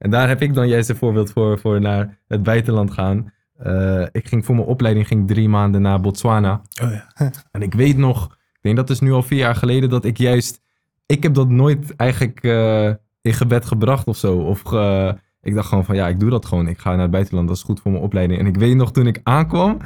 En 0.00 0.10
daar 0.10 0.28
heb 0.28 0.42
ik 0.42 0.54
dan 0.54 0.68
juist 0.68 0.88
een 0.88 0.96
voorbeeld 0.96 1.32
voor, 1.32 1.58
voor 1.58 1.80
naar 1.80 2.18
het 2.28 2.42
buitenland 2.42 2.90
gaan. 2.90 3.32
Eh, 3.56 4.06
ik 4.12 4.28
ging 4.28 4.44
voor 4.44 4.54
mijn 4.54 4.66
opleiding 4.66 5.06
ging 5.06 5.28
drie 5.28 5.48
maanden 5.48 5.82
naar 5.82 6.00
Botswana. 6.00 6.62
Oh 6.82 6.90
ja. 6.90 7.30
En 7.52 7.62
ik 7.62 7.74
weet 7.74 7.96
nog, 7.96 8.24
ik 8.24 8.58
denk 8.60 8.76
dat 8.76 8.90
is 8.90 9.00
nu 9.00 9.12
al 9.12 9.22
vier 9.22 9.38
jaar 9.38 9.54
geleden, 9.54 9.88
dat 9.88 10.04
ik 10.04 10.18
juist, 10.18 10.60
ik 11.06 11.22
heb 11.22 11.34
dat 11.34 11.48
nooit 11.48 11.96
eigenlijk 11.96 12.42
eh, 12.42 12.86
in 13.22 13.32
gebed 13.32 13.64
gebracht 13.64 14.06
of 14.06 14.16
zo. 14.16 14.36
Of 14.36 14.72
eh, 14.72 15.12
ik 15.42 15.54
dacht 15.54 15.68
gewoon 15.68 15.84
van, 15.84 15.96
ja, 15.96 16.08
ik 16.08 16.20
doe 16.20 16.30
dat 16.30 16.46
gewoon. 16.46 16.68
Ik 16.68 16.78
ga 16.78 16.90
naar 16.90 17.00
het 17.00 17.10
buitenland, 17.10 17.48
dat 17.48 17.56
is 17.56 17.62
goed 17.62 17.80
voor 17.80 17.90
mijn 17.90 18.04
opleiding. 18.04 18.40
En 18.40 18.46
ik 18.46 18.56
weet 18.56 18.76
nog, 18.76 18.92
toen 18.92 19.06
ik 19.06 19.20
aankwam, 19.22 19.78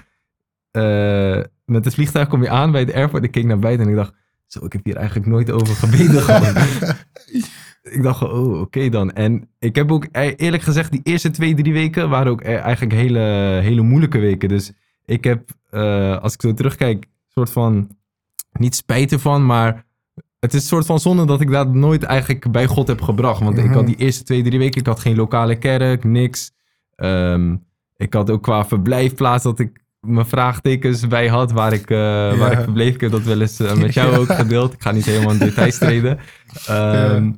met 1.64 1.84
het 1.84 1.94
vliegtuig 1.94 2.28
kom 2.28 2.42
je 2.42 2.50
aan 2.50 2.72
bij 2.72 2.84
de 2.84 2.94
airport. 2.94 3.24
Ik 3.24 3.30
keek 3.30 3.44
naar 3.44 3.58
buiten 3.58 3.86
en 3.86 3.92
ik 3.92 3.98
dacht, 3.98 4.14
zo, 4.46 4.64
ik 4.64 4.72
heb 4.72 4.84
hier 4.84 4.96
eigenlijk 4.96 5.26
nooit 5.26 5.50
over 5.50 5.74
gebeden 5.74 6.22
gewoon. 6.22 6.54
ik 7.94 8.02
dacht, 8.02 8.22
oh, 8.22 8.60
oké 8.60 8.88
dan. 8.88 9.12
En 9.12 9.48
ik 9.58 9.74
heb 9.74 9.92
ook 9.92 10.06
e- 10.12 10.34
eerlijk 10.36 10.62
gezegd, 10.62 10.90
die 10.90 11.00
eerste 11.02 11.30
twee, 11.30 11.54
drie 11.54 11.72
weken 11.72 12.08
waren 12.08 12.32
ook 12.32 12.40
e- 12.40 12.54
eigenlijk 12.54 12.92
hele, 12.92 13.20
hele 13.62 13.82
moeilijke 13.82 14.18
weken. 14.18 14.48
Dus 14.48 14.72
ik 15.04 15.24
heb, 15.24 15.50
eh, 15.70 16.18
als 16.18 16.34
ik 16.34 16.40
zo 16.40 16.54
terugkijk, 16.54 17.06
soort 17.28 17.50
van, 17.50 17.88
niet 18.52 18.74
spijt 18.74 19.12
ervan, 19.12 19.46
maar 19.46 19.84
het 20.40 20.54
is 20.54 20.60
een 20.60 20.66
soort 20.66 20.86
van 20.86 21.00
zonde 21.00 21.24
dat 21.24 21.40
ik 21.40 21.50
dat 21.50 21.74
nooit 21.74 22.02
eigenlijk 22.02 22.50
bij 22.50 22.66
God 22.66 22.86
heb 22.86 23.00
gebracht. 23.00 23.40
Want 23.40 23.58
ik 23.58 23.70
had 23.70 23.86
die 23.86 23.96
eerste 23.96 24.24
twee, 24.24 24.42
drie 24.42 24.58
weken, 24.58 24.80
ik 24.80 24.86
had 24.86 25.00
geen 25.00 25.16
lokale 25.16 25.56
kerk, 25.56 26.04
niks. 26.04 26.52
Ehm, 26.94 27.56
ik 27.96 28.14
had 28.14 28.30
ook 28.30 28.42
qua 28.42 28.64
verblijfplaats 28.64 29.44
dat 29.44 29.58
ik 29.58 29.84
mijn 30.00 30.26
vraagtekens 30.26 31.06
bij 31.06 31.28
had 31.28 31.52
waar 31.52 31.72
ik, 31.72 31.90
eh, 31.90 31.98
waar 32.38 32.52
ik 32.52 32.64
verbleef. 32.64 32.94
Ik 32.94 33.00
heb 33.00 33.10
dat 33.10 33.22
wel 33.22 33.40
eens 33.40 33.60
eh, 33.60 33.74
met 33.74 33.94
jou 33.94 34.16
ook 34.18 34.34
gedeeld. 34.34 34.72
Ik 34.72 34.82
ga 34.82 34.90
niet 34.90 35.04
helemaal 35.04 35.32
in 35.32 35.38
details 35.38 35.78
treden. 35.88 36.18
Ehm, 36.66 37.32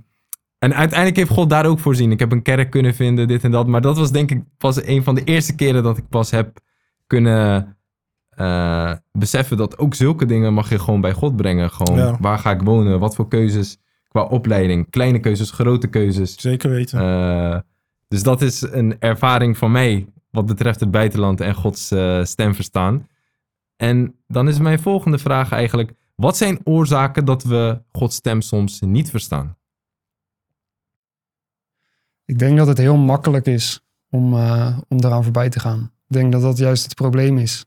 En 0.58 0.74
uiteindelijk 0.74 1.18
heeft 1.18 1.30
God 1.30 1.50
daar 1.50 1.66
ook 1.66 1.78
voorzien. 1.78 2.10
Ik 2.10 2.18
heb 2.18 2.32
een 2.32 2.42
kerk 2.42 2.70
kunnen 2.70 2.94
vinden, 2.94 3.28
dit 3.28 3.44
en 3.44 3.50
dat. 3.50 3.66
Maar 3.66 3.80
dat 3.80 3.96
was 3.96 4.12
denk 4.12 4.30
ik 4.30 4.42
pas 4.58 4.86
een 4.86 5.02
van 5.02 5.14
de 5.14 5.24
eerste 5.24 5.54
keren 5.54 5.82
dat 5.82 5.98
ik 5.98 6.08
pas 6.08 6.30
heb 6.30 6.58
kunnen 7.06 7.76
eh, 8.30 8.92
beseffen 9.12 9.56
dat 9.56 9.78
ook 9.78 9.94
zulke 9.94 10.26
dingen 10.26 10.54
mag 10.54 10.70
je 10.70 10.78
gewoon 10.78 11.00
bij 11.00 11.12
God 11.12 11.36
brengen. 11.36 11.70
Gewoon, 11.70 11.98
Ja. 11.98 12.16
waar 12.20 12.38
ga 12.38 12.50
ik 12.50 12.62
wonen? 12.62 13.00
Wat 13.00 13.14
voor 13.14 13.28
keuzes 13.28 13.78
qua 14.08 14.22
opleiding? 14.22 14.90
Kleine 14.90 15.18
keuzes, 15.18 15.50
grote 15.50 15.86
keuzes. 15.86 16.40
Zeker 16.40 16.70
weten. 16.70 17.00
Eh, 17.00 17.58
dus 18.08 18.22
dat 18.22 18.42
is 18.42 18.62
een 18.62 18.96
ervaring 18.98 19.58
van 19.58 19.72
mij 19.72 20.06
wat 20.30 20.46
betreft 20.46 20.80
het 20.80 20.90
buitenland 20.90 21.40
en 21.40 21.54
Gods 21.54 21.90
eh, 21.90 22.24
stem 22.24 22.54
verstaan. 22.54 23.08
En 23.76 24.14
dan 24.26 24.48
is 24.48 24.58
mijn 24.58 24.78
volgende 24.80 25.18
vraag 25.18 25.52
eigenlijk: 25.52 25.92
wat 26.14 26.36
zijn 26.36 26.58
oorzaken 26.64 27.24
dat 27.24 27.42
we 27.42 27.80
Gods 27.92 28.16
stem 28.16 28.40
soms 28.40 28.80
niet 28.80 29.10
verstaan? 29.10 29.56
Ik 32.26 32.38
denk 32.38 32.56
dat 32.56 32.66
het 32.66 32.78
heel 32.78 32.96
makkelijk 32.96 33.46
is 33.46 33.80
om, 34.10 34.34
eh, 34.34 34.78
om 34.88 34.98
eraan 34.98 35.22
voorbij 35.22 35.48
te 35.48 35.60
gaan. 35.60 35.80
Ik 36.08 36.16
denk 36.16 36.32
dat 36.32 36.42
dat 36.42 36.58
juist 36.58 36.84
het 36.84 36.94
probleem 36.94 37.38
is. 37.38 37.64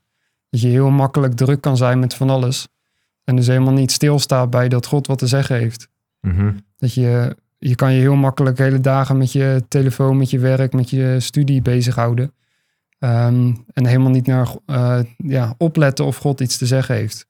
Dat 0.50 0.60
je 0.60 0.68
heel 0.68 0.90
makkelijk 0.90 1.34
druk 1.34 1.60
kan 1.60 1.76
zijn 1.76 1.98
met 1.98 2.14
van 2.14 2.30
alles. 2.30 2.68
En 3.24 3.36
dus 3.36 3.46
helemaal 3.46 3.72
niet 3.72 3.90
stilstaat 3.90 4.50
bij 4.50 4.68
dat 4.68 4.86
God 4.86 5.06
wat 5.06 5.18
te 5.18 5.26
zeggen 5.26 5.56
heeft. 5.56 5.88
Mhm. 6.20 6.52
Dat 6.76 6.94
je, 6.94 7.36
je 7.58 7.74
kan 7.74 7.92
je 7.92 8.00
heel 8.00 8.14
makkelijk 8.14 8.58
hele 8.58 8.80
dagen 8.80 9.16
met 9.18 9.32
je 9.32 9.64
telefoon, 9.68 10.16
met 10.16 10.30
je 10.30 10.38
werk, 10.38 10.72
met 10.72 10.90
je 10.90 11.16
studie 11.20 11.62
bezighouden. 11.62 12.32
Ehm, 12.98 13.52
en 13.72 13.86
helemaal 13.86 14.10
niet 14.10 14.26
naar 14.26 14.48
eh, 14.66 14.98
ja, 15.16 15.54
opletten 15.58 16.04
of 16.04 16.16
God 16.16 16.40
iets 16.40 16.58
te 16.58 16.66
zeggen 16.66 16.94
heeft. 16.94 17.26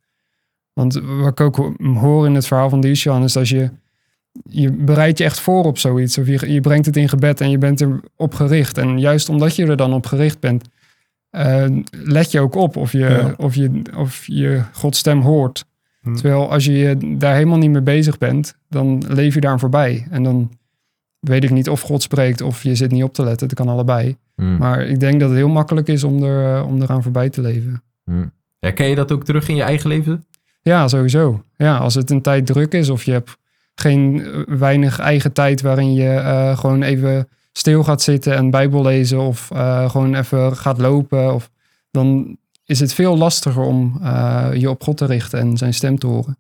Want 0.73 0.95
wat 0.95 1.29
ik 1.29 1.41
ook 1.41 1.57
ho- 1.57 1.75
hoor 1.79 2.27
in 2.27 2.35
het 2.35 2.47
verhaal 2.47 2.69
van 2.69 2.81
Dishan 2.81 3.23
is 3.23 3.33
dat 3.33 3.49
je, 3.49 3.71
je 4.43 4.73
bereidt 4.73 5.19
je 5.19 5.25
echt 5.25 5.41
voor 5.41 5.65
op 5.65 5.79
zoiets. 5.79 6.19
Of 6.19 6.27
je, 6.27 6.53
je 6.53 6.61
brengt 6.61 6.87
het 6.87 6.97
in 6.97 7.09
gebed 7.09 7.41
en 7.41 7.51
je 7.51 7.59
bent 7.59 7.81
erop 7.81 8.35
gericht. 8.35 8.79
En 8.79 8.99
juist 8.99 9.29
omdat 9.29 9.57
je 9.57 9.67
er 9.67 9.77
dan 9.77 9.93
op 9.93 10.07
gericht 10.07 10.41
bent, 10.41 10.69
eh, 11.31 11.67
let 11.91 12.31
je 12.31 12.41
ook 12.41 12.55
op 12.55 12.77
of 12.77 12.93
je, 12.93 12.99
Ja. 12.99 13.35
of 13.37 13.55
je, 13.55 13.83
of 13.97 14.27
je 14.27 14.63
Gods 14.73 14.99
stem 14.99 15.21
hoort. 15.21 15.65
Hm. 16.03 16.15
Terwijl 16.15 16.51
als 16.51 16.65
je 16.65 17.15
daar 17.19 17.35
helemaal 17.35 17.59
niet 17.59 17.71
mee 17.71 17.83
bezig 17.83 18.19
bent, 18.19 18.55
dan 18.69 19.03
leef 19.09 19.35
je 19.35 19.41
daar 19.41 19.59
voorbij. 19.59 20.07
En 20.11 20.23
dan 20.23 20.51
weet 21.21 21.45
ik 21.45 21.51
niet 21.51 21.69
of 21.69 21.81
God 21.81 22.03
spreekt 22.03 22.41
of 22.41 22.63
je 22.63 22.75
zit 22.75 22.91
niet 22.91 23.03
op 23.03 23.15
te 23.15 23.25
letten. 23.25 23.49
Dat 23.49 23.57
kan 23.57 23.69
allebei. 23.69 24.17
Mm. 24.37 24.57
Maar 24.57 24.87
ik 24.87 25.01
denk 25.01 25.21
dat 25.21 25.29
het 25.29 25.39
heel 25.39 25.49
makkelijk 25.49 25.89
is 25.89 26.05
om, 26.05 26.23
er, 26.23 26.57
eh, 26.57 26.67
om 26.67 26.83
eraan 26.83 27.03
voorbij 27.03 27.31
te 27.31 27.41
leven. 27.41 27.83
Mm. 28.05 28.33
Herken 28.59 28.87
je 28.89 28.95
dat 28.95 29.13
ook 29.13 29.25
terug 29.25 29.49
in 29.49 29.57
je 29.57 29.63
eigen 29.63 29.89
leven? 29.89 30.25
Ja, 30.63 30.89
sowieso. 30.89 31.43
Ja, 31.57 31.77
als 31.77 31.95
het 31.95 32.11
een 32.11 32.23
tijd 32.23 32.47
druk 32.47 32.73
is 32.73 32.89
of 32.89 33.03
je 33.05 33.13
hebt 33.13 33.37
geen 33.81 34.25
eh, 34.25 34.41
weinig 34.59 34.99
eigen 34.99 35.33
tijd 35.33 35.61
waarin 35.61 35.95
je 35.95 36.09
eh, 36.15 36.59
gewoon 36.59 36.83
even 36.83 37.29
stil 37.53 37.85
gaat 37.85 38.03
zitten 38.03 38.37
en 38.37 38.51
Bijbel 38.51 38.83
lezen 38.83 39.21
of 39.21 39.51
eh, 39.51 39.91
gewoon 39.91 40.15
even 40.15 40.57
gaat 40.57 40.79
lopen, 40.79 41.35
of, 41.35 41.51
dan 41.91 42.37
is 42.65 42.81
het 42.81 42.93
veel 42.93 43.17
lastiger 43.17 43.63
om 43.63 43.99
eh, 44.03 44.49
je 44.55 44.71
op 44.71 44.83
God 44.83 44.97
te 44.97 45.05
richten 45.07 45.41
en 45.41 45.57
zijn 45.57 45.75
stem 45.75 45.99
te 45.99 46.07
horen. 46.07 46.39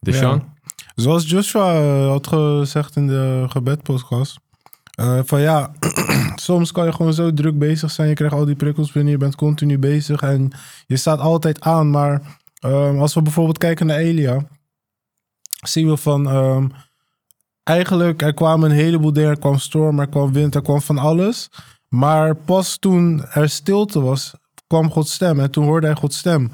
Dus 0.00 0.14
Ja. 0.14 0.20
Jan? 0.20 0.56
Zoals 0.94 1.30
Joshua 1.30 1.80
had 2.06 2.26
gezegd 2.26 2.96
in 2.96 3.06
de 3.06 3.44
gebedpodcast. 3.48 4.38
eh, 4.94 5.20
van 5.24 5.40
ja, 5.40 5.70
soms 6.36 6.72
kan 6.72 6.84
je 6.86 6.92
gewoon 6.92 7.12
zo 7.14 7.32
druk 7.34 7.58
bezig 7.58 7.90
zijn. 7.90 8.08
Je 8.08 8.14
krijgt 8.14 8.34
al 8.34 8.44
die 8.44 8.54
prikkels 8.56 8.92
binnen. 8.92 9.12
Je 9.12 9.18
bent 9.18 9.34
continu 9.34 9.78
bezig 9.78 10.20
en 10.20 10.50
je 10.86 10.96
staat 10.96 11.18
altijd 11.18 11.60
aan. 11.60 11.90
Maar 11.90 12.22
ehm, 12.60 12.98
als 12.98 13.14
we 13.14 13.22
bijvoorbeeld 13.22 13.58
kijken 13.58 13.86
naar 13.86 13.98
Elia. 13.98 14.46
Zien 15.66 15.88
we 15.88 15.96
van... 15.96 16.28
ehm, 16.28 16.66
eigenlijk, 17.62 18.22
er 18.22 18.34
kwamen 18.34 18.70
een 18.70 18.76
heleboel 18.76 19.12
dingen. 19.12 19.30
Er 19.30 19.38
kwam 19.38 19.58
storm, 19.58 20.00
er 20.00 20.08
kwam 20.08 20.32
wind, 20.32 20.54
er 20.54 20.62
kwam 20.62 20.80
van 20.80 20.98
alles. 20.98 21.48
Maar 21.88 22.34
pas 22.34 22.76
toen 22.76 23.24
er 23.32 23.48
stilte 23.48 24.00
was, 24.00 24.34
kwam 24.66 24.90
Gods 24.90 25.12
stem. 25.12 25.40
En 25.40 25.50
toen 25.50 25.64
hoorde 25.64 25.86
hij 25.86 25.96
Gods 25.96 26.18
stem. 26.18 26.52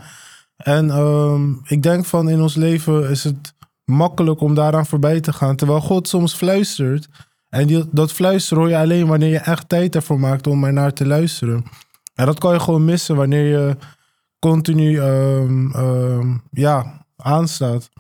En 0.57 0.91
ehm, 0.91 1.53
ik 1.65 1.83
denk 1.83 2.05
van 2.05 2.29
in 2.29 2.41
ons 2.41 2.55
leven 2.55 3.11
is 3.11 3.25
het 3.25 3.55
makkelijk 3.85 4.41
om 4.41 4.55
daaraan 4.55 4.87
voorbij 4.87 5.21
te 5.21 5.33
gaan. 5.33 5.57
Terwijl 5.57 5.81
God 5.81 6.09
soms 6.09 6.35
fluistert. 6.35 7.09
En 7.49 7.67
die, 7.67 7.85
dat 7.91 8.13
fluisteren 8.13 8.63
hoor 8.63 8.73
je 8.73 8.79
alleen 8.79 9.07
wanneer 9.07 9.31
je 9.31 9.39
echt 9.39 9.69
tijd 9.69 9.95
ervoor 9.95 10.21
maakt 10.21 10.47
om 10.47 10.65
er 10.65 10.73
naar 10.73 10.93
te 10.93 11.07
luisteren. 11.07 11.65
En 12.15 12.27
dat 12.27 12.39
kan 12.39 12.53
je 12.53 12.61
gewoon 12.61 12.85
missen 12.85 13.17
wanneer 13.17 13.47
je 13.47 13.77
continu 14.39 14.99
ehm, 14.99 16.37
ja, 16.51 17.07
aanstaat. 17.17 17.91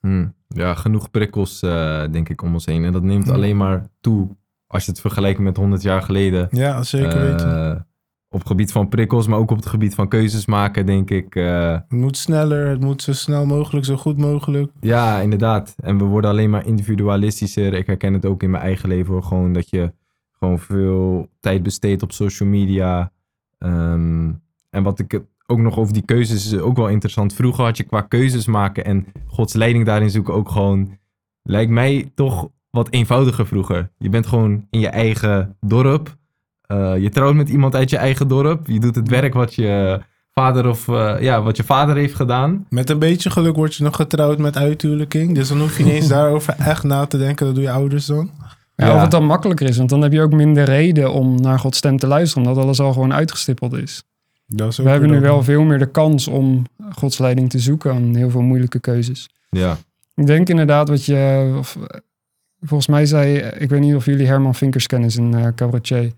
Hmm. 0.00 0.34
Ja, 0.48 0.74
genoeg 0.74 1.10
prikkels, 1.10 1.62
eh, 1.62 2.02
denk 2.10 2.28
ik, 2.28 2.42
om 2.42 2.52
ons 2.52 2.66
heen. 2.66 2.84
En 2.84 2.92
dat 2.92 3.02
neemt 3.02 3.24
Hmm. 3.24 3.34
alleen 3.34 3.56
maar 3.56 3.86
toe 4.00 4.28
als 4.66 4.84
je 4.84 4.90
het 4.90 5.00
vergelijkt 5.00 5.38
met 5.38 5.56
100 5.56 5.82
jaar 5.82 6.02
geleden. 6.02 6.48
Ja, 6.50 6.82
zeker 6.82 7.20
weten. 7.20 7.70
Eh, 7.74 7.80
op 8.28 8.38
het 8.38 8.48
gebied 8.48 8.72
van 8.72 8.88
prikkels, 8.88 9.26
maar 9.26 9.38
ook 9.38 9.50
op 9.50 9.56
het 9.56 9.66
gebied 9.66 9.94
van 9.94 10.08
keuzes 10.08 10.46
maken, 10.46 10.86
denk 10.86 11.10
ik. 11.10 11.34
eh, 11.36 11.70
Het 11.72 11.90
moet 11.92 12.16
sneller, 12.16 12.68
het 12.68 12.80
moet 12.80 13.02
zo 13.02 13.12
snel 13.12 13.46
mogelijk, 13.46 13.86
zo 13.86 13.96
goed 13.96 14.18
mogelijk. 14.18 14.72
ja, 14.80 15.20
inderdaad. 15.20 15.74
En 15.82 15.98
we 15.98 16.04
worden 16.04 16.30
alleen 16.30 16.50
maar 16.50 16.66
individualistischer. 16.66 17.74
Ik 17.74 17.86
herken 17.86 18.12
het 18.12 18.26
ook 18.26 18.42
in 18.42 18.50
mijn 18.50 18.62
eigen 18.62 18.88
leven 18.88 19.12
hoor. 19.12 19.22
Gewoon 19.22 19.52
dat 19.52 19.70
je 19.70 19.92
gewoon 20.38 20.58
veel 20.58 21.28
tijd 21.40 21.62
besteedt 21.62 22.02
op 22.02 22.12
social 22.12 22.48
media. 22.48 23.12
Ehm, 23.58 24.30
en 24.70 24.82
wat 24.82 24.98
ik 24.98 25.20
ook 25.50 25.58
nog 25.58 25.78
over 25.78 25.92
die 25.92 26.04
keuzes 26.04 26.52
is 26.52 26.58
ook 26.58 26.76
wel 26.76 26.88
interessant. 26.88 27.34
Vroeger 27.34 27.64
had 27.64 27.76
je 27.76 27.84
qua 27.84 28.00
keuzes 28.00 28.46
maken 28.46 28.84
en 28.84 29.06
Gods 29.26 29.54
leiding 29.54 29.86
daarin 29.86 30.10
zoeken 30.10 30.34
ook 30.34 30.48
gewoon, 30.50 30.98
lijkt 31.42 31.70
mij 31.70 32.10
toch 32.14 32.48
wat 32.70 32.90
eenvoudiger 32.90 33.46
vroeger. 33.46 33.90
Je 33.98 34.08
bent 34.08 34.26
gewoon 34.26 34.66
in 34.70 34.80
je 34.80 34.88
eigen 34.88 35.56
dorp. 35.60 36.16
Eh, 36.62 36.98
je 36.98 37.08
trouwt 37.08 37.34
met 37.34 37.48
iemand 37.48 37.74
uit 37.74 37.90
je 37.90 37.96
eigen 37.96 38.28
dorp. 38.28 38.66
Je 38.66 38.80
doet 38.80 38.94
het 38.94 39.08
werk 39.08 39.34
wat 39.34 39.54
je 39.54 40.00
vader 40.32 40.68
of 40.68 40.88
eh, 40.88 41.16
ja, 41.20 41.42
wat 41.42 41.56
je 41.56 41.64
vader 41.64 41.96
heeft 41.96 42.14
gedaan. 42.14 42.66
Met 42.68 42.90
een 42.90 42.98
beetje 42.98 43.30
geluk 43.30 43.56
word 43.56 43.74
je 43.74 43.84
nog 43.84 43.96
getrouwd 43.96 44.38
met 44.38 44.56
uithuwelijking. 44.56 45.34
Dus 45.34 45.48
dan 45.48 45.60
hoef 45.60 45.78
je 45.78 45.84
niet 45.84 45.92
eens 45.92 46.08
daarover 46.18 46.54
echt 46.58 46.82
na 46.82 47.06
te 47.06 47.18
denken. 47.18 47.46
Dat 47.46 47.54
doe 47.54 47.64
je 47.64 47.70
ouders 47.70 48.06
dan. 48.06 48.30
Ja, 48.76 48.86
Ja. 48.86 48.94
Of 48.94 49.00
het 49.00 49.10
dan 49.10 49.24
makkelijker 49.24 49.68
is, 49.68 49.76
want 49.76 49.88
dan 49.88 50.02
heb 50.02 50.12
je 50.12 50.22
ook 50.22 50.32
minder 50.32 50.64
reden 50.64 51.12
om 51.12 51.40
naar 51.40 51.58
Gods 51.58 51.78
stem 51.78 51.96
te 51.96 52.06
luisteren, 52.06 52.48
omdat 52.48 52.64
alles 52.64 52.80
al 52.80 52.92
gewoon 52.92 53.14
uitgestippeld 53.14 53.72
is. 53.72 54.02
Dat 54.54 54.68
is 54.72 54.78
ook 54.78 54.84
We 54.84 54.90
hebben 54.92 55.10
nu 55.10 55.20
wel 55.20 55.42
veel 55.42 55.62
meer 55.62 55.78
de 55.78 55.90
kans 55.90 56.28
om 56.28 56.64
Gods 56.90 57.18
leiding 57.18 57.50
te 57.50 57.58
zoeken 57.58 57.92
aan 57.92 58.14
heel 58.14 58.30
veel 58.30 58.40
moeilijke 58.40 58.80
keuzes. 58.80 59.28
Ja. 59.50 59.76
Ik 60.14 60.26
denk 60.26 60.48
inderdaad 60.48 60.88
wat 60.88 61.04
je, 61.04 61.54
of, 61.58 61.78
volgens 62.60 62.88
mij 62.88 63.06
zei, 63.06 63.36
ik 63.38 63.68
weet 63.68 63.80
niet 63.80 63.94
of 63.94 64.04
jullie 64.04 64.26
Herman 64.26 64.54
Vinkers 64.54 64.86
kennen, 64.86 65.08
is 65.08 65.16
een 65.16 65.34
eh, 65.34 65.46
cabaretier, 65.54 66.12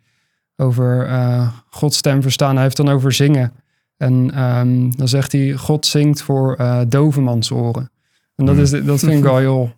over 0.57 1.07
eh 1.07 1.49
Gods 1.71 1.97
stem 1.97 2.23
verstaan. 2.23 2.55
Hij 2.55 2.62
heeft 2.64 2.77
dan 2.77 2.88
over 2.88 3.12
zingen. 3.12 3.53
En 3.97 4.31
ehm, 4.35 4.90
dan 4.90 5.09
zegt 5.09 5.33
hij, 5.33 5.53
God 5.53 5.87
zingt 5.87 6.23
voor 6.23 6.55
eh 6.55 6.81
dovemansoren. 6.88 7.90
En 8.37 8.45
dat, 8.47 8.55
Hmm. 8.55 8.64
is, 8.64 8.71
dat 8.71 8.99
vind 8.99 9.12
ik 9.12 9.23
wel 9.23 9.37
heel, 9.38 9.73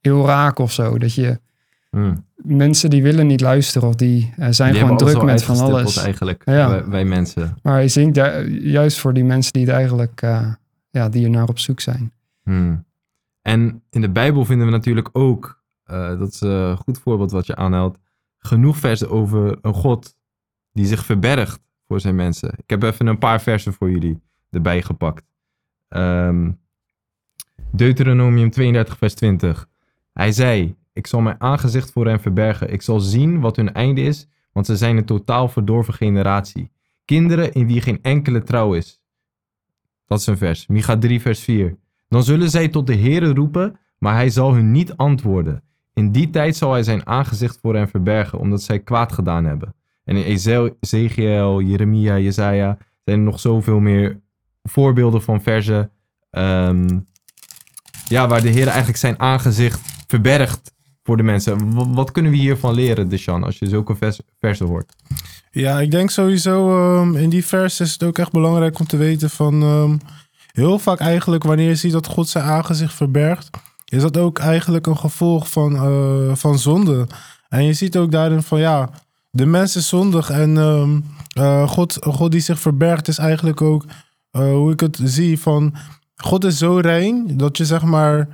heel 0.00 0.26
raak 0.26 0.58
of 0.58 0.72
zo. 0.72 0.98
Dat 0.98 1.14
je 1.14 1.40
Hmm. 1.96 2.24
mensen 2.36 2.90
die 2.90 3.02
willen 3.02 3.26
niet 3.26 3.40
luisteren 3.40 3.88
of 3.88 3.94
die 3.94 4.32
eh, 4.36 4.48
zijn 4.50 4.72
Die 4.72 4.80
gewoon 4.80 4.96
druk 4.96 5.22
met 5.22 5.42
van 5.42 5.58
alles. 5.58 5.96
eigenlijk, 5.96 6.42
Ja. 6.44 6.68
wij, 6.70 6.84
wij 6.84 7.04
mensen. 7.04 7.56
Maar 7.62 7.72
hij 7.74 7.88
zingt 7.88 8.16
juist 8.60 8.98
voor 8.98 9.12
die 9.12 9.24
mensen 9.24 9.52
die 9.52 9.64
het 9.64 9.74
eigenlijk, 9.74 10.22
eh, 10.22 10.52
ja, 10.90 11.08
die 11.08 11.24
er 11.24 11.30
naar 11.30 11.48
op 11.48 11.58
zoek 11.58 11.80
zijn. 11.80 12.12
Hmm. 12.42 12.84
En 13.42 13.82
in 13.90 14.00
de 14.00 14.10
Bijbel 14.10 14.44
vinden 14.44 14.66
we 14.66 14.72
natuurlijk 14.72 15.08
ook, 15.12 15.62
eh, 15.84 16.18
dat 16.18 16.32
is 16.32 16.40
een 16.40 16.76
goed 16.76 16.98
voorbeeld 16.98 17.30
wat 17.30 17.46
je 17.46 17.56
aanhaalt, 17.56 17.98
genoeg 18.38 18.76
versen 18.76 19.10
over 19.10 19.58
een 19.62 19.74
God 19.74 20.16
die 20.72 20.86
zich 20.86 21.04
verbergt 21.04 21.60
voor 21.86 22.00
zijn 22.00 22.14
mensen. 22.14 22.52
Ik 22.56 22.70
heb 22.70 22.82
even 22.82 23.06
een 23.06 23.18
paar 23.18 23.40
versen 23.40 23.72
voor 23.72 23.90
jullie 23.90 24.20
erbij 24.50 24.82
gepakt. 24.82 25.24
Ehm, 25.88 26.50
Deuteronomium 27.70 28.50
32, 28.50 28.96
vers 28.96 29.14
20. 29.14 29.68
Hij 30.12 30.32
zei: 30.32 30.76
Ik 30.96 31.06
zal 31.06 31.20
mijn 31.20 31.40
aangezicht 31.40 31.92
voor 31.92 32.06
hen 32.06 32.20
verbergen. 32.20 32.72
Ik 32.72 32.82
zal 32.82 33.00
zien 33.00 33.40
wat 33.40 33.56
hun 33.56 33.72
einde 33.72 34.00
is, 34.00 34.28
want 34.52 34.66
ze 34.66 34.76
zijn 34.76 34.96
een 34.96 35.04
totaal 35.04 35.48
verdorven 35.48 35.94
generatie. 35.94 36.70
Kinderen 37.04 37.52
in 37.52 37.66
wie 37.66 37.80
geen 37.80 37.98
enkele 38.02 38.42
trouw 38.42 38.74
is. 38.74 39.00
Dat 40.06 40.18
is 40.20 40.26
een 40.26 40.36
vers. 40.36 40.66
Micha 40.66 40.98
3, 40.98 41.20
vers 41.20 41.40
4. 41.40 41.76
Dan 42.08 42.22
zullen 42.22 42.50
zij 42.50 42.68
tot 42.68 42.86
de 42.86 42.96
Heere 42.96 43.34
roepen, 43.34 43.78
maar 43.98 44.14
hij 44.14 44.30
zal 44.30 44.54
hun 44.54 44.70
niet 44.70 44.96
antwoorden. 44.96 45.62
In 45.94 46.12
die 46.12 46.30
tijd 46.30 46.56
zal 46.56 46.72
hij 46.72 46.82
zijn 46.82 47.06
aangezicht 47.06 47.58
voor 47.60 47.74
hen 47.74 47.88
verbergen, 47.88 48.38
omdat 48.38 48.62
zij 48.62 48.80
kwaad 48.80 49.12
gedaan 49.12 49.44
hebben. 49.44 49.74
En 50.04 50.16
in 50.16 50.22
Ezekiel, 50.80 51.60
Jeremia, 51.60 52.18
Jezaja 52.18 52.78
zijn 53.04 53.18
er 53.18 53.24
nog 53.24 53.40
zoveel 53.40 53.80
meer 53.80 54.20
voorbeelden 54.62 55.22
van 55.22 55.42
versen. 55.42 55.90
ehm, 56.30 56.98
ja, 58.08 58.28
waar 58.28 58.42
de 58.42 58.48
Heer 58.48 58.66
eigenlijk 58.66 58.98
zijn 58.98 59.20
aangezicht 59.20 59.80
verbergt 60.06 60.74
voor 61.06 61.16
de 61.16 61.22
mensen. 61.22 61.74
Wat 61.94 62.10
kunnen 62.12 62.32
we 62.32 62.38
hiervan 62.38 62.74
leren, 62.74 63.08
Deshan, 63.08 63.44
als 63.44 63.58
je 63.58 63.68
zulke 63.68 63.96
vers, 63.96 64.20
versen 64.40 64.66
hoort? 64.66 64.92
Ja, 65.50 65.80
ik 65.80 65.90
denk 65.90 66.10
sowieso 66.10 66.70
ehm, 66.70 67.14
in 67.16 67.30
die 67.30 67.46
vers 67.46 67.80
is 67.80 67.92
het 67.92 68.02
ook 68.02 68.18
echt 68.18 68.30
belangrijk 68.32 68.78
om 68.78 68.86
te 68.86 68.96
weten 68.96 69.30
van... 69.30 69.62
ehm, 69.62 69.96
heel 70.52 70.78
vaak 70.78 70.98
eigenlijk 70.98 71.42
wanneer 71.44 71.68
je 71.68 71.74
ziet 71.74 71.92
dat 71.92 72.06
God 72.06 72.28
zijn 72.28 72.44
aangezicht 72.44 72.94
verbergt... 72.94 73.50
is 73.84 74.02
dat 74.02 74.16
ook 74.16 74.38
eigenlijk 74.38 74.86
een 74.86 74.96
gevolg 74.96 75.50
van, 75.50 75.74
eh, 75.76 76.34
van 76.34 76.58
zonde. 76.58 77.06
En 77.48 77.64
je 77.64 77.72
ziet 77.72 77.96
ook 77.96 78.10
daarin 78.10 78.42
van 78.42 78.58
ja, 78.60 78.90
de 79.30 79.46
mens 79.46 79.76
is 79.76 79.88
zondig 79.88 80.30
en 80.30 80.56
ehm, 80.58 81.00
eh, 81.32 81.68
God, 81.68 81.96
God 82.00 82.30
die 82.30 82.40
zich 82.40 82.60
verbergt 82.60 83.08
is 83.08 83.18
eigenlijk 83.18 83.60
ook... 83.62 83.84
eh, 84.30 84.40
hoe 84.40 84.72
ik 84.72 84.80
het 84.80 84.98
zie 85.02 85.40
van... 85.40 85.74
God 86.16 86.44
is 86.44 86.58
zo 86.58 86.76
rein 86.76 87.36
dat 87.36 87.56
je 87.56 87.64
zeg 87.64 87.82
maar... 87.82 88.28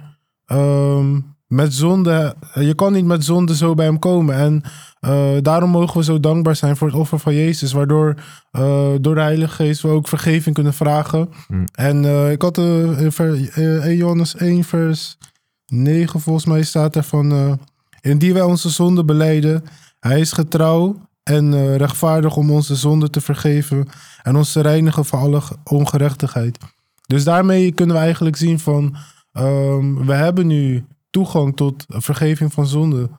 ehm, 0.47 1.19
met 1.53 1.75
zonde, 1.75 2.37
je 2.55 2.75
kan 2.75 2.93
niet 2.93 3.05
met 3.05 3.25
zonde 3.25 3.57
zo 3.57 3.75
bij 3.75 3.85
hem 3.85 3.99
komen. 3.99 4.35
En 4.35 4.63
eh, 5.01 5.31
daarom 5.41 5.71
mogen 5.71 5.99
we 5.99 6.05
zo 6.05 6.21
dankbaar 6.21 6.57
zijn 6.57 6.77
voor 6.77 6.89
het 6.89 6.97
offer 6.97 7.19
van 7.19 7.35
Jezus. 7.35 7.73
Waardoor 7.73 8.15
eh, 8.51 8.89
door 9.01 9.15
de 9.15 9.21
Heilige 9.21 9.55
Geest 9.55 9.83
we 9.83 9.89
ook 9.89 10.09
vergeving 10.09 10.55
kunnen 10.55 10.75
vragen. 10.75 11.29
Mm. 11.49 11.65
En 11.73 12.05
eh, 12.05 12.31
ik 12.31 12.43
had 12.43 12.59
in 12.59 13.97
Johannes 13.97 14.37
1 14.37 14.65
vers 14.65 15.19
9 15.67 16.21
volgens 16.21 16.45
mij 16.45 16.63
staat 16.63 16.97
er 16.97 17.03
van... 17.03 17.59
Indien 18.01 18.33
wij 18.33 18.43
onze 18.43 18.71
zonde 18.71 19.05
beleiden, 19.05 19.65
hij 20.01 20.21
is 20.21 20.33
getrouw 20.33 20.97
en 21.23 21.77
rechtvaardig 21.77 22.37
om 22.37 22.51
onze 22.51 22.75
zonde 22.75 23.11
te 23.11 23.21
vergeven... 23.21 23.89
en 24.23 24.37
ons 24.37 24.53
te 24.53 24.61
reinigen 24.61 25.05
van 25.05 25.19
alle 25.19 25.41
ge- 25.41 25.57
ongerechtigheid. 25.65 26.59
Dus 27.07 27.25
daarmee 27.25 27.73
kunnen 27.73 27.97
we 27.97 28.03
eigenlijk 28.03 28.37
zien 28.37 28.59
van... 28.59 28.97
ehm, 29.33 29.95
we 29.95 30.13
hebben 30.15 30.47
nu 30.47 30.85
toegang 31.13 31.57
tot 31.57 31.85
vergeving 31.89 32.53
van 32.53 32.67
zonde. 32.67 33.11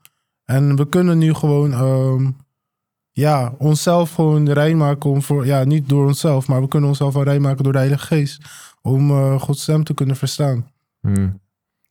En 0.46 0.76
we 0.76 0.90
kunnen 0.90 1.18
nu 1.18 1.34
gewoon, 1.34 1.72
ehm, 1.72 2.32
ja, 3.12 3.54
onszelf 3.58 4.14
gewoon 4.14 4.50
rein 4.50 4.78
maken 4.78 5.10
om 5.10 5.22
voor, 5.22 5.46
ja, 5.46 5.64
niet 5.64 5.90
door 5.90 6.08
onszelf, 6.08 6.48
maar 6.48 6.62
we 6.62 6.68
kunnen 6.68 6.90
onszelf 6.90 7.16
rein 7.16 7.42
maken 7.42 7.64
door 7.64 7.72
de 7.72 7.78
Heilige 7.78 8.06
Geest. 8.06 8.42
Om 8.82 9.10
eh, 9.10 9.42
Gods 9.42 9.62
stem 9.62 9.84
te 9.84 9.94
kunnen 9.94 10.16
verstaan. 10.16 10.72
Hmm. 11.02 11.42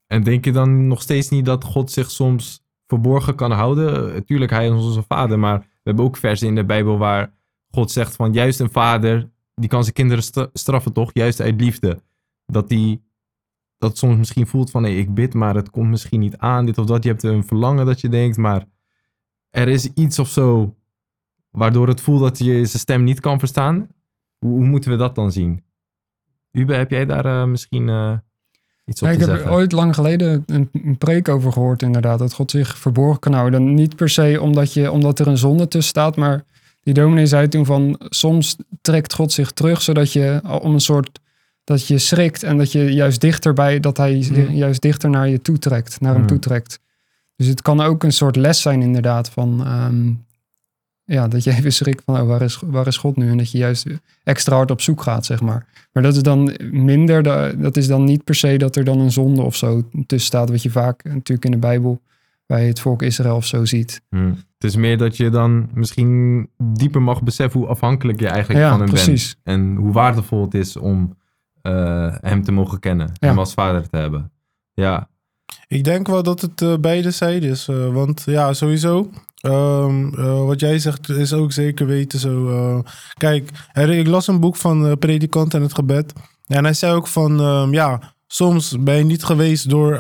En 0.06 0.22
denk 0.22 0.44
je 0.44 0.52
dan 0.52 0.86
nog 0.86 1.02
steeds 1.02 1.28
niet 1.28 1.44
dat 1.44 1.64
God 1.64 1.90
zich 1.90 2.10
soms 2.10 2.64
verborgen 2.86 3.34
kan 3.34 3.50
houden? 3.50 4.24
Tuurlijk, 4.24 4.50
hij 4.50 4.66
is 4.66 4.70
onze 4.70 5.02
vader, 5.08 5.38
maar 5.38 5.58
we 5.58 5.66
hebben 5.82 6.04
ook 6.04 6.16
versen 6.16 6.48
in 6.48 6.54
de 6.54 6.64
Bijbel 6.64 6.98
waar 6.98 7.32
God 7.70 7.90
zegt 7.90 8.16
van 8.16 8.32
juist 8.32 8.60
een 8.60 8.70
vader, 8.70 9.30
die 9.54 9.68
kan 9.68 9.82
zijn 9.82 9.94
kinderen 9.94 10.22
stra- 10.22 10.50
straffen 10.52 10.92
toch? 10.92 11.10
Juist 11.12 11.40
uit 11.40 11.60
liefde. 11.60 12.02
Dat 12.46 12.68
die 12.68 13.02
dat 13.82 13.98
soms 13.98 14.16
misschien 14.16 14.46
voelt 14.46 14.70
van 14.70 14.82
nee, 14.82 14.98
ik 14.98 15.14
bid, 15.14 15.34
maar 15.34 15.54
het 15.54 15.70
komt 15.70 15.90
misschien 15.90 16.20
niet 16.20 16.36
aan, 16.36 16.66
dit 16.66 16.78
of 16.78 16.86
dat. 16.86 17.02
Je 17.02 17.08
hebt 17.08 17.22
een 17.22 17.44
verlangen 17.44 17.86
dat 17.86 18.00
je 18.00 18.08
denkt, 18.08 18.36
maar 18.36 18.64
er 19.50 19.68
is 19.68 19.92
iets 19.94 20.18
of 20.18 20.28
zo 20.28 20.76
waardoor 21.50 21.88
het 21.88 22.00
voelt 22.00 22.20
dat 22.20 22.38
je 22.38 22.52
zijn 22.52 22.68
stem 22.68 23.04
niet 23.04 23.20
kan 23.20 23.38
verstaan. 23.38 23.88
Hoe, 24.38 24.50
hoe 24.50 24.64
moeten 24.64 24.90
we 24.90 24.96
dat 24.96 25.14
dan 25.14 25.32
zien? 25.32 25.62
Ube, 26.52 26.74
heb 26.74 26.90
jij 26.90 27.06
daar 27.06 27.24
eh, 27.24 27.44
misschien 27.44 27.88
eh, 27.88 28.12
iets 28.84 29.02
op 29.02 29.08
ik 29.08 29.14
te 29.14 29.20
heb 29.20 29.28
zeggen? 29.28 29.46
er 29.46 29.52
ooit 29.52 29.72
lang 29.72 29.94
geleden 29.94 30.42
een, 30.46 30.68
een 30.72 30.98
preek 30.98 31.28
over 31.28 31.52
gehoord, 31.52 31.82
inderdaad. 31.82 32.18
Dat 32.18 32.32
God 32.32 32.50
zich 32.50 32.78
verborgen 32.78 33.20
kan 33.20 33.32
houden. 33.32 33.64
Dan 33.64 33.74
Niet 33.74 33.96
per 33.96 34.08
se 34.08 34.38
omdat, 34.40 34.72
je, 34.72 34.90
omdat 34.90 35.18
er 35.18 35.26
een 35.26 35.38
zonde 35.38 35.68
tussen 35.68 35.90
staat, 35.90 36.16
maar 36.16 36.44
die 36.82 36.94
dominee 36.94 37.26
zei 37.26 37.48
toen 37.48 37.66
van 37.66 38.00
soms 38.08 38.56
trekt 38.80 39.14
God 39.14 39.32
zich 39.32 39.50
terug, 39.50 39.82
zodat 39.82 40.12
je 40.12 40.40
om 40.60 40.74
een 40.74 40.80
soort 40.80 41.20
dat 41.64 41.87
je 41.87 41.98
schrikt 41.98 42.42
en 42.42 42.57
dat 42.59 42.72
je 42.72 42.92
juist 42.92 43.20
dichterbij, 43.20 43.81
dat 43.81 43.96
hij 43.96 44.27
Mm. 44.33 44.55
juist 44.55 44.81
dichter 44.83 45.11
naar 45.11 45.29
je 45.29 45.40
toe 45.42 45.59
trekt, 45.59 46.01
naar 46.01 46.12
hem 46.12 46.20
Mm. 46.22 46.27
toe 46.29 46.38
trekt. 46.38 46.81
Dus 47.37 47.46
het 47.46 47.62
kan 47.62 47.81
ook 47.81 48.03
een 48.03 48.12
soort 48.12 48.37
les 48.37 48.61
zijn, 48.62 48.83
inderdaad, 48.83 49.31
van 49.31 49.64
ehm, 49.66 50.12
ja, 51.05 51.29
dat 51.29 51.44
je 51.44 51.51
even 51.51 51.72
schrikt 51.72 52.03
van 52.05 52.20
oh, 52.20 52.27
waar, 52.27 52.42
is, 52.42 52.59
waar 52.66 52.87
is 52.87 52.96
God 52.96 53.16
nu? 53.16 53.29
En 53.31 53.37
dat 53.38 53.51
je 53.51 53.59
juist 53.59 53.87
extra 54.25 54.57
hard 54.57 54.70
op 54.70 54.81
zoek 54.81 55.03
gaat, 55.03 55.27
zeg 55.27 55.40
maar. 55.40 55.66
Maar 55.92 56.03
dat 56.03 56.16
is 56.16 56.22
dan 56.22 56.57
minder, 56.70 57.22
da- 57.22 57.53
dat 57.53 57.77
is 57.77 57.87
dan 57.87 58.05
niet 58.05 58.25
per 58.25 58.35
se 58.35 58.57
dat 58.57 58.77
er 58.77 58.85
dan 58.85 58.98
een 59.01 59.12
zonde 59.12 59.42
of 59.42 59.57
zo 59.57 59.83
tussen 60.07 60.27
staat, 60.29 60.51
wat 60.51 60.62
je 60.62 60.70
vaak 60.70 61.05
natuurlijk 61.05 61.44
in 61.44 61.51
de 61.51 61.57
Bijbel 61.57 62.01
bij 62.46 62.66
het 62.66 62.81
volk 62.81 63.03
Israël 63.03 63.37
of 63.37 63.46
zo 63.46 63.64
ziet. 63.64 64.03
Hmm. 64.09 64.31
Het 64.31 64.70
is 64.70 64.77
meer 64.77 64.98
dat 64.98 65.16
je 65.16 65.31
dan 65.31 65.68
misschien 65.75 66.48
dieper 66.59 67.03
mag 67.03 67.22
beseffen 67.22 67.61
hoe 67.61 67.68
afhankelijk 67.68 68.20
je 68.20 68.29
eigenlijk 68.29 68.61
Ja, 68.61 68.70
van 68.70 68.81
hem 68.81 68.88
precies. 68.88 69.37
bent. 69.42 69.59
En 69.59 69.77
hoe 69.77 69.92
waardevol 69.92 70.42
het 70.42 70.55
is 70.55 70.77
om 70.77 71.16
eh, 71.62 72.14
hem 72.20 72.42
te 72.44 72.53
mogen 72.53 72.79
kennen. 72.79 73.11
Ja. 73.12 73.29
Hem 73.29 73.38
als 73.38 73.53
vader 73.53 73.88
te 73.88 73.96
hebben. 73.96 74.33
Ja. 74.75 75.09
Ik 75.68 75.85
denk 75.85 76.07
wel 76.07 76.22
dat 76.22 76.40
het 76.40 76.62
eh, 76.62 76.75
beide 76.81 77.11
zijden 77.11 77.51
is. 77.51 77.68
eh, 77.68 77.92
want 77.92 78.22
ja, 78.27 78.53
sowieso. 78.53 79.11
ehm, 79.40 80.14
eh, 80.14 80.44
wat 80.44 80.61
jij 80.61 80.79
zegt 80.79 81.09
is 81.09 81.33
ook 81.33 81.53
zeker 81.53 81.87
weten 81.87 82.18
zo. 82.18 82.83
kijk, 83.18 83.51
er, 83.72 83.90
ik 83.90 84.07
las 84.07 84.27
een 84.27 84.40
boek 84.40 84.57
van 84.57 84.98
Predikant 84.98 85.55
en 85.55 85.62
het 85.62 85.75
Gebed. 85.75 86.12
En 86.46 86.64
hij 86.64 86.75
zei 86.75 86.94
ook 86.94 87.07
van, 87.07 87.40
ehm, 87.40 87.72
ja, 87.72 88.01
soms 88.27 88.77
ben 88.81 88.96
je 88.96 89.05
niet 89.05 89.25
geweest 89.25 89.68
door 89.70 89.94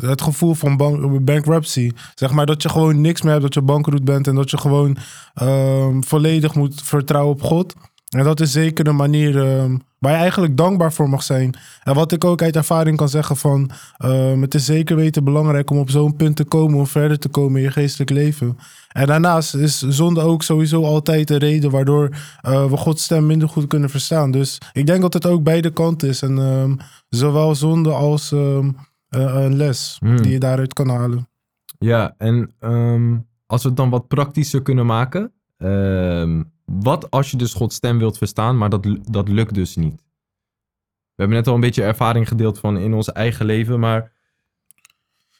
het 0.00 0.22
gevoel 0.22 0.54
van 0.54 0.76
bank, 0.76 1.24
bankruptcy. 1.24 1.90
Zeg 2.14 2.30
maar 2.30 2.46
dat 2.46 2.62
je 2.62 2.68
gewoon 2.68 3.00
niks 3.00 3.22
meer 3.22 3.30
hebt, 3.30 3.44
dat 3.44 3.54
je 3.54 3.62
bankroet 3.62 4.04
bent 4.04 4.26
en 4.26 4.34
dat 4.34 4.50
je 4.50 4.58
gewoon 4.58 4.96
ehm, 5.34 6.00
volledig 6.00 6.54
moet 6.54 6.82
vertrouwen 6.82 7.32
op 7.34 7.42
God. 7.42 7.74
En 8.06 8.24
dat 8.24 8.40
is 8.40 8.52
zeker 8.52 8.86
een 8.86 8.96
manier 8.96 9.42
ehm, 9.42 9.76
waar 9.98 10.12
je 10.12 10.18
eigenlijk 10.18 10.56
dankbaar 10.56 10.92
voor 10.92 11.08
mag 11.08 11.22
zijn. 11.22 11.54
En 11.82 11.94
wat 11.94 12.12
ik 12.12 12.24
ook 12.24 12.42
uit 12.42 12.56
ervaring 12.56 12.96
kan 12.96 13.08
zeggen 13.08 13.36
van... 13.36 13.70
ehm, 13.96 14.40
het 14.40 14.54
is 14.54 14.64
zeker 14.64 14.96
weten 14.96 15.24
belangrijk 15.24 15.70
om 15.70 15.78
op 15.78 15.90
zo'n 15.90 16.16
punt 16.16 16.36
te 16.36 16.44
komen... 16.44 16.78
om 16.78 16.86
verder 16.86 17.18
te 17.18 17.28
komen 17.28 17.56
in 17.56 17.62
je 17.62 17.70
geestelijk 17.70 18.10
leven. 18.10 18.58
En 18.88 19.06
daarnaast 19.06 19.54
is 19.54 19.78
zonde 19.78 20.20
ook 20.20 20.42
sowieso 20.42 20.84
altijd 20.84 21.30
een 21.30 21.38
reden... 21.38 21.70
waardoor 21.70 22.08
eh, 22.40 22.70
we 22.70 22.76
Gods 22.76 23.02
stem 23.02 23.26
minder 23.26 23.48
goed 23.48 23.66
kunnen 23.66 23.90
verstaan. 23.90 24.30
Dus 24.30 24.58
ik 24.72 24.86
denk 24.86 25.00
dat 25.00 25.12
het 25.12 25.26
ook 25.26 25.42
beide 25.42 25.70
kanten 25.70 26.08
is. 26.08 26.22
En 26.22 26.38
ehm, 26.38 26.74
zowel 27.08 27.54
zonde 27.54 27.90
als 27.90 28.32
eh, 28.32 28.58
een 29.08 29.56
les 29.56 29.96
Hmm. 30.00 30.22
die 30.22 30.32
je 30.32 30.38
daaruit 30.38 30.72
kan 30.72 30.88
halen. 30.88 31.28
Ja, 31.78 32.14
en 32.18 32.54
als 33.46 33.62
we 33.62 33.68
het 33.68 33.76
dan 33.76 33.90
wat 33.90 34.08
praktischer 34.08 34.62
kunnen 34.62 34.86
maken. 34.86 35.32
Wat 36.66 37.10
als 37.10 37.30
je 37.30 37.36
dus 37.36 37.54
Gods 37.54 37.76
stem 37.76 37.98
wilt 37.98 38.18
verstaan, 38.18 38.58
maar 38.58 38.68
dat, 38.68 38.86
dat 39.10 39.28
lukt 39.28 39.54
dus 39.54 39.76
niet? 39.76 40.04
We 41.14 41.22
hebben 41.22 41.36
net 41.36 41.46
al 41.46 41.54
een 41.54 41.60
beetje 41.60 41.82
ervaring 41.82 42.28
gedeeld 42.28 42.58
van 42.58 42.78
in 42.78 42.94
ons 42.94 43.12
eigen 43.12 43.46
leven, 43.46 43.80
maar 43.80 44.12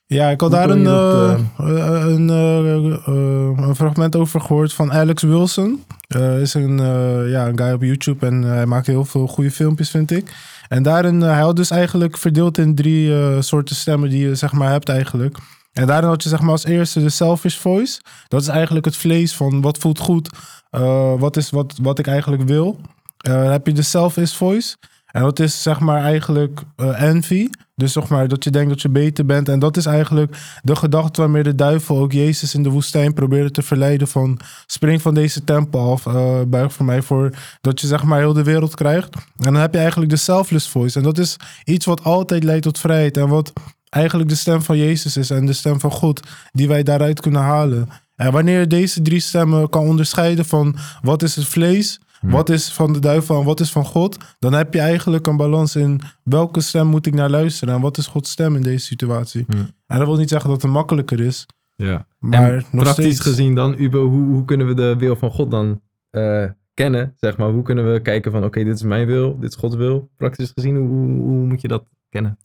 Ja, 0.07 0.29
ik 0.29 0.41
had 0.41 0.51
daar 0.51 0.71
een, 0.71 0.83
dat, 0.83 1.39
eh, 1.57 1.69
eh, 1.69 2.07
een, 2.15 2.31
eh, 2.31 2.77
eh, 3.07 3.67
een 3.67 3.75
fragment 3.75 4.17
over 4.17 4.41
gehoord 4.41 4.73
van 4.73 4.93
Alex 4.93 5.23
Wilson. 5.23 5.85
Is 6.41 6.55
een, 6.55 6.77
ja, 7.29 7.47
een 7.47 7.59
guy 7.59 7.73
op 7.73 7.83
YouTube 7.83 8.27
en 8.27 8.43
hij 8.43 8.67
maakt 8.67 8.87
heel 8.87 9.05
veel 9.05 9.27
goede 9.27 9.51
filmpjes, 9.51 9.91
vind 9.91 10.11
ik. 10.11 10.33
En 10.69 10.83
daarin, 10.83 11.21
hij 11.21 11.41
had 11.41 11.57
dus 11.57 11.71
eigenlijk 11.71 12.17
verdeeld 12.17 12.59
in 12.59 12.75
drie 12.75 13.43
soorten 13.43 13.77
stemmen 13.77 14.11
die 14.11 14.29
je 14.29 14.35
zeg 14.35 14.53
maar 14.53 14.71
hebt 14.71 14.89
eigenlijk. 14.89 15.39
En 15.77 15.87
daarin 15.87 16.09
had 16.09 16.23
je 16.23 16.29
zeg 16.29 16.41
maar 16.41 16.51
als 16.51 16.65
eerste 16.65 17.01
de 17.01 17.09
selfish 17.09 17.57
voice. 17.57 18.01
Dat 18.29 18.41
is 18.41 18.49
eigenlijk 18.49 18.85
het 18.85 18.97
vlees 18.97 19.35
van 19.35 19.61
wat 19.61 19.79
voelt 19.79 19.99
goed, 19.99 20.31
eh, 20.71 21.15
wat 21.19 21.37
is 21.37 21.51
wat, 21.51 21.79
wat 21.83 21.99
ik 21.99 22.07
eigenlijk 22.07 22.43
wil. 22.43 22.81
Eh, 23.17 23.33
dan 23.33 23.51
heb 23.51 23.67
je 23.67 23.73
de 23.73 23.83
selfish 23.83 24.33
voice. 24.33 24.77
En 25.07 25.23
dat 25.23 25.39
is 25.39 25.63
zeg 25.63 25.81
maar 25.81 26.03
eigenlijk 26.03 26.63
eh, 26.77 27.03
envy. 27.03 27.49
Dus 27.75 27.93
zeg 27.93 28.09
maar 28.09 28.29
dat 28.29 28.45
je 28.45 28.51
denkt 28.51 28.69
dat 28.69 28.83
je 28.83 28.89
beter 28.89 29.27
bent. 29.27 29.49
En 29.49 29.59
dat 29.59 29.77
is 29.77 29.87
eigenlijk 29.87 30.37
de 30.63 30.77
gedachte 30.77 31.21
waarmee 31.21 31.43
de 31.43 31.55
duivel 31.55 31.99
ook 31.99 32.13
Jezus 32.13 32.55
in 32.55 32.63
de 32.63 32.71
woestijn 32.71 33.15
probeerde 33.15 33.51
te 33.51 33.63
verleiden 33.63 34.09
van 34.09 34.39
spring 34.67 35.03
van 35.03 35.15
deze 35.15 35.45
tempel 35.45 35.93
af, 35.93 36.07
eh 36.07 36.41
buig 36.47 36.73
voor 36.73 36.85
mij 36.85 37.03
voor 37.03 37.31
dat 37.61 37.81
je 37.81 37.87
zeg 37.87 38.03
maar 38.03 38.19
heel 38.19 38.33
de 38.33 38.43
wereld 38.43 38.75
krijgt. 38.75 39.15
En 39.15 39.53
dan 39.53 39.55
heb 39.55 39.73
je 39.73 39.79
eigenlijk 39.79 40.11
de 40.11 40.17
selfless 40.17 40.69
voice. 40.69 40.99
En 40.99 41.05
dat 41.05 41.19
is 41.19 41.37
iets 41.65 41.87
wat 41.87 42.05
altijd 42.05 42.45
leidt 42.45 42.63
tot 42.63 42.79
vrijheid 42.79 43.17
en 43.17 43.29
wat 43.29 43.53
eigenlijk 43.97 44.29
de 44.29 44.35
stem 44.35 44.63
van 44.63 44.77
Jezus 44.77 45.17
is 45.17 45.31
en 45.31 45.47
de 45.47 45.53
stem 45.53 45.81
van 45.81 45.91
God 45.91 46.21
die 46.53 46.69
wij 46.69 46.83
daaruit 46.83 47.21
kunnen 47.21 47.41
halen. 47.43 47.89
En 48.17 48.33
wanneer 48.33 48.61
je 48.61 48.67
deze 48.67 49.03
drie 49.03 49.21
stemmen 49.21 49.69
kan 49.69 49.87
onderscheiden 49.87 50.45
van 50.45 50.77
wat 51.03 51.23
is 51.23 51.37
het 51.37 51.47
vlees, 51.47 52.01
Hm. 52.21 52.31
Wat 52.31 52.49
is 52.49 52.73
van 52.73 52.93
de 52.93 52.99
duivel 52.99 53.39
en 53.39 53.45
wat 53.45 53.61
is 53.61 53.71
van 53.73 53.85
God? 53.85 54.17
Dan 54.39 54.53
heb 54.53 54.75
je 54.75 54.81
eigenlijk 54.81 55.27
een 55.27 55.37
balans 55.37 55.77
in 55.77 56.01
welke 56.23 56.61
stem 56.61 56.87
moet 56.87 57.07
ik 57.07 57.15
naar 57.15 57.31
luisteren 57.31 57.75
en 57.75 57.81
wat 57.81 57.99
is 57.99 58.07
Gods 58.07 58.31
stem 58.31 58.57
in 58.57 58.63
deze 58.63 58.85
situatie. 58.87 59.45
Hm. 59.49 59.57
En 59.87 59.99
dat 59.99 60.07
wil 60.07 60.17
niet 60.17 60.29
zeggen 60.29 60.51
dat 60.51 60.63
het 60.63 60.71
makkelijker 60.71 61.21
is, 61.21 61.47
Ja. 61.75 62.07
maar 62.19 62.53
en 62.55 62.65
nog 62.71 62.83
praktisch 62.83 63.05
steeds. 63.05 63.21
gezien 63.21 63.55
dan, 63.55 63.75
Ubo, 63.79 64.09
hoe, 64.09 64.25
hoe 64.25 64.45
kunnen 64.45 64.67
we 64.67 64.75
de 64.75 64.95
wil 64.99 65.17
van 65.17 65.31
God 65.31 65.51
dan 65.51 65.81
eh, 66.11 66.45
kennen? 66.75 67.15
Zeg 67.17 67.37
maar, 67.37 67.51
hoe 67.51 67.63
kunnen 67.63 67.93
we 67.93 68.01
kijken 68.01 68.33
van, 68.33 68.45
oké, 68.45 68.65
dit 68.65 68.75
is 68.75 68.83
mijn 68.83 69.07
wil, 69.07 69.39
dit 69.39 69.51
is 69.51 69.57
Gods 69.57 69.77
wil. 69.77 70.11
Praktisch 70.17 70.51
gezien, 70.55 70.77
hoe, 70.77 71.21
hoe 71.21 71.47
moet 71.47 71.61
je 71.61 71.69
dat 71.69 71.85
kennen? 72.09 72.39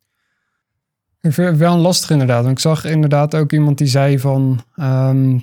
Ik 1.21 1.33
vind 1.33 1.47
het 1.47 1.57
wel 1.57 1.77
lastig 1.77 2.09
inderdaad. 2.09 2.43
Want 2.43 2.51
ik 2.51 2.59
zag 2.59 2.85
inderdaad 2.85 3.35
ook 3.35 3.51
iemand 3.51 3.77
die 3.77 3.87
zei 3.87 4.19
van... 4.19 4.63
ehm, 4.75 5.39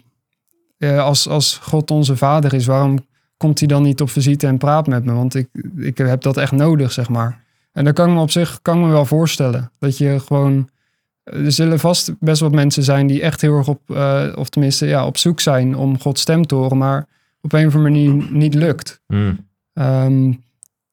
eh, 0.79 1.05
als, 1.05 1.29
als 1.29 1.57
God 1.63 1.91
onze 1.91 2.17
vader 2.17 2.55
is, 2.55 2.67
waarom 2.67 3.07
komt 3.37 3.59
hij 3.59 3.69
dan 3.69 3.83
niet 3.83 4.01
op 4.01 4.11
visite 4.11 4.47
en 4.47 4.59
praat 4.59 4.87
met 4.87 5.05
me? 5.05 5.13
Want 5.13 5.35
ik, 5.35 5.49
ik 5.77 5.99
heb 5.99 6.23
dat 6.23 6.37
echt 6.37 6.53
nodig, 6.53 6.93
zeg 6.93 7.09
maar. 7.09 7.45
En 7.73 7.85
dan 7.85 7.93
kan 7.93 8.09
ik 8.09 8.15
me 8.15 8.21
op 8.21 8.31
zich 8.31 8.63
kan 8.63 8.79
ik 8.79 8.85
me 8.85 8.91
wel 8.91 9.05
voorstellen. 9.05 9.71
Dat 9.79 9.99
je 9.99 10.21
gewoon... 10.21 10.69
Er 11.23 11.53
zullen 11.53 11.79
vast 11.79 12.13
best 12.21 12.41
wat 12.41 12.53
mensen 12.53 12.83
zijn 12.83 13.07
die 13.07 13.23
echt 13.23 13.41
heel 13.41 13.57
erg 13.57 13.69
op... 13.69 13.91
eh, 13.91 14.27
of 14.35 14.49
tenminste 14.49 14.87
ja, 14.87 15.07
op 15.07 15.17
zoek 15.17 15.41
zijn 15.41 15.77
om 15.77 16.01
Gods 16.01 16.21
stem 16.21 16.47
te 16.47 16.55
horen... 16.55 16.79
maar 16.79 17.07
op 17.41 17.53
een 17.53 17.67
of 17.67 17.75
andere 17.75 17.93
manier 17.93 18.29
niet 18.33 18.55
lukt. 18.55 19.01
Ehm, 19.73 20.33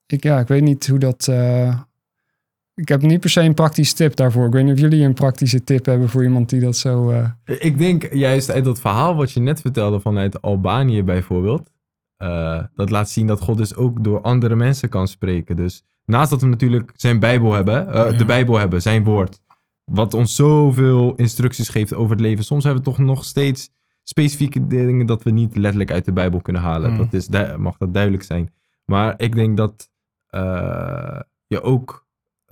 ik, 0.05 0.23
ja, 0.23 0.39
ik 0.39 0.47
weet 0.47 0.63
niet 0.63 0.87
hoe 0.87 0.99
dat... 0.99 1.27
eh, 1.27 1.79
ik 2.75 2.87
heb 2.87 3.01
niet 3.01 3.19
per 3.19 3.29
se 3.29 3.41
een 3.41 3.53
praktisch 3.53 3.93
tip 3.93 4.15
daarvoor. 4.15 4.45
Ik 4.45 4.51
weet 4.53 4.63
niet 4.63 4.73
of 4.73 4.79
jullie 4.79 5.03
een 5.03 5.13
praktische 5.13 5.63
tip 5.63 5.85
hebben 5.85 6.09
voor 6.09 6.23
iemand 6.23 6.49
die 6.49 6.59
dat 6.59 6.77
zo... 6.77 7.09
eh, 7.11 7.29
Ik 7.45 7.77
denk 7.77 8.13
juist 8.13 8.51
uit 8.51 8.63
dat 8.65 8.79
verhaal 8.79 9.15
wat 9.15 9.31
je 9.31 9.39
net 9.39 9.61
vertelde 9.61 9.99
vanuit 9.99 10.41
Albanië 10.41 11.03
bijvoorbeeld. 11.03 11.69
eh, 12.17 12.63
dat 12.75 12.89
laat 12.89 13.09
zien 13.09 13.27
dat 13.27 13.41
God 13.41 13.57
dus 13.57 13.75
ook 13.75 14.03
door 14.03 14.21
andere 14.21 14.55
mensen 14.55 14.89
kan 14.89 15.07
spreken. 15.07 15.55
Dus 15.55 15.83
naast 16.05 16.29
dat 16.29 16.41
we 16.41 16.47
natuurlijk 16.47 16.91
zijn 16.95 17.19
Bijbel 17.19 17.53
hebben, 17.53 17.87
eh, 17.87 17.93
Ja. 18.11 18.17
de 18.17 18.25
Bijbel 18.25 18.57
hebben, 18.57 18.81
zijn 18.81 19.03
woord. 19.03 19.39
Wat 19.91 20.13
ons 20.13 20.35
zoveel 20.35 21.15
instructies 21.15 21.69
geeft 21.69 21.93
over 21.93 22.11
het 22.11 22.19
leven. 22.19 22.43
Soms 22.43 22.63
hebben 22.63 22.83
we 22.83 22.89
toch 22.89 22.97
nog 22.97 23.23
steeds 23.25 23.69
specifieke 24.03 24.67
dingen 24.67 25.05
dat 25.05 25.23
we 25.23 25.31
niet 25.31 25.55
letterlijk 25.57 25.91
uit 25.91 26.05
de 26.05 26.13
Bijbel 26.13 26.41
kunnen 26.41 26.61
halen. 26.61 26.91
Mm. 26.91 26.97
Dat 26.97 27.13
is, 27.13 27.29
mag 27.57 27.77
dat 27.77 27.93
duidelijk 27.93 28.23
zijn. 28.23 28.53
Maar 28.85 29.13
ik 29.17 29.35
denk 29.35 29.57
dat 29.57 29.89
je 31.47 31.61
ook 31.61 32.04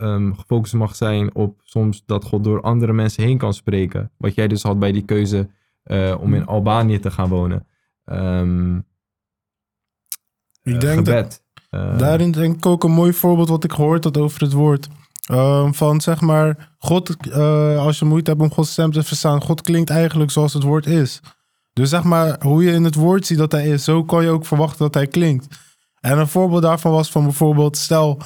ehm, 0.04 0.34
gefocust 0.34 0.74
mag 0.74 0.96
zijn 0.96 1.36
op 1.36 1.60
soms 1.64 2.04
dat 2.06 2.24
God 2.24 2.44
door 2.44 2.62
andere 2.62 2.94
mensen 2.94 3.24
heen 3.24 3.38
kan 3.38 3.54
spreken. 3.54 4.12
Wat 4.18 4.36
jij 4.36 4.48
dus 4.48 4.64
had 4.64 4.80
bij 4.80 4.92
die 4.92 5.06
keuze 5.06 5.50
eh, 5.84 6.16
om 6.20 6.34
in 6.34 6.46
Albanië 6.46 7.00
te 7.00 7.12
gaan 7.12 7.30
wonen. 7.30 7.68
Ik 10.64 10.80
denk 10.82 11.06
dat- 11.06 11.16
gebed. 11.16 11.42
Eh, 11.70 11.98
Daarin 11.98 12.32
denk 12.32 12.56
ik 12.56 12.66
ook 12.66 12.84
een 12.84 12.92
mooi 12.92 13.14
voorbeeld 13.14 13.50
wat 13.50 13.64
ik 13.64 13.74
gehoord 13.74 14.04
had 14.04 14.18
over 14.18 14.42
het 14.42 14.54
woord. 14.54 14.88
Ehm, 15.24 15.72
van 15.72 16.02
zeg 16.02 16.22
maar, 16.22 16.76
God, 16.78 17.32
als 17.78 18.00
je 18.00 18.06
moeite 18.06 18.30
hebt 18.30 18.42
om 18.44 18.52
Gods 18.52 18.72
stem 18.72 18.92
te 18.92 19.04
verstaan, 19.04 19.42
God 19.42 19.62
klinkt 19.62 19.90
eigenlijk 19.90 20.32
zoals 20.32 20.54
het 20.54 20.64
woord 20.64 20.86
is. 20.86 21.22
Dus 21.74 21.90
zeg 21.90 22.04
maar, 22.04 22.44
hoe 22.44 22.64
je 22.64 22.72
in 22.72 22.84
het 22.84 22.96
woord 22.96 23.26
ziet 23.26 23.38
dat 23.38 23.52
hij 23.52 23.68
is, 23.68 23.84
zo 23.84 24.04
kan 24.04 24.24
je 24.24 24.30
ook 24.30 24.46
verwachten 24.46 24.78
dat 24.80 24.94
hij 24.94 25.08
klinkt. 25.08 25.48
En 26.00 26.18
een 26.18 26.28
voorbeeld 26.28 26.62
daarvan 26.62 26.92
was 26.92 27.12
van 27.12 27.24
bijvoorbeeld, 27.24 27.78
stel, 27.78 28.20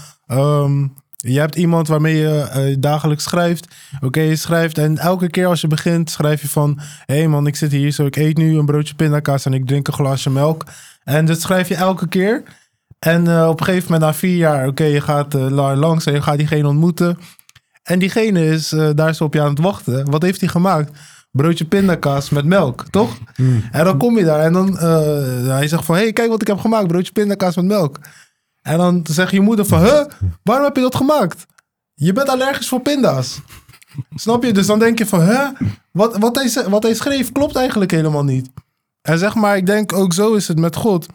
je 1.27 1.39
hebt 1.39 1.55
iemand 1.55 1.87
waarmee 1.87 2.15
je 2.17 2.39
eh, 2.41 2.75
dagelijks 2.79 3.23
schrijft. 3.23 3.75
Oké, 4.01 4.21
je 4.21 4.35
schrijft 4.35 4.77
en 4.77 4.97
elke 4.97 5.29
keer 5.29 5.47
als 5.47 5.61
je 5.61 5.67
begint, 5.67 6.09
schrijf 6.09 6.41
je 6.41 6.47
van, 6.47 6.79
hé 7.05 7.17
hey 7.17 7.27
man, 7.27 7.47
ik 7.47 7.55
zit 7.55 7.71
hier 7.71 7.91
zo, 7.91 8.05
ik 8.05 8.15
eet 8.15 8.37
nu 8.37 8.57
een 8.57 8.65
broodje 8.65 8.95
pindakaas 8.95 9.45
en 9.45 9.53
ik 9.53 9.67
drink 9.67 9.87
een 9.87 9.93
glaasje 9.93 10.29
melk. 10.29 10.63
En 11.03 11.25
dat 11.25 11.41
schrijf 11.41 11.67
je 11.67 11.75
elke 11.75 12.07
keer. 12.07 12.43
En 12.99 13.27
eh, 13.27 13.47
op 13.49 13.59
een 13.59 13.65
gegeven 13.65 13.91
moment 13.91 14.11
na 14.11 14.17
vier 14.17 14.35
jaar, 14.35 14.67
oké, 14.67 14.83
je 14.83 15.01
gaat 15.01 15.35
eh, 15.35 15.49
la- 15.49 15.75
langs 15.75 16.05
en 16.05 16.13
je 16.13 16.21
gaat 16.21 16.37
diegene 16.37 16.67
ontmoeten. 16.67 17.17
En 17.83 17.99
diegene 17.99 18.45
is 18.45 18.75
daar 18.95 19.15
zo 19.15 19.23
op 19.23 19.33
je 19.33 19.41
aan 19.41 19.49
het 19.49 19.59
wachten. 19.59 20.11
Wat 20.11 20.21
heeft 20.21 20.39
hij 20.39 20.49
gemaakt? 20.49 20.91
Broodje 21.31 21.65
pindakaas 21.65 22.29
met 22.29 22.45
melk, 22.45 22.85
toch? 22.89 23.17
hmm. 23.35 23.63
En 23.71 23.85
dan 23.85 23.97
kom 23.97 24.17
je 24.17 24.23
daar 24.23 24.39
en 24.39 24.53
dan 24.53 24.77
hij 25.47 25.67
zegt 25.67 25.85
van, 25.85 25.95
hé, 25.95 26.01
hey, 26.01 26.13
kijk 26.13 26.29
wat 26.29 26.41
ik 26.41 26.47
heb 26.47 26.59
gemaakt, 26.59 26.87
broodje 26.87 27.11
pindakaas 27.11 27.55
met 27.55 27.65
melk. 27.65 27.99
En 28.67 28.77
dan 28.77 29.05
zegt 29.09 29.31
je 29.31 29.41
moeder 29.41 29.65
van, 29.65 29.79
huh, 29.79 30.05
waarom 30.43 30.65
heb 30.65 30.75
je 30.75 30.81
dat 30.81 30.95
gemaakt? 30.95 31.45
Je 31.93 32.13
bent 32.13 32.29
allergisch 32.29 32.67
voor 32.67 32.81
pinda's. 32.81 33.41
Snap 34.15 34.43
je? 34.43 34.53
Dus 34.53 34.65
dan 34.65 34.79
denk 34.79 34.97
je 34.97 35.05
van, 35.05 35.21
huh, 35.21 35.47
wat, 35.91 36.17
wat, 36.17 36.35
hij, 36.35 36.69
wat 36.69 36.83
hij 36.83 36.93
schreef 36.93 37.31
klopt 37.31 37.55
eigenlijk 37.55 37.91
helemaal 37.91 38.23
niet. 38.23 38.49
En 39.01 39.17
zeg 39.17 39.35
maar, 39.35 39.57
ik 39.57 39.65
denk 39.65 39.93
ook 39.93 40.13
zo 40.13 40.33
is 40.33 40.47
het 40.47 40.59
met 40.59 40.75
God. 40.75 41.05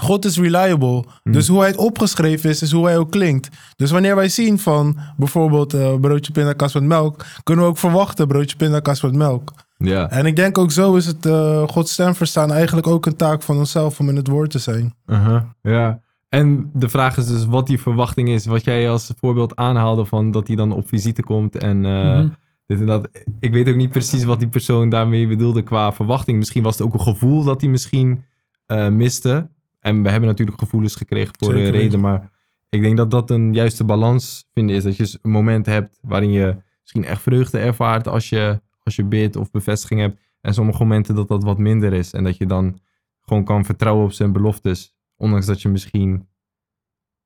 God 0.00 0.24
is 0.24 0.38
reliable. 0.38 1.04
Dus 1.22 1.48
hoe 1.48 1.58
hij 1.58 1.68
het 1.68 1.76
opgeschreven 1.76 2.50
is, 2.50 2.62
is 2.62 2.72
hoe 2.72 2.86
hij 2.86 2.98
ook 2.98 3.10
klinkt. 3.10 3.48
Dus 3.76 3.90
wanneer 3.90 4.16
wij 4.16 4.28
zien 4.28 4.58
van 4.58 4.98
bijvoorbeeld 5.16 5.74
eh, 5.74 5.94
broodje 6.00 6.32
pindakaas 6.32 6.74
met 6.74 6.82
melk, 6.82 7.24
kunnen 7.42 7.64
we 7.64 7.70
ook 7.70 7.78
verwachten 7.78 8.28
broodje 8.28 8.56
pindakaas 8.56 9.02
met 9.02 9.14
melk. 9.14 9.52
ja. 9.76 10.10
En 10.10 10.26
ik 10.26 10.36
denk 10.36 10.58
ook 10.58 10.70
zo 10.70 10.94
is 10.94 11.06
het 11.06 11.26
eh 11.26 11.62
Gods 11.68 11.92
stem 11.92 12.14
verstaan 12.14 12.52
eigenlijk 12.52 12.86
ook 12.86 13.06
een 13.06 13.16
taak 13.16 13.42
van 13.42 13.56
onszelf 13.58 14.00
om 14.00 14.08
in 14.08 14.16
het 14.16 14.28
woord 14.28 14.50
te 14.50 14.58
zijn. 14.58 14.94
Uh-huh, 15.06 15.42
ja. 15.62 16.04
En 16.28 16.70
de 16.74 16.88
vraag 16.88 17.16
is 17.16 17.26
dus 17.26 17.46
wat 17.46 17.66
die 17.66 17.80
verwachting 17.80 18.28
is. 18.28 18.46
Wat 18.46 18.64
jij 18.64 18.90
als 18.90 19.12
voorbeeld 19.18 19.56
aanhaalde 19.56 20.04
van 20.04 20.30
dat 20.30 20.46
hij 20.46 20.56
dan 20.56 20.72
op 20.72 20.88
visite 20.88 21.22
komt 21.22 21.56
en 21.56 21.84
eh, 21.84 21.92
Mhm. 22.18 22.28
dit 22.66 22.80
en 22.80 22.86
dat. 22.86 23.08
Ik 23.40 23.52
weet 23.52 23.68
ook 23.68 23.76
niet 23.76 23.90
precies 23.90 24.24
wat 24.24 24.38
die 24.38 24.48
persoon 24.48 24.88
daarmee 24.88 25.26
bedoelde 25.26 25.62
qua 25.62 25.92
verwachting. 25.92 26.38
Misschien 26.38 26.62
was 26.62 26.78
het 26.78 26.86
ook 26.86 26.94
een 26.94 27.00
gevoel 27.00 27.44
dat 27.44 27.60
hij 27.60 27.70
misschien 27.70 28.24
eh, 28.66 28.88
miste. 28.88 29.48
En 29.80 30.02
we 30.02 30.10
hebben 30.10 30.28
natuurlijk 30.28 30.58
gevoelens 30.58 30.94
gekregen 30.94 31.34
voor 31.38 31.52
Zeker 31.52 31.66
een 31.66 31.72
reden. 31.72 32.00
Maar 32.00 32.30
ik 32.68 32.82
denk 32.82 32.96
dat 32.96 33.10
dat 33.10 33.30
een 33.30 33.54
juiste 33.54 33.84
balans 33.84 34.48
vinden 34.54 34.76
is. 34.76 34.82
Dat 34.82 34.96
je 34.96 35.18
een 35.22 35.30
moment 35.30 35.66
hebt 35.66 35.98
waarin 36.02 36.30
je 36.30 36.56
misschien 36.80 37.04
echt 37.04 37.22
vreugde 37.22 37.58
ervaart 37.58 38.08
als 38.08 38.28
je, 38.28 38.60
als 38.82 38.96
je 38.96 39.04
bidt 39.04 39.36
of 39.36 39.50
bevestiging 39.50 40.00
hebt. 40.00 40.20
En 40.40 40.54
sommige 40.54 40.82
momenten 40.82 41.14
dat 41.14 41.28
dat 41.28 41.44
wat 41.44 41.58
minder 41.58 41.92
is. 41.92 42.12
En 42.12 42.24
dat 42.24 42.36
je 42.36 42.46
dan 42.46 42.78
gewoon 43.22 43.44
kan 43.44 43.64
vertrouwen 43.64 44.04
op 44.04 44.12
zijn 44.12 44.32
beloftes. 44.32 44.95
Ondanks 45.16 45.46
dat 45.46 45.62
je 45.62 45.68
misschien 45.68 46.28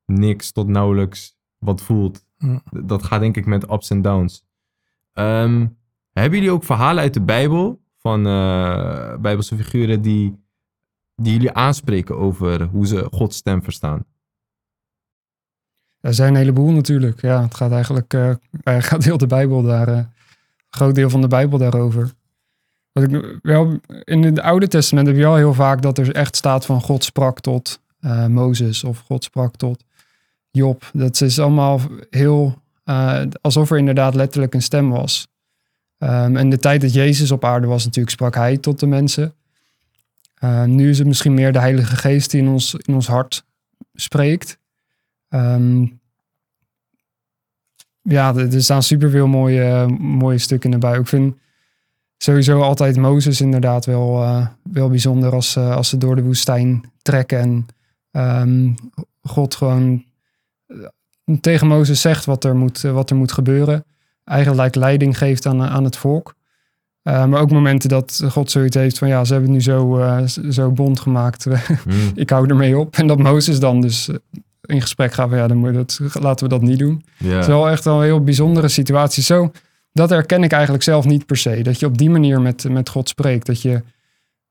niks 0.05 0.51
tot 0.51 0.67
nauwelijks 0.67 1.37
wat 1.57 1.81
voelt. 1.81 2.25
Ja. 2.37 2.61
Dat 2.69 3.03
gaat 3.03 3.19
denk 3.19 3.37
ik 3.37 3.45
met 3.45 3.71
ups 3.71 3.89
en 3.89 4.01
downs. 4.01 4.45
Ehm, 5.13 5.67
hebben 6.11 6.39
jullie 6.39 6.53
ook 6.53 6.63
verhalen 6.63 7.03
uit 7.03 7.13
de 7.13 7.21
Bijbel 7.21 7.81
van 7.97 8.25
eh, 8.27 9.17
Bijbelse 9.17 9.55
figuren 9.55 10.01
die, 10.01 10.45
die 11.15 11.33
jullie 11.33 11.51
aanspreken 11.53 12.17
over 12.17 12.63
hoe 12.63 12.87
ze 12.87 13.07
Gods 13.11 13.37
stem 13.37 13.63
verstaan? 13.63 14.05
Er 15.99 16.13
zijn 16.13 16.29
een 16.29 16.39
heleboel 16.39 16.71
natuurlijk. 16.71 17.21
Ja, 17.21 17.41
het 17.41 17.55
gaat 17.55 17.71
eigenlijk, 17.71 18.13
eh, 18.13 18.35
gaat 18.89 19.03
heel 19.03 19.17
de 19.17 19.27
Bijbel 19.27 19.61
daar, 19.61 19.87
eh, 19.87 19.97
een 19.97 20.07
groot 20.69 20.95
deel 20.95 21.09
van 21.09 21.21
de 21.21 21.27
Bijbel 21.27 21.57
daarover. 21.57 22.11
Wat 22.91 23.03
ik 23.03 23.39
wel, 23.41 23.79
in 24.03 24.23
het 24.23 24.39
Oude 24.39 24.67
Testament 24.67 25.07
heb 25.07 25.15
je 25.15 25.21
wel 25.21 25.35
heel 25.35 25.53
vaak 25.53 25.81
dat 25.81 25.97
er 25.97 26.15
echt 26.15 26.35
staat 26.35 26.65
van 26.65 26.81
God 26.81 27.03
sprak 27.03 27.39
tot 27.39 27.79
eh, 27.99 28.25
Mozes 28.25 28.83
of 28.83 28.99
God 28.99 29.23
sprak 29.23 29.55
tot 29.55 29.83
Job. 30.51 30.89
Dat 30.93 31.21
is 31.21 31.39
allemaal 31.39 31.79
heel, 32.09 32.61
eh, 32.83 33.21
alsof 33.41 33.71
er 33.71 33.77
inderdaad 33.77 34.15
letterlijk 34.15 34.53
een 34.53 34.61
stem 34.61 34.89
was. 34.89 35.27
Ehm, 35.97 36.35
en 36.35 36.49
de 36.49 36.59
tijd 36.59 36.81
dat 36.81 36.93
Jezus 36.93 37.31
op 37.31 37.45
aarde 37.45 37.67
was 37.67 37.83
natuurlijk, 37.85 38.13
sprak 38.13 38.35
hij 38.35 38.57
tot 38.57 38.79
de 38.79 38.87
mensen. 38.87 39.33
Eh, 40.33 40.63
nu 40.63 40.89
is 40.89 40.97
het 40.97 41.07
misschien 41.07 41.33
meer 41.33 41.53
de 41.53 41.59
Heilige 41.59 41.95
Geest 41.95 42.31
die 42.31 42.41
in 42.41 42.47
ons, 42.47 42.75
in 42.75 42.93
ons 42.93 43.07
hart 43.07 43.45
spreekt. 43.93 44.57
Ehm, 45.29 45.85
ja, 48.01 48.35
er 48.35 48.63
staan 48.63 48.83
superveel 48.83 49.27
mooie, 49.27 49.87
mooie 49.99 50.37
stukken 50.37 50.79
Bijbel. 50.79 50.99
Ik 50.99 51.07
vind 51.07 51.35
sowieso 52.23 52.61
altijd 52.61 52.97
Mozes 52.97 53.41
inderdaad 53.41 53.85
wel, 53.85 54.23
eh, 54.23 54.47
wel 54.63 54.89
bijzonder 54.89 55.33
als, 55.33 55.55
eh, 55.55 55.75
als 55.75 55.89
ze 55.89 55.97
door 55.97 56.15
de 56.15 56.23
woestijn 56.23 56.91
trekken. 57.01 57.39
En 57.39 57.65
ehm, 58.11 58.69
God 59.21 59.55
gewoon 59.55 60.03
eh, 60.67 60.77
tegen 61.41 61.67
Mozes 61.67 62.01
zegt 62.01 62.25
wat 62.25 62.43
er 62.43 62.55
moet, 62.55 62.81
wat 62.81 63.09
er 63.09 63.15
moet 63.15 63.31
gebeuren. 63.31 63.85
Eigenlijk 64.23 64.75
leiding 64.75 65.17
geeft 65.17 65.45
aan, 65.45 65.61
aan 65.61 65.83
het 65.83 65.97
volk. 65.97 66.35
Maar 67.03 67.41
ook 67.41 67.51
momenten 67.51 67.89
dat 67.89 68.23
God 68.29 68.51
zoiets 68.51 68.75
heeft 68.75 68.97
van 68.97 69.07
ja, 69.07 69.23
ze 69.23 69.33
hebben 69.33 69.53
het 69.53 69.65
nu 69.65 69.73
zo, 69.73 70.01
zo 70.49 70.71
bond 70.71 70.99
gemaakt. 70.99 71.45
Hmm. 71.83 72.11
ik 72.15 72.29
hou 72.29 72.49
ermee 72.49 72.77
op. 72.77 72.95
En 72.95 73.07
dat 73.07 73.17
Mozes 73.17 73.59
dan 73.59 73.81
dus 73.81 74.09
in 74.61 74.81
gesprek 74.81 75.13
gaat 75.13 75.29
van 75.29 75.37
ja, 75.37 75.47
dan 75.47 75.57
moet 75.57 75.73
dat, 75.73 75.99
laten 76.13 76.43
we 76.43 76.53
dat 76.53 76.61
niet 76.61 76.79
doen. 76.79 77.03
Het 77.17 77.39
is 77.39 77.47
wel 77.47 77.69
echt 77.69 77.83
wel 77.83 77.97
een 77.97 78.03
heel 78.03 78.23
bijzondere 78.23 78.67
situatie. 78.67 79.23
Zo, 79.23 79.51
dat 79.91 80.09
herken 80.09 80.43
ik 80.43 80.51
eigenlijk 80.51 80.83
zelf 80.83 81.05
niet 81.05 81.25
per 81.25 81.37
se. 81.37 81.61
Dat 81.63 81.79
je 81.79 81.85
op 81.85 81.97
die 81.97 82.09
manier 82.09 82.41
met, 82.41 82.69
met 82.69 82.89
God 82.89 83.09
spreekt. 83.09 83.45
Dat 83.45 83.61
je, 83.61 83.83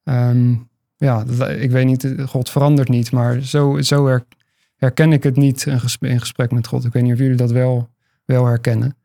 ehm, 0.04 0.54
ja, 0.96 1.24
dat- 1.24 1.48
ik 1.48 1.70
weet 1.70 1.86
niet, 1.86 2.14
God 2.26 2.50
verandert 2.50 2.88
niet. 2.88 3.12
Maar 3.12 3.40
zo, 3.40 3.80
zo 3.80 4.06
her- 4.06 4.24
herken 4.76 5.12
ik 5.12 5.22
het 5.22 5.36
niet 5.36 5.66
in 5.66 5.80
gesprek, 5.80 6.10
in 6.10 6.20
gesprek 6.20 6.50
met 6.52 6.66
God. 6.66 6.84
Ik 6.84 6.92
weet 6.92 7.02
niet 7.02 7.12
of 7.12 7.18
jullie 7.18 7.36
dat 7.36 7.50
wel, 7.50 7.88
wel 8.24 8.46
herkennen. 8.46 8.96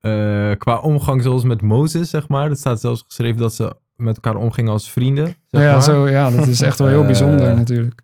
Eh, 0.00 0.50
qua 0.58 0.78
omgang 0.78 1.22
zoals 1.22 1.44
met 1.44 1.62
Mozes, 1.62 2.10
zeg 2.10 2.28
maar. 2.28 2.50
Er 2.50 2.56
staat 2.56 2.80
zelfs 2.80 3.02
geschreven 3.06 3.40
dat 3.40 3.54
ze 3.54 3.76
met 3.96 4.14
elkaar 4.14 4.36
omgingen 4.42 4.72
als 4.72 4.90
vrienden. 4.90 5.26
zeg 5.46 5.62
ja, 5.62 5.72
maar. 5.72 5.82
zo, 5.82 6.08
ja, 6.08 6.30
dat 6.30 6.46
is 6.46 6.60
echt 6.60 6.78
wel 6.78 6.88
heel 6.88 7.00
Eh, 7.00 7.06
bijzonder 7.06 7.54
natuurlijk. 7.56 8.00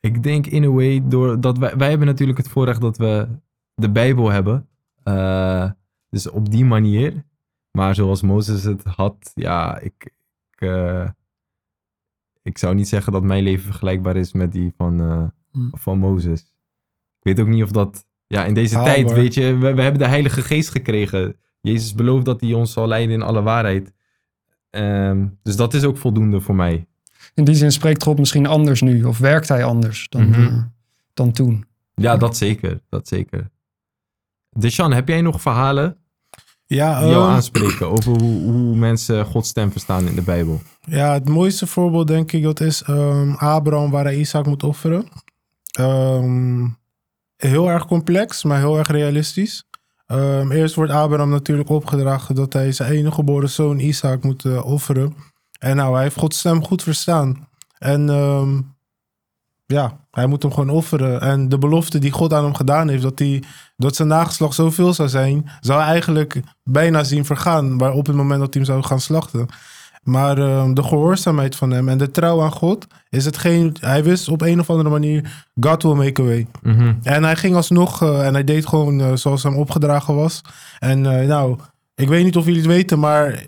Ik 0.00 0.22
denk 0.22 0.46
in 0.46 0.64
a 0.64 0.68
way, 0.68 1.00
doordat 1.04 1.58
wij, 1.58 1.76
wij 1.76 1.88
hebben 1.88 2.06
natuurlijk 2.06 2.38
het 2.38 2.48
voorrecht 2.48 2.80
dat 2.80 2.96
we 2.96 3.28
de 3.74 3.90
Bijbel 3.90 4.30
hebben. 4.30 4.67
Eh, 5.12 5.70
dus 6.10 6.28
op 6.30 6.50
die 6.50 6.64
manier. 6.64 7.24
Maar 7.70 7.94
zoals 7.94 8.22
Mozes 8.22 8.62
het 8.64 8.84
had, 8.84 9.30
ja, 9.34 9.78
ik, 9.78 10.12
ik, 10.50 10.60
eh, 10.68 11.08
ik 12.42 12.58
zou 12.58 12.74
niet 12.74 12.88
zeggen 12.88 13.12
dat 13.12 13.22
mijn 13.22 13.42
leven 13.42 13.64
vergelijkbaar 13.64 14.16
is 14.16 14.32
met 14.32 14.52
die 14.52 14.72
van, 14.76 15.00
eh, 15.00 15.24
Hm. 15.52 15.68
van 15.76 15.98
Mozes. 15.98 16.40
Ik 17.18 17.36
weet 17.36 17.40
ook 17.40 17.46
niet 17.48 17.62
of 17.62 17.70
dat, 17.70 18.06
ja, 18.26 18.44
in 18.44 18.54
deze 18.54 18.74
Haalbaar. 18.74 18.94
tijd, 18.94 19.12
weet 19.12 19.34
je, 19.34 19.56
we, 19.56 19.74
we 19.74 19.82
hebben 19.82 20.00
de 20.00 20.08
Heilige 20.08 20.42
Geest 20.42 20.70
gekregen. 20.70 21.36
Jezus 21.60 21.94
belooft 21.94 22.24
dat 22.24 22.40
hij 22.40 22.52
ons 22.52 22.72
zal 22.72 22.86
leiden 22.86 23.14
in 23.14 23.22
alle 23.22 23.42
waarheid. 23.42 23.92
Ehm, 24.70 25.26
dus 25.42 25.56
dat 25.56 25.74
is 25.74 25.84
ook 25.84 25.96
voldoende 25.96 26.40
voor 26.40 26.54
mij. 26.54 26.86
In 27.34 27.44
die 27.44 27.54
zin 27.54 27.72
spreekt 27.72 28.02
God 28.02 28.18
misschien 28.18 28.46
anders 28.46 28.80
nu. 28.80 29.04
Of 29.04 29.18
werkt 29.18 29.48
hij 29.48 29.64
anders 29.64 30.08
dan, 30.08 30.28
Mhm. 30.28 30.62
dan 31.14 31.32
toen. 31.32 31.64
Ja, 31.94 32.16
dat 32.16 32.36
zeker. 32.36 32.80
Dat 32.88 33.08
zeker. 33.08 33.50
Deshan, 34.50 34.92
heb 34.92 35.08
jij 35.08 35.20
nog 35.20 35.40
verhalen 35.40 35.96
Ja, 36.66 37.00
die 37.00 37.08
jou 37.08 37.24
ehm, 37.24 37.34
aanspreken 37.34 37.88
over 37.90 38.12
hoe, 38.12 38.42
hoe 38.42 38.76
mensen 38.76 39.24
Gods 39.24 39.48
stem 39.48 39.72
verstaan 39.72 40.06
in 40.06 40.14
de 40.14 40.22
Bijbel? 40.22 40.60
Ja, 40.80 41.12
het 41.12 41.28
mooiste 41.28 41.66
voorbeeld 41.66 42.06
denk 42.06 42.32
ik 42.32 42.42
dat 42.42 42.60
is 42.60 42.82
ehm, 42.82 43.32
Abraham 43.32 43.90
waar 43.90 44.04
hij 44.04 44.16
Isaac 44.16 44.46
moet 44.46 44.62
offeren. 44.62 45.08
Ehm, 45.72 46.66
heel 47.36 47.70
erg 47.70 47.86
complex, 47.86 48.44
maar 48.44 48.58
heel 48.58 48.78
erg 48.78 48.88
realistisch. 48.88 49.66
Eerst 50.50 50.74
wordt 50.74 50.92
Abraham 50.92 51.30
natuurlijk 51.30 51.68
opgedragen 51.68 52.34
dat 52.34 52.52
hij 52.52 52.72
zijn 52.72 52.92
enige 52.92 53.14
geboren 53.14 53.50
zoon 53.50 53.78
Isaac 53.78 54.22
moet 54.22 54.44
eh, 54.44 54.64
offeren. 54.64 55.14
En 55.58 55.76
nou, 55.76 55.94
hij 55.94 56.02
heeft 56.02 56.16
Gods 56.16 56.38
stem 56.38 56.64
goed 56.64 56.82
verstaan. 56.82 57.48
En 57.78 58.08
ehm, 58.08 58.60
ja, 59.72 60.00
hij 60.10 60.26
moet 60.26 60.42
hem 60.42 60.52
gewoon 60.52 60.70
offeren. 60.70 61.20
En 61.20 61.48
de 61.48 61.58
belofte 61.58 61.98
die 61.98 62.10
God 62.10 62.32
aan 62.32 62.44
hem 62.44 62.54
gedaan 62.54 62.88
heeft, 62.88 63.02
dat, 63.02 63.18
hij, 63.18 63.42
dat 63.76 63.96
zijn 63.96 64.08
nageslacht 64.08 64.54
zoveel 64.54 64.92
zou 64.94 65.08
zijn, 65.08 65.50
zou 65.60 65.80
hij 65.80 65.88
eigenlijk 65.88 66.40
bijna 66.64 67.04
zien 67.04 67.24
vergaan. 67.24 67.76
Maar 67.76 67.92
op 67.92 68.06
het 68.06 68.16
moment 68.16 68.40
dat 68.40 68.54
hij 68.54 68.62
hem 68.62 68.72
zou 68.72 68.84
gaan 68.84 69.00
slachten. 69.00 69.48
Maar 70.02 70.38
ehm, 70.38 70.74
de 70.74 70.82
gehoorzaamheid 70.82 71.56
van 71.56 71.70
hem 71.70 71.88
en 71.88 71.98
de 71.98 72.10
trouw 72.10 72.42
aan 72.42 72.52
God 72.52 72.86
is 73.08 73.24
hetgeen. 73.24 73.76
Hij 73.80 74.04
wist 74.04 74.28
op 74.28 74.40
een 74.40 74.60
of 74.60 74.70
andere 74.70 74.88
manier: 74.88 75.46
God 75.60 75.82
will 75.82 75.94
make 75.94 76.22
a 76.22 76.24
way. 76.24 76.46
Mhm. 76.62 76.94
En 77.02 77.24
hij 77.24 77.36
ging 77.36 77.54
alsnog 77.54 78.02
eh, 78.02 78.26
en 78.26 78.34
hij 78.34 78.44
deed 78.44 78.66
gewoon 78.66 79.00
eh, 79.00 79.12
zoals 79.14 79.42
hem 79.42 79.56
opgedragen 79.56 80.14
was. 80.14 80.40
En 80.78 81.20
eh, 81.20 81.26
nou, 81.26 81.58
ik 81.94 82.08
weet 82.08 82.24
niet 82.24 82.36
of 82.36 82.44
jullie 82.44 82.60
het 82.60 82.70
weten, 82.70 82.98
maar 82.98 83.46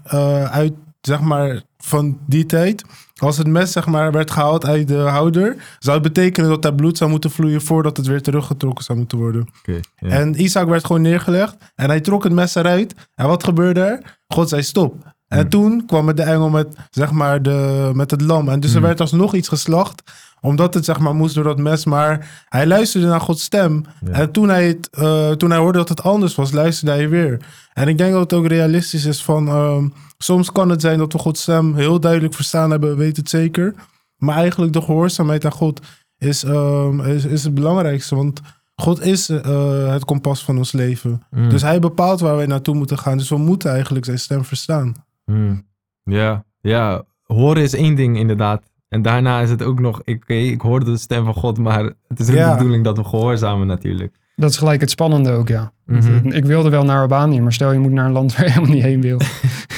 uit 0.50 0.72
zeg 1.00 1.20
maar 1.20 1.62
van 1.78 2.18
die 2.26 2.46
tijd. 2.46 2.84
Als 3.20 3.36
het 3.38 3.46
mes 3.46 3.72
zeg 3.72 3.86
maar 3.86 4.12
werd 4.12 4.30
gehaald 4.30 4.66
uit 4.66 4.88
de 4.88 4.96
houder, 4.98 5.56
zou 5.78 5.98
het 5.98 6.12
betekenen 6.12 6.50
dat 6.50 6.62
daar 6.62 6.74
bloed 6.74 6.96
zou 6.98 7.10
moeten 7.10 7.30
vloeien 7.30 7.60
voordat 7.60 7.96
het 7.96 8.06
weer 8.06 8.22
teruggetrokken 8.22 8.84
zou 8.84 8.98
moeten 8.98 9.18
worden. 9.18 9.48
Ja. 9.64 10.08
En 10.08 10.42
Isaac 10.42 10.68
werd 10.68 10.84
gewoon 10.86 11.02
neergelegd 11.02 11.56
en 11.74 11.88
hij 11.88 12.00
trok 12.00 12.24
het 12.24 12.32
mes 12.32 12.54
eruit. 12.54 12.94
En 13.14 13.26
wat 13.26 13.44
gebeurde 13.44 13.80
er? 13.80 14.18
God 14.28 14.48
zei 14.48 14.62
stop. 14.62 14.94
En 15.28 15.40
Hmm. 15.40 15.48
toen 15.48 15.86
kwam 15.86 16.14
de 16.14 16.22
engel 16.22 16.48
met, 16.48 16.76
zeg 16.90 17.10
maar, 17.10 17.42
de, 17.42 17.90
met 17.94 18.10
het 18.10 18.20
lam. 18.20 18.48
En 18.48 18.60
dus 18.60 18.70
er 18.70 18.76
Hmm. 18.76 18.86
werd 18.86 19.00
alsnog 19.00 19.34
iets 19.34 19.48
geslacht. 19.48 20.02
Omdat 20.40 20.74
het 20.74 20.84
zeg 20.84 20.98
maar 20.98 21.14
moest 21.14 21.34
door 21.34 21.44
dat 21.44 21.58
mes. 21.58 21.84
Maar 21.84 22.44
hij 22.48 22.66
luisterde 22.66 23.06
naar 23.06 23.20
Gods 23.20 23.42
stem. 23.42 23.84
Ja. 24.04 24.12
En 24.12 24.30
toen 24.30 24.48
hij, 24.48 24.66
het, 24.66 24.88
eh, 24.90 25.30
toen 25.30 25.50
hij 25.50 25.58
hoorde 25.58 25.78
dat 25.78 25.88
het 25.88 26.02
anders 26.02 26.34
was, 26.34 26.52
luisterde 26.52 26.92
hij 26.92 27.08
weer. 27.08 27.40
En 27.72 27.88
ik 27.88 27.98
denk 27.98 28.12
dat 28.12 28.20
het 28.20 28.32
ook 28.32 28.46
realistisch 28.46 29.04
is 29.04 29.22
van... 29.22 29.48
ehm, 29.48 29.88
soms 30.18 30.52
kan 30.52 30.68
het 30.68 30.80
zijn 30.80 30.98
dat 30.98 31.12
we 31.12 31.18
Gods 31.18 31.42
stem 31.42 31.74
heel 31.74 32.00
duidelijk 32.00 32.34
verstaan 32.34 32.70
hebben. 32.70 32.96
Weet 32.96 33.16
het 33.16 33.28
zeker. 33.28 33.74
Maar 34.16 34.36
eigenlijk 34.36 34.72
de 34.72 34.82
gehoorzaamheid 34.82 35.44
aan 35.44 35.52
God 35.52 35.80
is, 36.18 36.44
ehm, 36.44 37.00
is, 37.00 37.24
is 37.24 37.44
het 37.44 37.54
belangrijkste. 37.54 38.16
Want 38.16 38.40
God 38.80 39.00
is 39.00 39.28
eh, 39.28 39.92
het 39.92 40.04
kompas 40.04 40.44
van 40.44 40.56
ons 40.56 40.72
leven. 40.72 41.22
Mm. 41.30 41.48
Dus 41.48 41.62
hij 41.62 41.78
bepaalt 41.78 42.20
waar 42.20 42.36
wij 42.36 42.46
naartoe 42.46 42.74
moeten 42.74 42.98
gaan. 42.98 43.18
Dus 43.18 43.28
we 43.28 43.36
moeten 43.36 43.70
eigenlijk 43.70 44.04
zijn 44.04 44.18
stem 44.18 44.44
verstaan. 44.44 44.94
Mm. 45.24 45.66
Ja, 46.02 46.44
ja. 46.60 47.04
Horen 47.22 47.62
is 47.62 47.74
één 47.74 47.94
ding 47.94 48.18
inderdaad. 48.18 48.69
En 48.90 49.02
daarna 49.02 49.40
is 49.40 49.50
het 49.50 49.62
ook 49.62 49.80
nog, 49.80 50.00
ik, 50.04 50.22
oké, 50.22 50.34
ik 50.34 50.60
hoorde 50.60 50.84
de 50.84 50.96
stem 50.96 51.24
van 51.24 51.34
God, 51.34 51.58
maar 51.58 51.82
het 52.08 52.20
is 52.20 52.28
ook 52.30 52.34
Ja. 52.34 52.50
de 52.50 52.56
bedoeling 52.56 52.84
dat 52.84 52.96
we 52.96 53.04
gehoorzamen 53.04 53.66
natuurlijk. 53.66 54.14
Dat 54.40 54.50
is 54.50 54.56
gelijk 54.56 54.80
het 54.80 54.90
spannende 54.90 55.30
ook, 55.30 55.48
ja. 55.48 55.72
Mhm. 55.86 56.26
Ik 56.30 56.44
wilde 56.44 56.68
wel 56.70 56.84
naar 56.84 57.00
Albanië, 57.00 57.40
maar 57.40 57.52
stel 57.52 57.72
je 57.72 57.78
moet 57.78 57.90
naar 57.92 58.06
een 58.06 58.12
land 58.12 58.32
waar 58.36 58.44
je 58.44 58.50
helemaal 58.50 58.74
niet 58.74 58.82
heen 58.82 59.00
wil. 59.00 59.20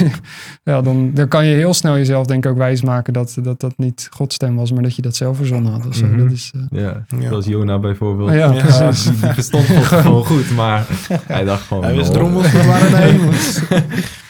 ja, 0.73 0.83
dan, 0.83 1.11
dan 1.15 1.29
kan 1.29 1.47
je 1.47 1.55
heel 1.55 1.75
snel 1.75 1.97
jezelf 1.97 2.27
denk 2.27 2.45
ik 2.45 2.51
ook 2.51 2.57
wijsmaken 2.57 3.13
dat, 3.13 3.37
dat 3.43 3.61
dat 3.61 3.73
niet 3.77 4.09
Gods 4.11 4.35
stem 4.35 4.57
was, 4.57 4.73
maar 4.73 4.83
dat 4.83 4.97
je 4.97 5.03
dat 5.03 5.17
zelf 5.17 5.37
verzonnen 5.37 5.73
had. 5.73 5.87
of 5.87 5.95
zo. 5.95 6.07
Mhm. 6.07 6.19
Dat 6.19 6.31
is, 6.31 6.53
eh, 6.71 6.81
Ja, 6.83 7.05
Ja. 7.19 7.29
zoals 7.29 7.47
Jona 7.47 7.79
bijvoorbeeld. 7.79 8.33
ja. 8.33 8.49
Die, 8.49 8.61
die 8.63 9.33
verstond 9.33 9.65
gewoon 10.05 10.25
goed, 10.25 10.51
maar 10.55 10.87
hij 11.27 11.45
dacht 11.45 11.63
gewoon... 11.67 11.85
Hij 11.85 11.95
wist 11.95 12.13
drommels 12.13 12.53
met 12.53 12.67
waar 12.67 12.91
hij 12.91 13.11
heen 13.11 13.21
moest. 13.25 13.63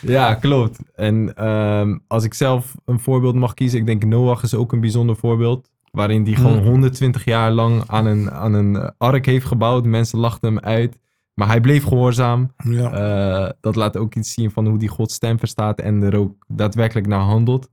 Ja, 0.01 0.35
klopt. 0.35 0.79
En 0.95 1.35
ehm, 1.37 1.97
als 2.07 2.25
ik 2.25 2.35
zelf 2.35 2.75
een 2.85 2.99
voorbeeld 3.01 3.35
mag 3.35 3.55
kiezen, 3.55 3.79
ik 3.79 3.87
denk 3.87 4.05
Noach 4.05 4.43
is 4.43 4.55
ook 4.55 4.73
een 4.73 4.81
bijzonder 4.81 5.17
voorbeeld. 5.17 5.71
Waarin 5.93 6.25
die 6.25 6.37
gewoon 6.37 6.59
Mm. 6.59 6.67
120 6.67 7.25
jaar 7.25 7.51
lang 7.51 7.83
aan 7.87 8.07
een, 8.07 8.31
aan 8.31 8.53
een 8.55 8.93
ark 8.99 9.27
heeft 9.27 9.47
gebouwd. 9.47 9.85
Mensen 9.85 10.19
lachten 10.19 10.49
hem 10.55 10.65
uit. 10.65 10.99
Maar 11.35 11.47
hij 11.49 11.61
bleef 11.61 11.85
gehoorzaam. 11.85 12.53
Ja. 12.57 12.93
Eh, 12.93 13.51
dat 13.61 13.77
laat 13.77 13.97
ook 13.97 14.15
iets 14.15 14.33
zien 14.33 14.51
van 14.51 14.67
hoe 14.67 14.79
die 14.79 14.89
Gods 14.89 15.15
stem 15.15 15.39
verstaat 15.39 15.81
en 15.81 16.03
er 16.03 16.17
ook 16.17 16.45
daadwerkelijk 16.49 17.07
naar 17.07 17.21
handelt. 17.21 17.69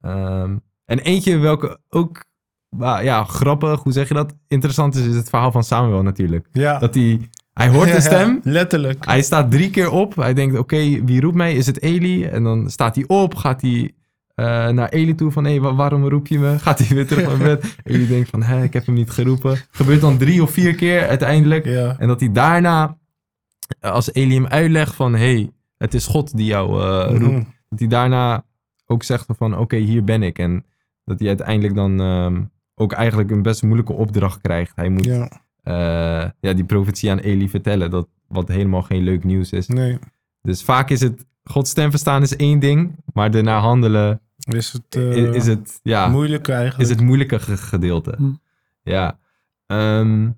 Ehm, 0.00 0.56
en 0.84 0.98
eentje 0.98 1.38
welke 1.38 1.78
ook, 1.88 2.24
ja, 2.78 3.24
grappig, 3.24 3.82
hoe 3.82 3.92
zeg 3.92 4.08
je 4.08 4.14
dat? 4.14 4.34
Interessant 4.48 4.94
is, 4.94 5.06
is 5.06 5.14
het 5.16 5.28
verhaal 5.28 5.52
van 5.52 5.64
Samuel 5.64 6.02
natuurlijk. 6.02 6.46
ja. 6.52 6.78
Dat 6.78 6.94
hij, 6.94 7.28
hij 7.54 7.68
hoort 7.68 7.88
Ja, 7.88 7.94
de 7.94 8.00
ja, 8.02 8.06
stem, 8.06 8.40
letterlijk. 8.42 9.04
hij 9.06 9.22
staat 9.22 9.50
drie 9.50 9.70
keer 9.70 9.90
op. 9.90 10.16
Hij 10.16 10.34
denkt, 10.34 10.58
oké, 10.58 11.04
wie 11.04 11.20
roept 11.20 11.36
mij? 11.36 11.54
Is 11.54 11.66
het 11.66 11.82
Eli? 11.82 12.24
En 12.24 12.42
dan 12.44 12.70
staat 12.70 12.94
hij 12.94 13.04
op, 13.06 13.34
gaat 13.34 13.60
hij 13.60 13.94
naar 14.70 14.88
Eli 14.88 15.14
toe 15.14 15.30
van, 15.30 15.44
hé, 15.44 15.60
wa- 15.60 15.74
waarom 15.74 16.08
roep 16.08 16.26
je 16.26 16.38
me? 16.38 16.58
Gaat 16.58 16.78
hij 16.78 16.96
weer 16.96 17.06
terug 17.06 17.26
naar 17.26 17.38
bed. 17.38 17.76
Eli 17.84 18.06
denkt 18.06 18.28
van, 18.30 18.42
hé, 18.42 18.62
ik 18.62 18.72
heb 18.72 18.86
hem 18.86 18.94
niet 18.94 19.10
geroepen. 19.10 19.56
Gebeurt 19.70 20.00
dan 20.00 20.18
drie 20.18 20.42
of 20.42 20.50
vier 20.50 20.74
keer 20.74 21.08
uiteindelijk. 21.08 21.64
Ja. 21.64 21.96
En 21.98 22.08
dat 22.08 22.20
hij 22.20 22.32
daarna, 22.32 22.98
als 23.80 24.12
Eli 24.12 24.34
hem 24.34 24.46
uitlegt 24.46 24.94
van, 24.94 25.12
hé, 25.12 25.18
hey, 25.34 25.50
het 25.76 25.94
is 25.94 26.06
God 26.06 26.36
die 26.36 26.46
jou 26.46 26.82
eh, 26.82 27.06
roept. 27.18 27.32
Mhm. 27.32 27.42
Dat 27.68 27.78
hij 27.78 27.88
daarna 27.88 28.44
ook 28.86 29.02
zegt 29.02 29.26
van, 29.28 29.58
oké, 29.58 29.76
hier 29.76 30.04
ben 30.04 30.22
ik. 30.22 30.38
En 30.38 30.64
dat 31.04 31.18
hij 31.18 31.28
uiteindelijk 31.28 31.74
dan 31.74 32.00
ehm, 32.00 32.42
ook 32.74 32.92
eigenlijk 32.92 33.30
een 33.30 33.42
best 33.42 33.62
moeilijke 33.62 33.92
opdracht 33.92 34.40
krijgt. 34.40 34.72
Hij 34.76 34.88
moet 34.88 35.04
Ja, 35.04 35.28
eh, 35.62 36.30
ja, 36.40 36.52
die 36.52 36.64
profetie 36.64 37.10
aan 37.10 37.18
Eli 37.18 37.48
vertellen, 37.48 37.90
dat, 37.90 38.08
wat 38.28 38.48
helemaal 38.48 38.82
geen 38.82 39.02
leuk 39.02 39.24
nieuws 39.24 39.52
is. 39.52 39.66
nee. 39.68 39.98
Dus 40.42 40.62
vaak 40.62 40.90
is 40.90 41.00
het, 41.00 41.26
Gods 41.44 41.70
stem 41.70 41.90
verstaan 41.90 42.22
is 42.22 42.36
één 42.36 42.58
ding, 42.58 42.96
maar 43.12 43.30
daarna 43.30 43.58
handelen 43.58 44.20
Is 44.50 44.72
het, 44.72 44.96
eh, 44.96 45.34
is, 45.34 45.46
het, 45.46 45.80
ja, 45.82 46.08
moeilijk 46.08 46.48
eigenlijk. 46.48 46.82
is 46.82 46.88
het 46.96 47.00
moeilijke 47.00 47.38
ge- 47.40 47.56
gedeelte. 47.56 48.14
Hm. 48.16 48.32
Ja. 48.82 49.18
Ehm, 49.66 50.30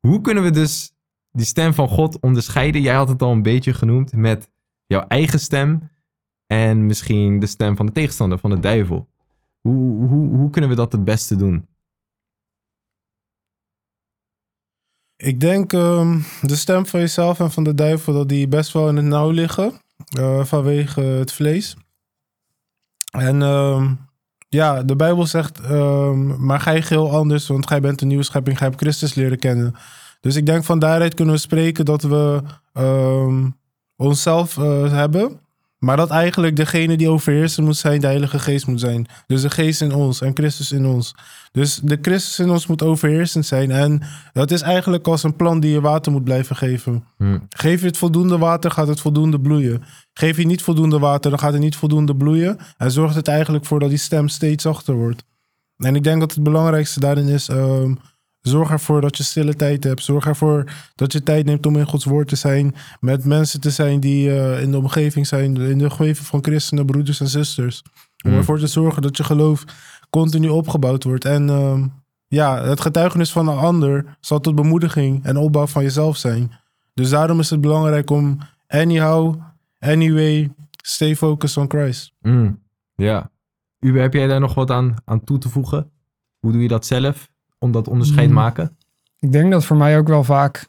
hoe 0.00 0.20
kunnen 0.20 0.42
we 0.42 0.50
dus 0.50 0.92
die 1.30 1.46
stem 1.46 1.74
van 1.74 1.88
God 1.88 2.20
onderscheiden? 2.20 2.80
Jij 2.82 2.94
had 2.94 3.08
het 3.08 3.22
al 3.22 3.32
een 3.32 3.42
beetje 3.42 3.74
genoemd 3.74 4.12
met 4.12 4.50
jouw 4.86 5.04
eigen 5.08 5.40
stem 5.40 5.90
en 6.46 6.86
misschien 6.86 7.38
de 7.38 7.46
stem 7.46 7.76
van 7.76 7.86
de 7.86 7.92
tegenstander, 7.92 8.38
van 8.38 8.50
de 8.50 8.60
duivel. 8.60 9.08
Hoe, 9.60 10.06
hoe, 10.08 10.36
hoe 10.36 10.50
kunnen 10.50 10.70
we 10.70 10.76
dat 10.76 10.92
het 10.92 11.04
beste 11.04 11.36
doen? 11.36 11.66
Ik 15.16 15.40
denk 15.40 15.72
ehm, 15.72 16.20
de 16.42 16.56
stem 16.56 16.86
van 16.86 17.00
jezelf 17.00 17.40
en 17.40 17.50
van 17.50 17.64
de 17.64 17.74
duivel, 17.74 18.12
dat 18.12 18.28
die 18.28 18.48
best 18.48 18.72
wel 18.72 18.88
in 18.88 18.96
het 18.96 19.04
nauw 19.04 19.30
liggen. 19.30 19.80
eh, 20.18 20.44
vanwege 20.44 21.00
het 21.00 21.32
vlees. 21.32 21.76
En 23.12 23.42
ehm, 23.42 23.94
ja, 24.48 24.82
de 24.82 24.96
Bijbel 24.96 25.26
zegt, 25.26 25.60
ehm, 25.60 26.44
maar 26.46 26.60
gij 26.60 26.82
geheel 26.82 27.10
anders, 27.10 27.46
want 27.46 27.66
gij 27.66 27.80
bent 27.80 28.00
een 28.00 28.08
nieuwe 28.08 28.22
schepping, 28.22 28.58
gij 28.58 28.66
hebt 28.66 28.80
Christus 28.80 29.14
leren 29.14 29.38
kennen. 29.38 29.74
Dus 30.20 30.36
ik 30.36 30.46
denk 30.46 30.64
van 30.64 30.78
daaruit 30.78 31.14
kunnen 31.14 31.34
we 31.34 31.40
spreken 31.40 31.84
dat 31.84 32.02
we 32.02 32.42
ehm, 32.72 33.48
onszelf 33.96 34.58
eh, 34.58 34.92
hebben. 34.92 35.40
Maar 35.82 35.96
dat 35.96 36.10
eigenlijk 36.10 36.56
degene 36.56 36.96
die 36.96 37.08
overheersen 37.08 37.64
moet 37.64 37.76
zijn, 37.76 38.00
de 38.00 38.06
Heilige 38.06 38.38
Geest 38.38 38.66
moet 38.66 38.80
zijn. 38.80 39.06
Dus 39.26 39.42
de 39.42 39.50
Geest 39.50 39.80
in 39.80 39.94
ons 39.94 40.20
en 40.20 40.30
Christus 40.34 40.72
in 40.72 40.86
ons. 40.86 41.14
Dus 41.52 41.80
de 41.82 41.98
Christus 42.02 42.38
in 42.38 42.50
ons 42.50 42.66
moet 42.66 42.82
overheersend 42.82 43.46
zijn. 43.46 43.70
En 43.70 44.02
dat 44.32 44.50
is 44.50 44.60
eigenlijk 44.60 45.06
als 45.06 45.22
een 45.22 45.36
plant 45.36 45.62
die 45.62 45.72
je 45.72 45.80
water 45.80 46.12
moet 46.12 46.24
blijven 46.24 46.56
geven. 46.56 47.04
Hm. 47.16 47.38
Geef 47.48 47.80
je 47.80 47.86
het 47.86 47.96
voldoende 47.96 48.38
water, 48.38 48.70
gaat 48.70 48.88
het 48.88 49.00
voldoende 49.00 49.40
bloeien. 49.40 49.82
Geef 50.12 50.36
je 50.36 50.46
niet 50.46 50.62
voldoende 50.62 50.98
water, 50.98 51.30
dan 51.30 51.38
gaat 51.38 51.52
het 51.52 51.62
niet 51.62 51.76
voldoende 51.76 52.16
bloeien. 52.16 52.58
En 52.76 52.90
zorgt 52.90 53.14
het 53.14 53.28
eigenlijk 53.28 53.64
voor 53.64 53.80
dat 53.80 53.88
die 53.88 53.98
stem 53.98 54.28
steeds 54.28 54.62
zachter 54.62 54.94
wordt. 54.94 55.24
En 55.76 55.96
ik 55.96 56.04
denk 56.04 56.20
dat 56.20 56.34
het 56.34 56.42
belangrijkste 56.42 57.00
daarin 57.00 57.28
is... 57.28 57.48
ehm, 57.48 57.94
zorg 58.42 58.70
ervoor 58.70 59.00
dat 59.00 59.16
je 59.16 59.22
stille 59.22 59.54
tijd 59.54 59.84
hebt. 59.84 60.02
Zorg 60.04 60.26
ervoor 60.26 60.64
dat 60.94 61.12
je 61.12 61.22
tijd 61.22 61.44
neemt 61.46 61.66
om 61.66 61.76
in 61.76 61.86
Gods 61.86 62.04
woord 62.04 62.28
te 62.28 62.36
zijn. 62.36 62.74
Met 63.00 63.24
mensen 63.24 63.60
te 63.60 63.70
zijn 63.70 64.00
die 64.00 64.30
eh, 64.30 64.62
in 64.62 64.70
de 64.70 64.76
omgeving 64.76 65.26
zijn. 65.26 65.56
In 65.56 65.78
de 65.78 65.84
omgeving 65.84 66.26
van 66.26 66.42
christenen, 66.44 66.86
broeders 66.86 67.20
en 67.20 67.28
zusters. 67.28 67.82
Om 68.24 68.30
Mm. 68.30 68.36
ervoor 68.36 68.58
te 68.58 68.66
zorgen 68.66 69.02
dat 69.02 69.16
je 69.16 69.24
geloof 69.24 69.64
continu 70.10 70.48
opgebouwd 70.48 71.04
wordt. 71.04 71.24
En 71.24 71.48
ehm, 71.48 71.86
ja, 72.28 72.62
het 72.64 72.80
getuigenis 72.80 73.32
van 73.32 73.48
een 73.48 73.58
ander 73.58 74.16
zal 74.20 74.40
tot 74.40 74.54
bemoediging 74.54 75.24
en 75.24 75.36
opbouw 75.36 75.66
van 75.66 75.82
jezelf 75.82 76.16
zijn. 76.16 76.52
Dus 76.94 77.10
daarom 77.10 77.38
is 77.40 77.50
het 77.50 77.60
belangrijk 77.60 78.10
om 78.10 78.38
anyhow, 78.68 79.40
anyway, 79.78 80.50
stay 80.82 81.16
focused 81.16 81.56
on 81.56 81.68
Christ. 81.70 82.12
Mm, 82.20 82.60
ja. 82.94 83.30
Uwe, 83.80 84.00
heb 84.00 84.12
jij 84.12 84.26
daar 84.26 84.40
nog 84.40 84.54
wat 84.54 84.70
aan, 84.70 84.94
aan 85.04 85.24
toe 85.24 85.38
te 85.38 85.48
voegen? 85.48 85.90
Hoe 86.38 86.52
doe 86.52 86.62
je 86.62 86.68
dat 86.68 86.86
zelf? 86.86 87.30
Om 87.62 87.72
dat 87.72 87.88
onderscheid 87.88 88.28
Mm. 88.28 88.34
maken? 88.34 88.76
Ik 89.18 89.32
denk 89.32 89.50
dat 89.52 89.64
voor 89.64 89.76
mij 89.76 89.98
ook 89.98 90.08
wel 90.08 90.24
vaak 90.24 90.66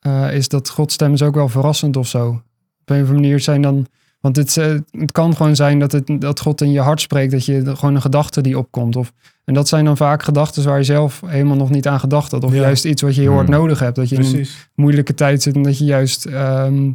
eh, 0.00 0.32
is 0.34 0.48
dat 0.48 0.68
Gods 0.68 0.94
stem 0.94 1.12
is 1.12 1.22
ook 1.22 1.34
wel 1.34 1.48
verrassend 1.48 1.96
of 1.96 2.06
zo. 2.06 2.28
Op 2.28 2.90
een 2.90 2.96
of 3.02 3.08
andere 3.08 3.12
manier 3.20 3.40
zijn 3.40 3.62
dan... 3.62 3.86
Want 4.20 4.36
het, 4.36 4.56
eh, 4.56 4.74
het 4.90 5.12
kan 5.12 5.36
gewoon 5.36 5.56
zijn 5.56 5.78
dat, 5.78 5.92
het, 5.92 6.10
dat 6.18 6.40
God 6.40 6.60
in 6.60 6.70
je 6.72 6.80
hart 6.80 7.00
spreekt. 7.00 7.32
Dat 7.32 7.44
je 7.44 7.76
gewoon 7.76 7.94
een 7.94 8.00
gedachte 8.00 8.40
die 8.40 8.58
opkomt. 8.58 8.96
Of, 8.96 9.12
en 9.44 9.54
dat 9.54 9.68
zijn 9.68 9.84
dan 9.84 9.96
vaak 9.96 10.22
gedachten 10.22 10.64
waar 10.64 10.78
je 10.78 10.84
zelf 10.84 11.22
helemaal 11.26 11.56
nog 11.56 11.70
niet 11.70 11.88
aan 11.88 12.00
gedacht 12.00 12.30
had. 12.30 12.44
Of 12.44 12.52
Ja. 12.52 12.60
juist 12.60 12.84
iets 12.84 13.02
wat 13.02 13.14
je 13.14 13.20
heel 13.20 13.32
hard 13.32 13.46
Hmm. 13.48 13.56
nodig 13.56 13.78
hebt. 13.78 13.96
Dat 13.96 14.08
je 14.08 14.16
in 14.16 14.34
een 14.38 14.46
moeilijke 14.74 15.14
tijd 15.14 15.42
zit. 15.42 15.54
En 15.54 15.62
dat 15.62 15.78
je 15.78 15.84
juist... 15.84 16.24
ehm, 16.24 16.90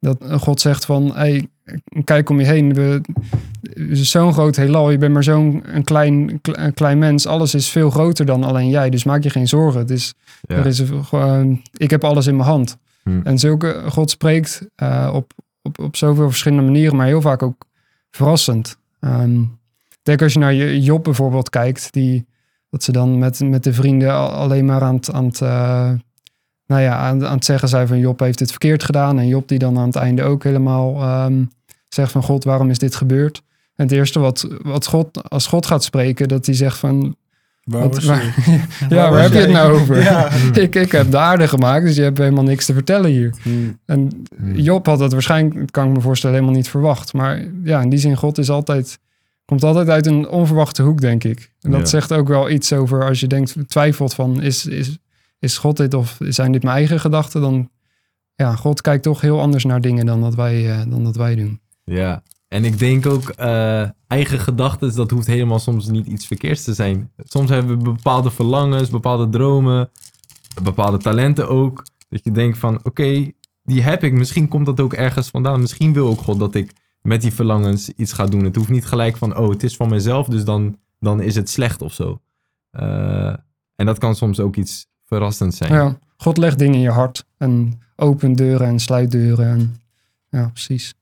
dat 0.00 0.24
God 0.30 0.60
zegt 0.60 0.84
van... 0.84 1.14
Hey, 1.14 1.48
kijk 2.04 2.30
om 2.30 2.40
je 2.40 2.46
heen. 2.46 2.74
We, 2.74 3.00
zo'n 3.92 4.32
groot 4.32 4.56
heelal. 4.56 4.90
Je 4.90 4.98
bent 4.98 5.12
maar 5.12 5.24
zo'n 5.24 5.62
een 5.64 5.84
klein, 5.84 6.40
een 6.42 6.74
klein 6.74 6.98
mens. 6.98 7.26
Alles 7.26 7.54
is 7.54 7.68
veel 7.68 7.90
groter 7.90 8.26
dan 8.26 8.44
alleen 8.44 8.68
jij. 8.68 8.90
Dus 8.90 9.04
maak 9.04 9.22
je 9.22 9.30
geen 9.30 9.48
zorgen. 9.48 9.80
Het 9.80 9.90
is... 9.90 10.14
Ja. 10.40 10.56
Er 10.56 10.66
is 10.66 10.82
ik 11.76 11.90
heb 11.90 12.04
alles 12.04 12.26
in 12.26 12.36
mijn 12.36 12.48
hand. 12.48 12.76
Hmm. 13.02 13.20
En 13.24 13.38
zulke, 13.38 13.82
God 13.88 14.10
spreekt 14.10 14.68
eh, 14.74 15.10
op, 15.14 15.32
op, 15.62 15.78
op 15.78 15.96
zoveel 15.96 16.28
verschillende 16.28 16.64
manieren, 16.64 16.96
maar 16.96 17.06
heel 17.06 17.20
vaak 17.20 17.42
ook 17.42 17.64
verrassend. 18.10 18.78
Ik 19.90 19.98
denk 20.02 20.22
als 20.22 20.32
je 20.32 20.38
naar 20.38 20.52
je- 20.52 20.80
Job 20.80 21.04
bijvoorbeeld 21.04 21.50
kijkt, 21.50 21.92
die, 21.92 22.26
dat 22.70 22.82
ze 22.82 22.92
dan 22.92 23.18
met, 23.18 23.40
met 23.40 23.64
de 23.64 23.72
vrienden 23.72 24.12
al- 24.14 24.30
alleen 24.30 24.64
maar 24.64 24.82
aan 24.82 24.94
het, 24.94 25.12
aan, 25.12 25.24
het, 25.26 25.40
eh, 25.40 25.90
nou 26.68 26.82
ja, 26.82 26.96
aan, 26.96 27.26
aan 27.26 27.34
het 27.34 27.44
zeggen 27.44 27.68
zijn 27.68 27.86
van 27.88 27.98
Job 27.98 28.20
heeft 28.20 28.38
dit 28.38 28.50
verkeerd 28.50 28.84
gedaan. 28.84 29.18
En 29.18 29.26
Job 29.26 29.48
die 29.48 29.58
dan 29.58 29.78
aan 29.78 29.86
het 29.86 29.96
einde 29.96 30.22
ook 30.22 30.44
helemaal 30.44 31.00
ehm, 31.02 31.44
zegt 31.88 32.12
van 32.12 32.22
God, 32.22 32.44
waarom 32.44 32.70
is 32.70 32.78
dit 32.78 32.94
gebeurd? 32.94 33.42
En 33.76 33.84
het 33.84 33.92
eerste 33.92 34.18
wat, 34.18 34.48
wat 34.62 34.86
God, 34.86 35.30
als 35.30 35.46
God 35.46 35.66
gaat 35.66 35.84
spreken, 35.84 36.28
dat 36.28 36.46
hij 36.46 36.54
zegt 36.54 36.78
van 36.78 37.16
Waar 37.64 37.80
wat- 37.88 38.02
waar- 38.04 38.34
ja, 38.88 39.10
waar 39.10 39.22
heb 39.22 39.32
je 39.32 39.38
het 39.38 39.50
nou 39.50 39.72
over? 39.80 40.02
Ja. 40.02 40.30
ik, 40.62 40.74
ik 40.74 40.92
heb 40.92 41.10
de 41.10 41.18
aarde 41.18 41.48
gemaakt, 41.48 41.84
dus 41.84 41.96
je 41.96 42.02
hebt 42.02 42.18
helemaal 42.18 42.44
niks 42.44 42.64
te 42.66 42.72
vertellen 42.72 43.10
hier. 43.10 43.34
Hmm. 43.42 43.78
En 43.86 44.10
Hmm. 44.36 44.54
Job 44.54 44.86
had 44.86 44.98
dat 44.98 45.12
waarschijnlijk, 45.12 45.58
dat 45.58 45.70
kan 45.70 45.88
ik 45.88 45.94
me 45.94 46.00
voorstellen, 46.00 46.36
helemaal 46.36 46.56
niet 46.56 46.68
verwacht. 46.68 47.12
Maar 47.12 47.44
ja, 47.64 47.80
in 47.80 47.88
die 47.88 47.98
zin, 47.98 48.16
God 48.16 48.38
is 48.38 48.50
altijd, 48.50 48.98
komt 49.44 49.62
altijd 49.64 49.88
uit 49.88 50.06
een 50.06 50.28
onverwachte 50.28 50.82
hoek, 50.82 51.00
denk 51.00 51.24
ik. 51.24 51.50
En 51.60 51.70
dat 51.70 51.80
Ja. 51.80 51.86
zegt 51.86 52.12
ook 52.12 52.28
wel 52.28 52.50
iets 52.50 52.72
over 52.72 53.04
als 53.08 53.20
je 53.20 53.26
denkt, 53.26 53.54
twijfelt 53.66 54.14
van, 54.14 54.42
is, 54.42 54.66
is, 54.66 54.98
is 55.38 55.58
God 55.58 55.76
dit 55.76 55.94
of 55.94 56.16
zijn 56.18 56.52
dit 56.52 56.62
mijn 56.62 56.76
eigen 56.76 57.00
gedachten? 57.00 57.40
Dan, 57.40 57.70
ja, 58.34 58.54
God 58.56 58.80
kijkt 58.80 59.02
toch 59.02 59.20
heel 59.20 59.40
anders 59.40 59.64
naar 59.64 59.80
dingen 59.80 60.06
dan 60.06 60.20
dat 60.20 60.34
wij, 60.34 60.70
eh, 60.70 60.90
dan 60.90 61.04
dat 61.04 61.16
wij 61.16 61.34
doen. 61.34 61.60
Ja, 61.84 62.22
en 62.48 62.64
ik 62.64 62.78
denk 62.78 63.06
ook 63.06 63.28
eh, 63.28 63.88
eigen 64.06 64.38
gedachten, 64.38 64.94
dat 64.94 65.10
hoeft 65.10 65.26
helemaal 65.26 65.58
soms 65.58 65.88
niet 65.88 66.06
iets 66.06 66.26
verkeerds 66.26 66.64
te 66.64 66.74
zijn. 66.74 67.10
Soms 67.16 67.50
hebben 67.50 67.76
we 67.76 67.82
bepaalde 67.82 68.30
verlangens, 68.30 68.90
bepaalde 68.90 69.28
dromen, 69.28 69.90
bepaalde 70.62 70.98
talenten 70.98 71.48
ook. 71.48 71.86
Dat 72.08 72.24
je 72.24 72.30
denkt 72.30 72.58
van, 72.58 72.80
oké, 72.82 73.30
die 73.62 73.82
heb 73.82 74.04
ik. 74.04 74.12
Misschien 74.12 74.48
komt 74.48 74.66
dat 74.66 74.80
ook 74.80 74.92
ergens 74.92 75.28
vandaan. 75.28 75.60
Misschien 75.60 75.92
wil 75.92 76.06
ook 76.06 76.20
God 76.20 76.38
dat 76.38 76.54
ik 76.54 76.72
met 77.02 77.20
die 77.20 77.32
verlangens 77.32 77.90
iets 77.90 78.12
ga 78.12 78.26
doen. 78.26 78.44
Het 78.44 78.56
hoeft 78.56 78.68
niet 78.68 78.86
gelijk 78.86 79.16
van, 79.16 79.36
oh, 79.36 79.50
het 79.50 79.62
is 79.62 79.76
van 79.76 79.88
mezelf, 79.88 80.26
dus 80.26 80.44
dan, 80.44 80.78
dan 80.98 81.20
is 81.20 81.34
het 81.34 81.50
slecht 81.50 81.82
of 81.82 81.92
zo. 81.92 82.20
Eh, 82.70 83.34
en 83.74 83.86
dat 83.86 83.98
kan 83.98 84.14
soms 84.14 84.40
ook 84.40 84.56
iets 84.56 84.86
verrassends 85.08 85.56
zijn. 85.56 85.72
Ja, 85.72 85.98
God 86.16 86.36
legt 86.36 86.58
dingen 86.58 86.74
in 86.74 86.80
je 86.80 86.90
hart 86.90 87.26
en 87.36 87.80
opent 87.96 88.38
deuren 88.38 88.66
en 88.66 88.78
sluit 88.78 89.10
deuren. 89.10 89.48
En, 89.48 89.76
ja, 90.28 90.48
precies. 90.48 90.94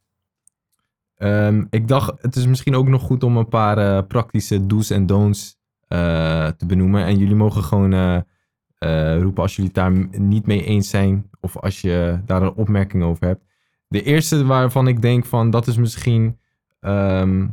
Ehm, 1.17 1.65
ik 1.71 1.89
dacht, 1.89 2.13
het 2.23 2.37
is 2.37 2.47
misschien 2.47 2.75
ook 2.75 2.89
nog 2.89 3.03
goed 3.03 3.25
om 3.25 3.37
een 3.37 3.49
paar 3.49 3.79
eh, 3.79 4.07
praktische 4.07 4.67
do's 4.67 4.91
en 4.91 5.07
don'ts 5.07 5.57
eh, 5.89 6.47
te 6.47 6.67
benoemen. 6.67 7.05
En 7.05 7.19
jullie 7.19 7.35
mogen 7.35 7.63
gewoon 7.63 7.93
eh, 7.93 9.19
roepen 9.21 9.43
als 9.43 9.57
jullie 9.57 9.71
het 9.75 9.81
daar 9.81 10.21
niet 10.21 10.47
mee 10.47 10.65
eens 10.65 10.91
zijn. 10.91 11.31
Of 11.41 11.57
als 11.57 11.81
je 11.81 12.21
daar 12.27 12.43
een 12.43 12.55
opmerking 12.55 13.03
over 13.03 13.27
hebt. 13.27 13.45
De 13.89 14.03
eerste 14.03 14.45
waarvan 14.45 14.89
ik 14.89 15.03
denk 15.03 15.25
van 15.25 15.51
dat 15.51 15.67
is 15.67 15.77
misschien 15.77 16.39
ehm, 16.81 17.47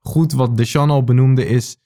goed 0.00 0.32
wat 0.32 0.56
Deshan 0.56 0.90
al 0.90 1.04
benoemde 1.04 1.46
is 1.46 1.78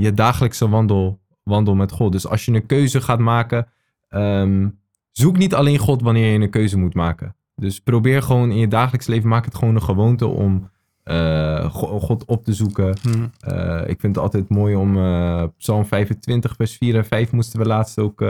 je 0.00 0.12
dagelijkse 0.14 0.68
wandel, 0.68 1.20
wandel 1.48 1.74
met 1.74 1.92
God. 1.92 2.12
Dus 2.12 2.26
als 2.26 2.44
je 2.44 2.52
een 2.52 2.66
keuze 2.66 3.00
gaat 3.00 3.18
maken, 3.18 3.66
ehm, 4.08 4.68
zoek 5.10 5.36
niet 5.38 5.54
alleen 5.54 5.78
God 5.78 6.02
wanneer 6.02 6.32
je 6.32 6.38
een 6.40 6.50
keuze 6.50 6.78
moet 6.78 6.94
maken. 6.94 7.34
Dus 7.54 7.80
probeer 7.80 8.22
gewoon 8.22 8.50
in 8.50 8.58
je 8.58 8.68
dagelijks 8.68 9.06
leven, 9.06 9.28
maak 9.28 9.44
het 9.44 9.54
gewoon 9.54 9.74
een 9.74 9.82
gewoonte 9.82 10.26
om 10.26 10.70
eh, 11.02 11.70
Go- 11.74 12.00
God 12.00 12.24
op 12.24 12.44
te 12.44 12.52
zoeken. 12.52 12.96
Hmm. 13.02 13.30
Eh, 13.40 13.80
ik 13.86 14.00
vind 14.00 14.14
het 14.14 14.24
altijd 14.24 14.48
mooi 14.48 14.74
om 14.76 14.96
eh, 14.96 15.44
Psalm 15.58 15.84
25, 15.86 16.54
vers 16.56 16.76
4 16.76 16.96
en 16.96 17.04
5 17.04 17.32
moesten 17.32 17.60
we 17.60 17.66
laatst 17.66 17.98
ook 17.98 18.22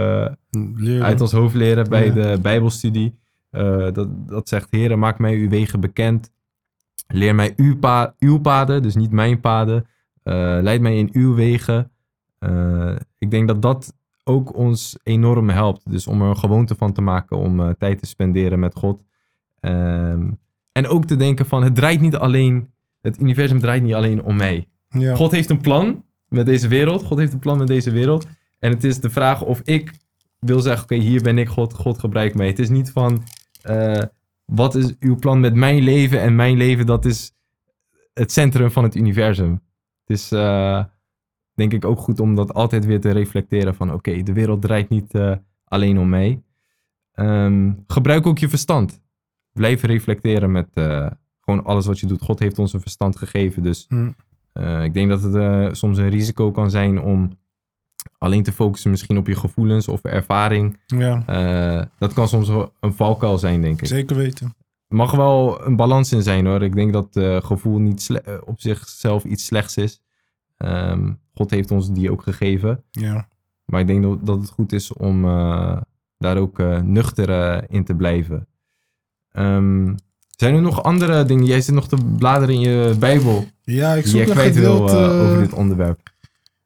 uit 1.01 1.21
ons 1.21 1.33
hoofd 1.33 1.55
leren 1.55 1.89
bij 1.89 2.07
Ja. 2.07 2.13
de 2.13 2.39
Bijbelstudie. 2.43 3.15
Dat, 3.93 4.09
dat 4.29 4.49
zegt, 4.49 4.67
Heer, 4.71 4.99
maak 4.99 5.19
mij 5.19 5.35
uw 5.35 5.49
wegen 5.49 5.81
bekend. 5.81 6.31
Leer 7.07 7.35
mij 7.35 7.53
uw, 7.57 7.79
pa 7.79 8.15
uw 8.19 8.39
paden, 8.39 8.83
dus 8.83 8.95
niet 8.95 9.11
mijn 9.11 9.41
paden. 9.41 9.87
Leid 10.63 10.81
mij 10.81 10.97
in 10.99 11.09
uw 11.13 11.35
wegen. 11.35 11.91
Eh, 12.39 12.97
ik 13.19 13.31
denk 13.31 13.49
dat 13.49 13.63
dat 13.63 13.93
ook 14.25 14.55
ons 14.57 14.99
enorm 15.03 15.49
helpt. 15.49 15.91
Dus 15.91 16.07
om 16.07 16.23
er 16.23 16.29
een 16.29 16.39
gewoonte 16.39 16.75
van 16.75 16.93
te 16.93 17.01
maken 17.01 17.37
om 17.37 17.61
eh, 17.61 17.71
tijd 17.79 17.99
te 17.99 18.07
spenderen 18.07 18.59
met 18.59 18.75
God. 18.75 19.03
Ehm, 19.61 20.31
en 20.73 20.87
ook 20.87 21.05
te 21.05 21.17
denken 21.17 21.47
van, 21.47 21.63
het 21.63 21.75
draait 21.75 22.01
niet 22.01 22.17
alleen, 22.17 22.73
het 23.01 23.21
universum 23.21 23.61
draait 23.61 23.83
niet 23.83 23.95
alleen 23.95 24.23
om 24.23 24.37
mij. 24.37 24.69
Ja. 24.89 25.15
God 25.15 25.31
heeft 25.31 25.51
een 25.51 25.61
plan 25.61 26.05
met 26.29 26.47
deze 26.47 26.69
wereld. 26.69 27.03
God 27.03 27.19
heeft 27.19 27.33
een 27.33 27.39
plan 27.39 27.59
met 27.59 27.67
deze 27.67 27.91
wereld. 27.91 28.27
En 28.59 28.71
het 28.71 28.85
is 28.85 29.01
de 29.01 29.11
vraag 29.11 29.43
of 29.43 29.61
ik 29.65 29.93
wil 30.39 30.61
zeggen, 30.61 30.83
oké, 30.83 30.95
hier 30.95 31.23
ben 31.23 31.39
ik 31.39 31.49
God, 31.49 31.75
God 31.75 31.99
gebruikt 31.99 32.35
mij. 32.35 32.47
Het 32.47 32.59
is 32.59 32.69
niet 32.69 32.91
van, 32.91 33.23
eh, 33.63 34.03
wat 34.45 34.75
is 34.75 34.95
uw 35.01 35.17
plan 35.17 35.41
met 35.41 35.55
mijn 35.55 35.83
leven? 35.83 36.21
En 36.21 36.37
mijn 36.37 36.57
leven, 36.57 36.87
dat 36.87 37.05
is 37.05 37.33
het 38.13 38.33
centrum 38.33 38.71
van 38.71 38.83
het 38.83 38.95
universum. 38.95 39.63
Het 40.05 40.19
is, 40.19 40.31
denk 41.59 41.73
ik, 41.73 41.85
ook 41.85 41.99
goed 41.99 42.21
om 42.21 42.35
dat 42.35 42.55
altijd 42.55 42.85
weer 42.87 43.01
te 43.01 43.11
reflecteren 43.11 43.75
van, 43.75 43.93
oké, 43.93 44.23
de 44.23 44.33
wereld 44.33 44.63
draait 44.63 44.89
niet 44.89 45.15
eh, 45.15 45.33
alleen 45.65 45.99
om 45.99 46.09
mij. 46.09 46.43
Ehm, 47.13 47.73
gebruik 47.87 48.27
ook 48.27 48.39
je 48.39 48.49
verstand. 48.49 49.01
Blijf 49.53 49.83
reflecteren 49.83 50.53
met 50.53 50.69
eh, 50.75 51.11
gewoon 51.41 51.65
alles 51.65 51.87
wat 51.87 51.99
je 52.01 52.07
doet. 52.07 52.23
God 52.23 52.39
heeft 52.39 52.59
ons 52.59 52.73
een 52.73 52.81
verstand 52.81 53.17
gegeven, 53.17 53.63
dus 53.63 53.85
Hmm. 53.89 54.15
eh, 54.53 54.85
ik 54.85 54.95
denk 54.95 55.09
dat 55.09 55.23
het 55.23 55.77
soms 55.77 55.99
een 55.99 56.09
risico 56.09 56.51
kan 56.51 56.71
zijn 56.71 57.01
om 57.01 57.39
alleen 58.19 58.43
te 58.43 58.53
focussen 58.53 58.91
misschien 58.91 59.19
op 59.19 59.27
je 59.27 59.37
gevoelens 59.37 59.89
of 59.89 60.05
ervaring. 60.05 60.81
ja, 60.87 61.91
dat 61.99 62.13
kan 62.13 62.29
soms 62.29 62.49
een 62.81 62.93
valkuil 62.93 63.39
zijn, 63.39 63.61
denk 63.63 63.81
ik. 63.81 63.87
zeker 63.87 64.17
weten. 64.17 64.55
Mag 64.89 65.11
wel 65.13 65.67
een 65.67 65.77
balans 65.77 66.13
in 66.13 66.23
zijn 66.23 66.47
hoor. 66.47 66.63
Ik 66.63 66.75
denk 66.75 66.93
dat 66.93 67.17
eh, 67.17 67.41
gevoel 67.43 67.79
niet 67.79 68.23
op 68.45 68.61
zichzelf 68.61 69.25
iets 69.25 69.45
slechts 69.47 69.77
is. 69.77 70.03
Ehm, 70.57 71.13
God 71.39 71.51
heeft 71.51 71.71
ons 71.71 71.93
die 71.93 72.11
ook 72.11 72.23
gegeven. 72.23 72.83
Ja. 72.91 73.29
Maar 73.65 73.81
ik 73.81 73.87
denk 73.87 74.27
dat, 74.27 74.41
het 74.41 74.51
goed 74.51 74.73
is 74.73 74.93
om 74.93 75.25
eh, 75.25 75.77
daar 76.19 76.37
ook 76.37 76.59
eh, 76.59 76.81
nuchter 76.81 77.31
eh, 77.31 77.63
in 77.69 77.85
te 77.85 77.95
blijven. 77.95 78.47
Ehm, 79.33 79.95
zijn 80.29 80.55
er 80.55 80.61
nog 80.61 80.83
andere 80.83 81.25
dingen? 81.25 81.45
Jij 81.45 81.61
zit 81.61 81.75
nog 81.75 81.89
te 81.89 81.97
bladeren 82.19 82.55
in 82.55 82.61
je 82.61 82.97
Bijbel. 82.99 83.47
ja, 83.63 83.95
ik 83.95 84.07
zoek 84.07 84.27
kwijt 84.27 84.55
gedeelte... 84.55 84.97
over 84.97 85.39
dit 85.39 85.53
onderwerp. 85.53 86.01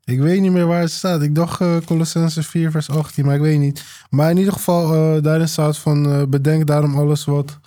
Ik 0.05 0.21
weet 0.21 0.41
niet 0.41 0.53
meer 0.53 0.67
waar 0.67 0.81
het 0.81 0.91
staat. 0.91 1.23
Ik 1.23 1.35
dacht 1.35 1.61
eh 1.61 1.77
Colossense 1.85 2.43
4 2.43 2.71
vers 2.71 2.91
18, 2.91 3.25
maar 3.25 3.35
ik 3.35 3.41
weet 3.41 3.59
niet. 3.59 3.85
Maar 4.11 4.31
in 4.31 4.37
ieder 4.39 4.53
geval, 4.53 5.23
daarin 5.23 5.49
staat 5.49 5.79
van... 5.79 6.31
bedenk 6.31 6.67
daarom 6.67 6.97
alles 6.97 7.25
wat 7.25 7.59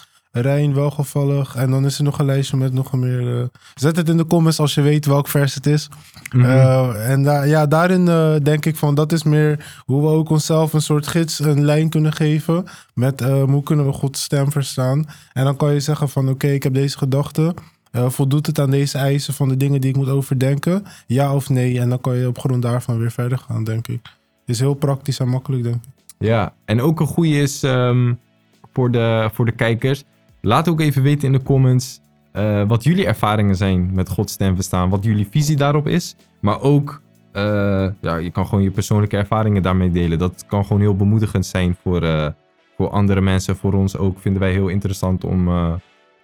rein, 0.41 0.73
welgevallig... 0.73 1.55
En 1.55 1.71
dan 1.71 1.85
is 1.85 1.97
er 1.97 2.03
nog 2.03 2.19
een 2.19 2.25
lijstje 2.25 2.57
met 2.57 2.73
nog 2.73 2.93
meer... 2.93 3.39
eh, 3.39 3.47
zet 3.75 3.95
het 3.95 4.09
in 4.09 4.17
de 4.17 4.25
comments 4.25 4.59
als 4.59 4.73
je 4.73 4.81
weet 4.81 5.05
welk 5.05 5.27
vers 5.27 5.53
het 5.53 5.65
is. 5.65 5.89
Mhm. 6.31 6.45
Eh, 6.45 7.09
en 7.11 7.23
ja, 7.47 7.65
daarin 7.65 8.07
eh, 8.07 8.35
denk 8.43 8.65
ik 8.65 8.75
van... 8.75 8.95
Dat 8.95 9.11
is 9.11 9.23
meer 9.23 9.81
hoe 9.85 10.01
we 10.01 10.07
ook 10.07 10.29
onszelf 10.29 10.73
een 10.73 10.81
soort 10.81 11.07
gids, 11.07 11.39
een 11.39 11.65
lijn 11.65 11.89
kunnen 11.89 12.13
geven... 12.13 12.65
Met 12.93 13.19
hoe 13.19 13.63
kunnen 13.63 13.85
we 13.85 13.91
Gods 13.91 14.23
stem 14.23 14.51
verstaan. 14.51 15.05
En 15.33 15.43
dan 15.43 15.55
kan 15.55 15.73
je 15.73 15.79
zeggen 15.79 16.09
van... 16.09 16.29
Oké, 16.29 16.47
ik 16.47 16.63
heb 16.63 16.73
deze 16.73 16.97
gedachte... 16.97 17.53
Voldoet 17.91 18.45
het 18.47 18.59
aan 18.59 18.71
deze 18.71 18.97
eisen 18.97 19.33
van 19.33 19.49
de 19.49 19.57
dingen 19.57 19.81
die 19.81 19.89
ik 19.89 19.95
moet 19.95 20.09
overdenken? 20.09 20.83
Ja 21.07 21.33
of 21.33 21.49
nee? 21.49 21.79
En 21.79 21.89
dan 21.89 22.01
kan 22.01 22.15
je 22.15 22.27
op 22.27 22.39
grond 22.39 22.61
daarvan 22.61 22.97
weer 22.97 23.11
verder 23.11 23.37
gaan, 23.37 23.63
denk 23.63 23.87
ik. 23.87 24.01
Is 24.45 24.59
heel 24.59 24.73
praktisch 24.73 25.19
en 25.19 25.27
makkelijk, 25.27 25.63
denk 25.63 25.75
ik. 25.75 25.91
Ja, 26.17 26.53
en 26.65 26.81
ook 26.81 26.99
een 26.99 27.07
goede 27.07 27.41
is 27.41 27.63
ehm, 27.63 28.13
voor, 28.73 28.91
de, 28.91 29.29
voor 29.33 29.45
de 29.45 29.51
kijkers. 29.51 30.03
Laat 30.45 30.69
ook 30.69 30.79
even 30.79 31.03
weten 31.03 31.25
in 31.27 31.31
de 31.31 31.43
comments 31.43 32.01
eh, 32.31 32.63
wat 32.67 32.83
jullie 32.83 33.05
ervaringen 33.05 33.55
zijn 33.55 33.93
met 33.93 34.09
Gods 34.09 34.33
stem 34.33 34.55
verstaan. 34.55 34.89
Wat 34.89 35.03
jullie 35.03 35.27
visie 35.31 35.55
daarop 35.55 35.87
is. 35.87 36.15
Maar 36.41 36.61
ook, 36.61 37.01
eh, 37.31 37.87
ja, 38.01 38.15
je 38.15 38.31
kan 38.31 38.45
gewoon 38.47 38.63
je 38.63 38.71
persoonlijke 38.71 39.17
ervaringen 39.17 39.61
daarmee 39.61 39.91
delen. 39.91 40.19
Dat 40.19 40.45
kan 40.47 40.65
gewoon 40.65 40.81
heel 40.81 40.95
bemoedigend 40.95 41.45
zijn 41.45 41.75
voor, 41.81 42.03
eh, 42.03 42.27
voor 42.77 42.89
andere 42.89 43.21
mensen. 43.21 43.55
Voor 43.55 43.73
ons 43.73 43.97
ook 43.97 44.19
vinden 44.19 44.41
wij 44.41 44.51
heel 44.51 44.67
interessant 44.67 45.23
om, 45.23 45.49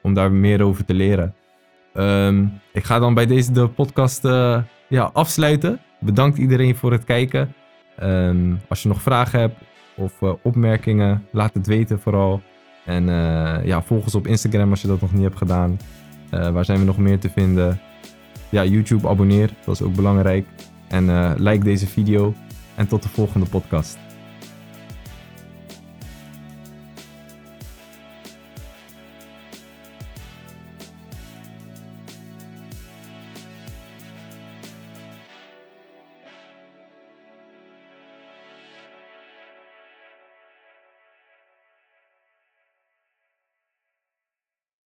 om 0.02 0.14
daar 0.14 0.32
meer 0.32 0.62
over 0.64 0.86
te 0.86 0.94
leren. 0.94 1.36
Ehm, 1.94 2.46
ik 2.74 2.84
ga 2.84 3.00
dan 3.00 3.14
bij 3.14 3.26
deze 3.26 3.52
de 3.52 3.68
podcast 3.68 4.24
ja, 4.88 5.10
afsluiten. 5.14 5.80
Bedankt 6.00 6.38
iedereen 6.38 6.76
voor 6.76 6.92
het 6.92 7.04
kijken. 7.04 7.54
Ehm, 7.98 8.54
als 8.68 8.82
je 8.82 8.88
nog 8.88 9.02
vragen 9.02 9.40
hebt 9.40 9.62
of 9.96 10.14
opmerkingen, 10.42 11.26
laat 11.32 11.54
het 11.54 11.68
weten 11.68 12.00
vooral. 12.00 12.42
En 12.86 13.10
eh, 13.10 13.66
ja, 13.66 13.82
volg 13.82 14.04
ons 14.04 14.16
op 14.16 14.28
Instagram 14.28 14.70
als 14.70 14.82
je 14.82 14.88
dat 14.88 15.02
nog 15.02 15.14
niet 15.14 15.24
hebt 15.24 15.38
gedaan. 15.38 15.80
Eh, 16.30 16.50
waar 16.50 16.66
zijn 16.66 16.80
we 16.80 16.86
nog 16.86 16.98
meer 16.98 17.20
te 17.20 17.30
vinden? 17.30 17.80
Ja, 18.50 18.66
YouTube 18.66 19.08
abonneer, 19.08 19.54
dat 19.66 19.76
is 19.76 19.82
ook 19.82 19.96
belangrijk. 19.96 20.48
En 20.88 21.10
eh, 21.10 21.32
like 21.36 21.64
deze 21.64 21.88
video. 21.88 22.34
En 22.76 22.88
tot 22.88 23.04
de 23.04 23.10
volgende 23.10 23.46
podcast. 23.46 23.98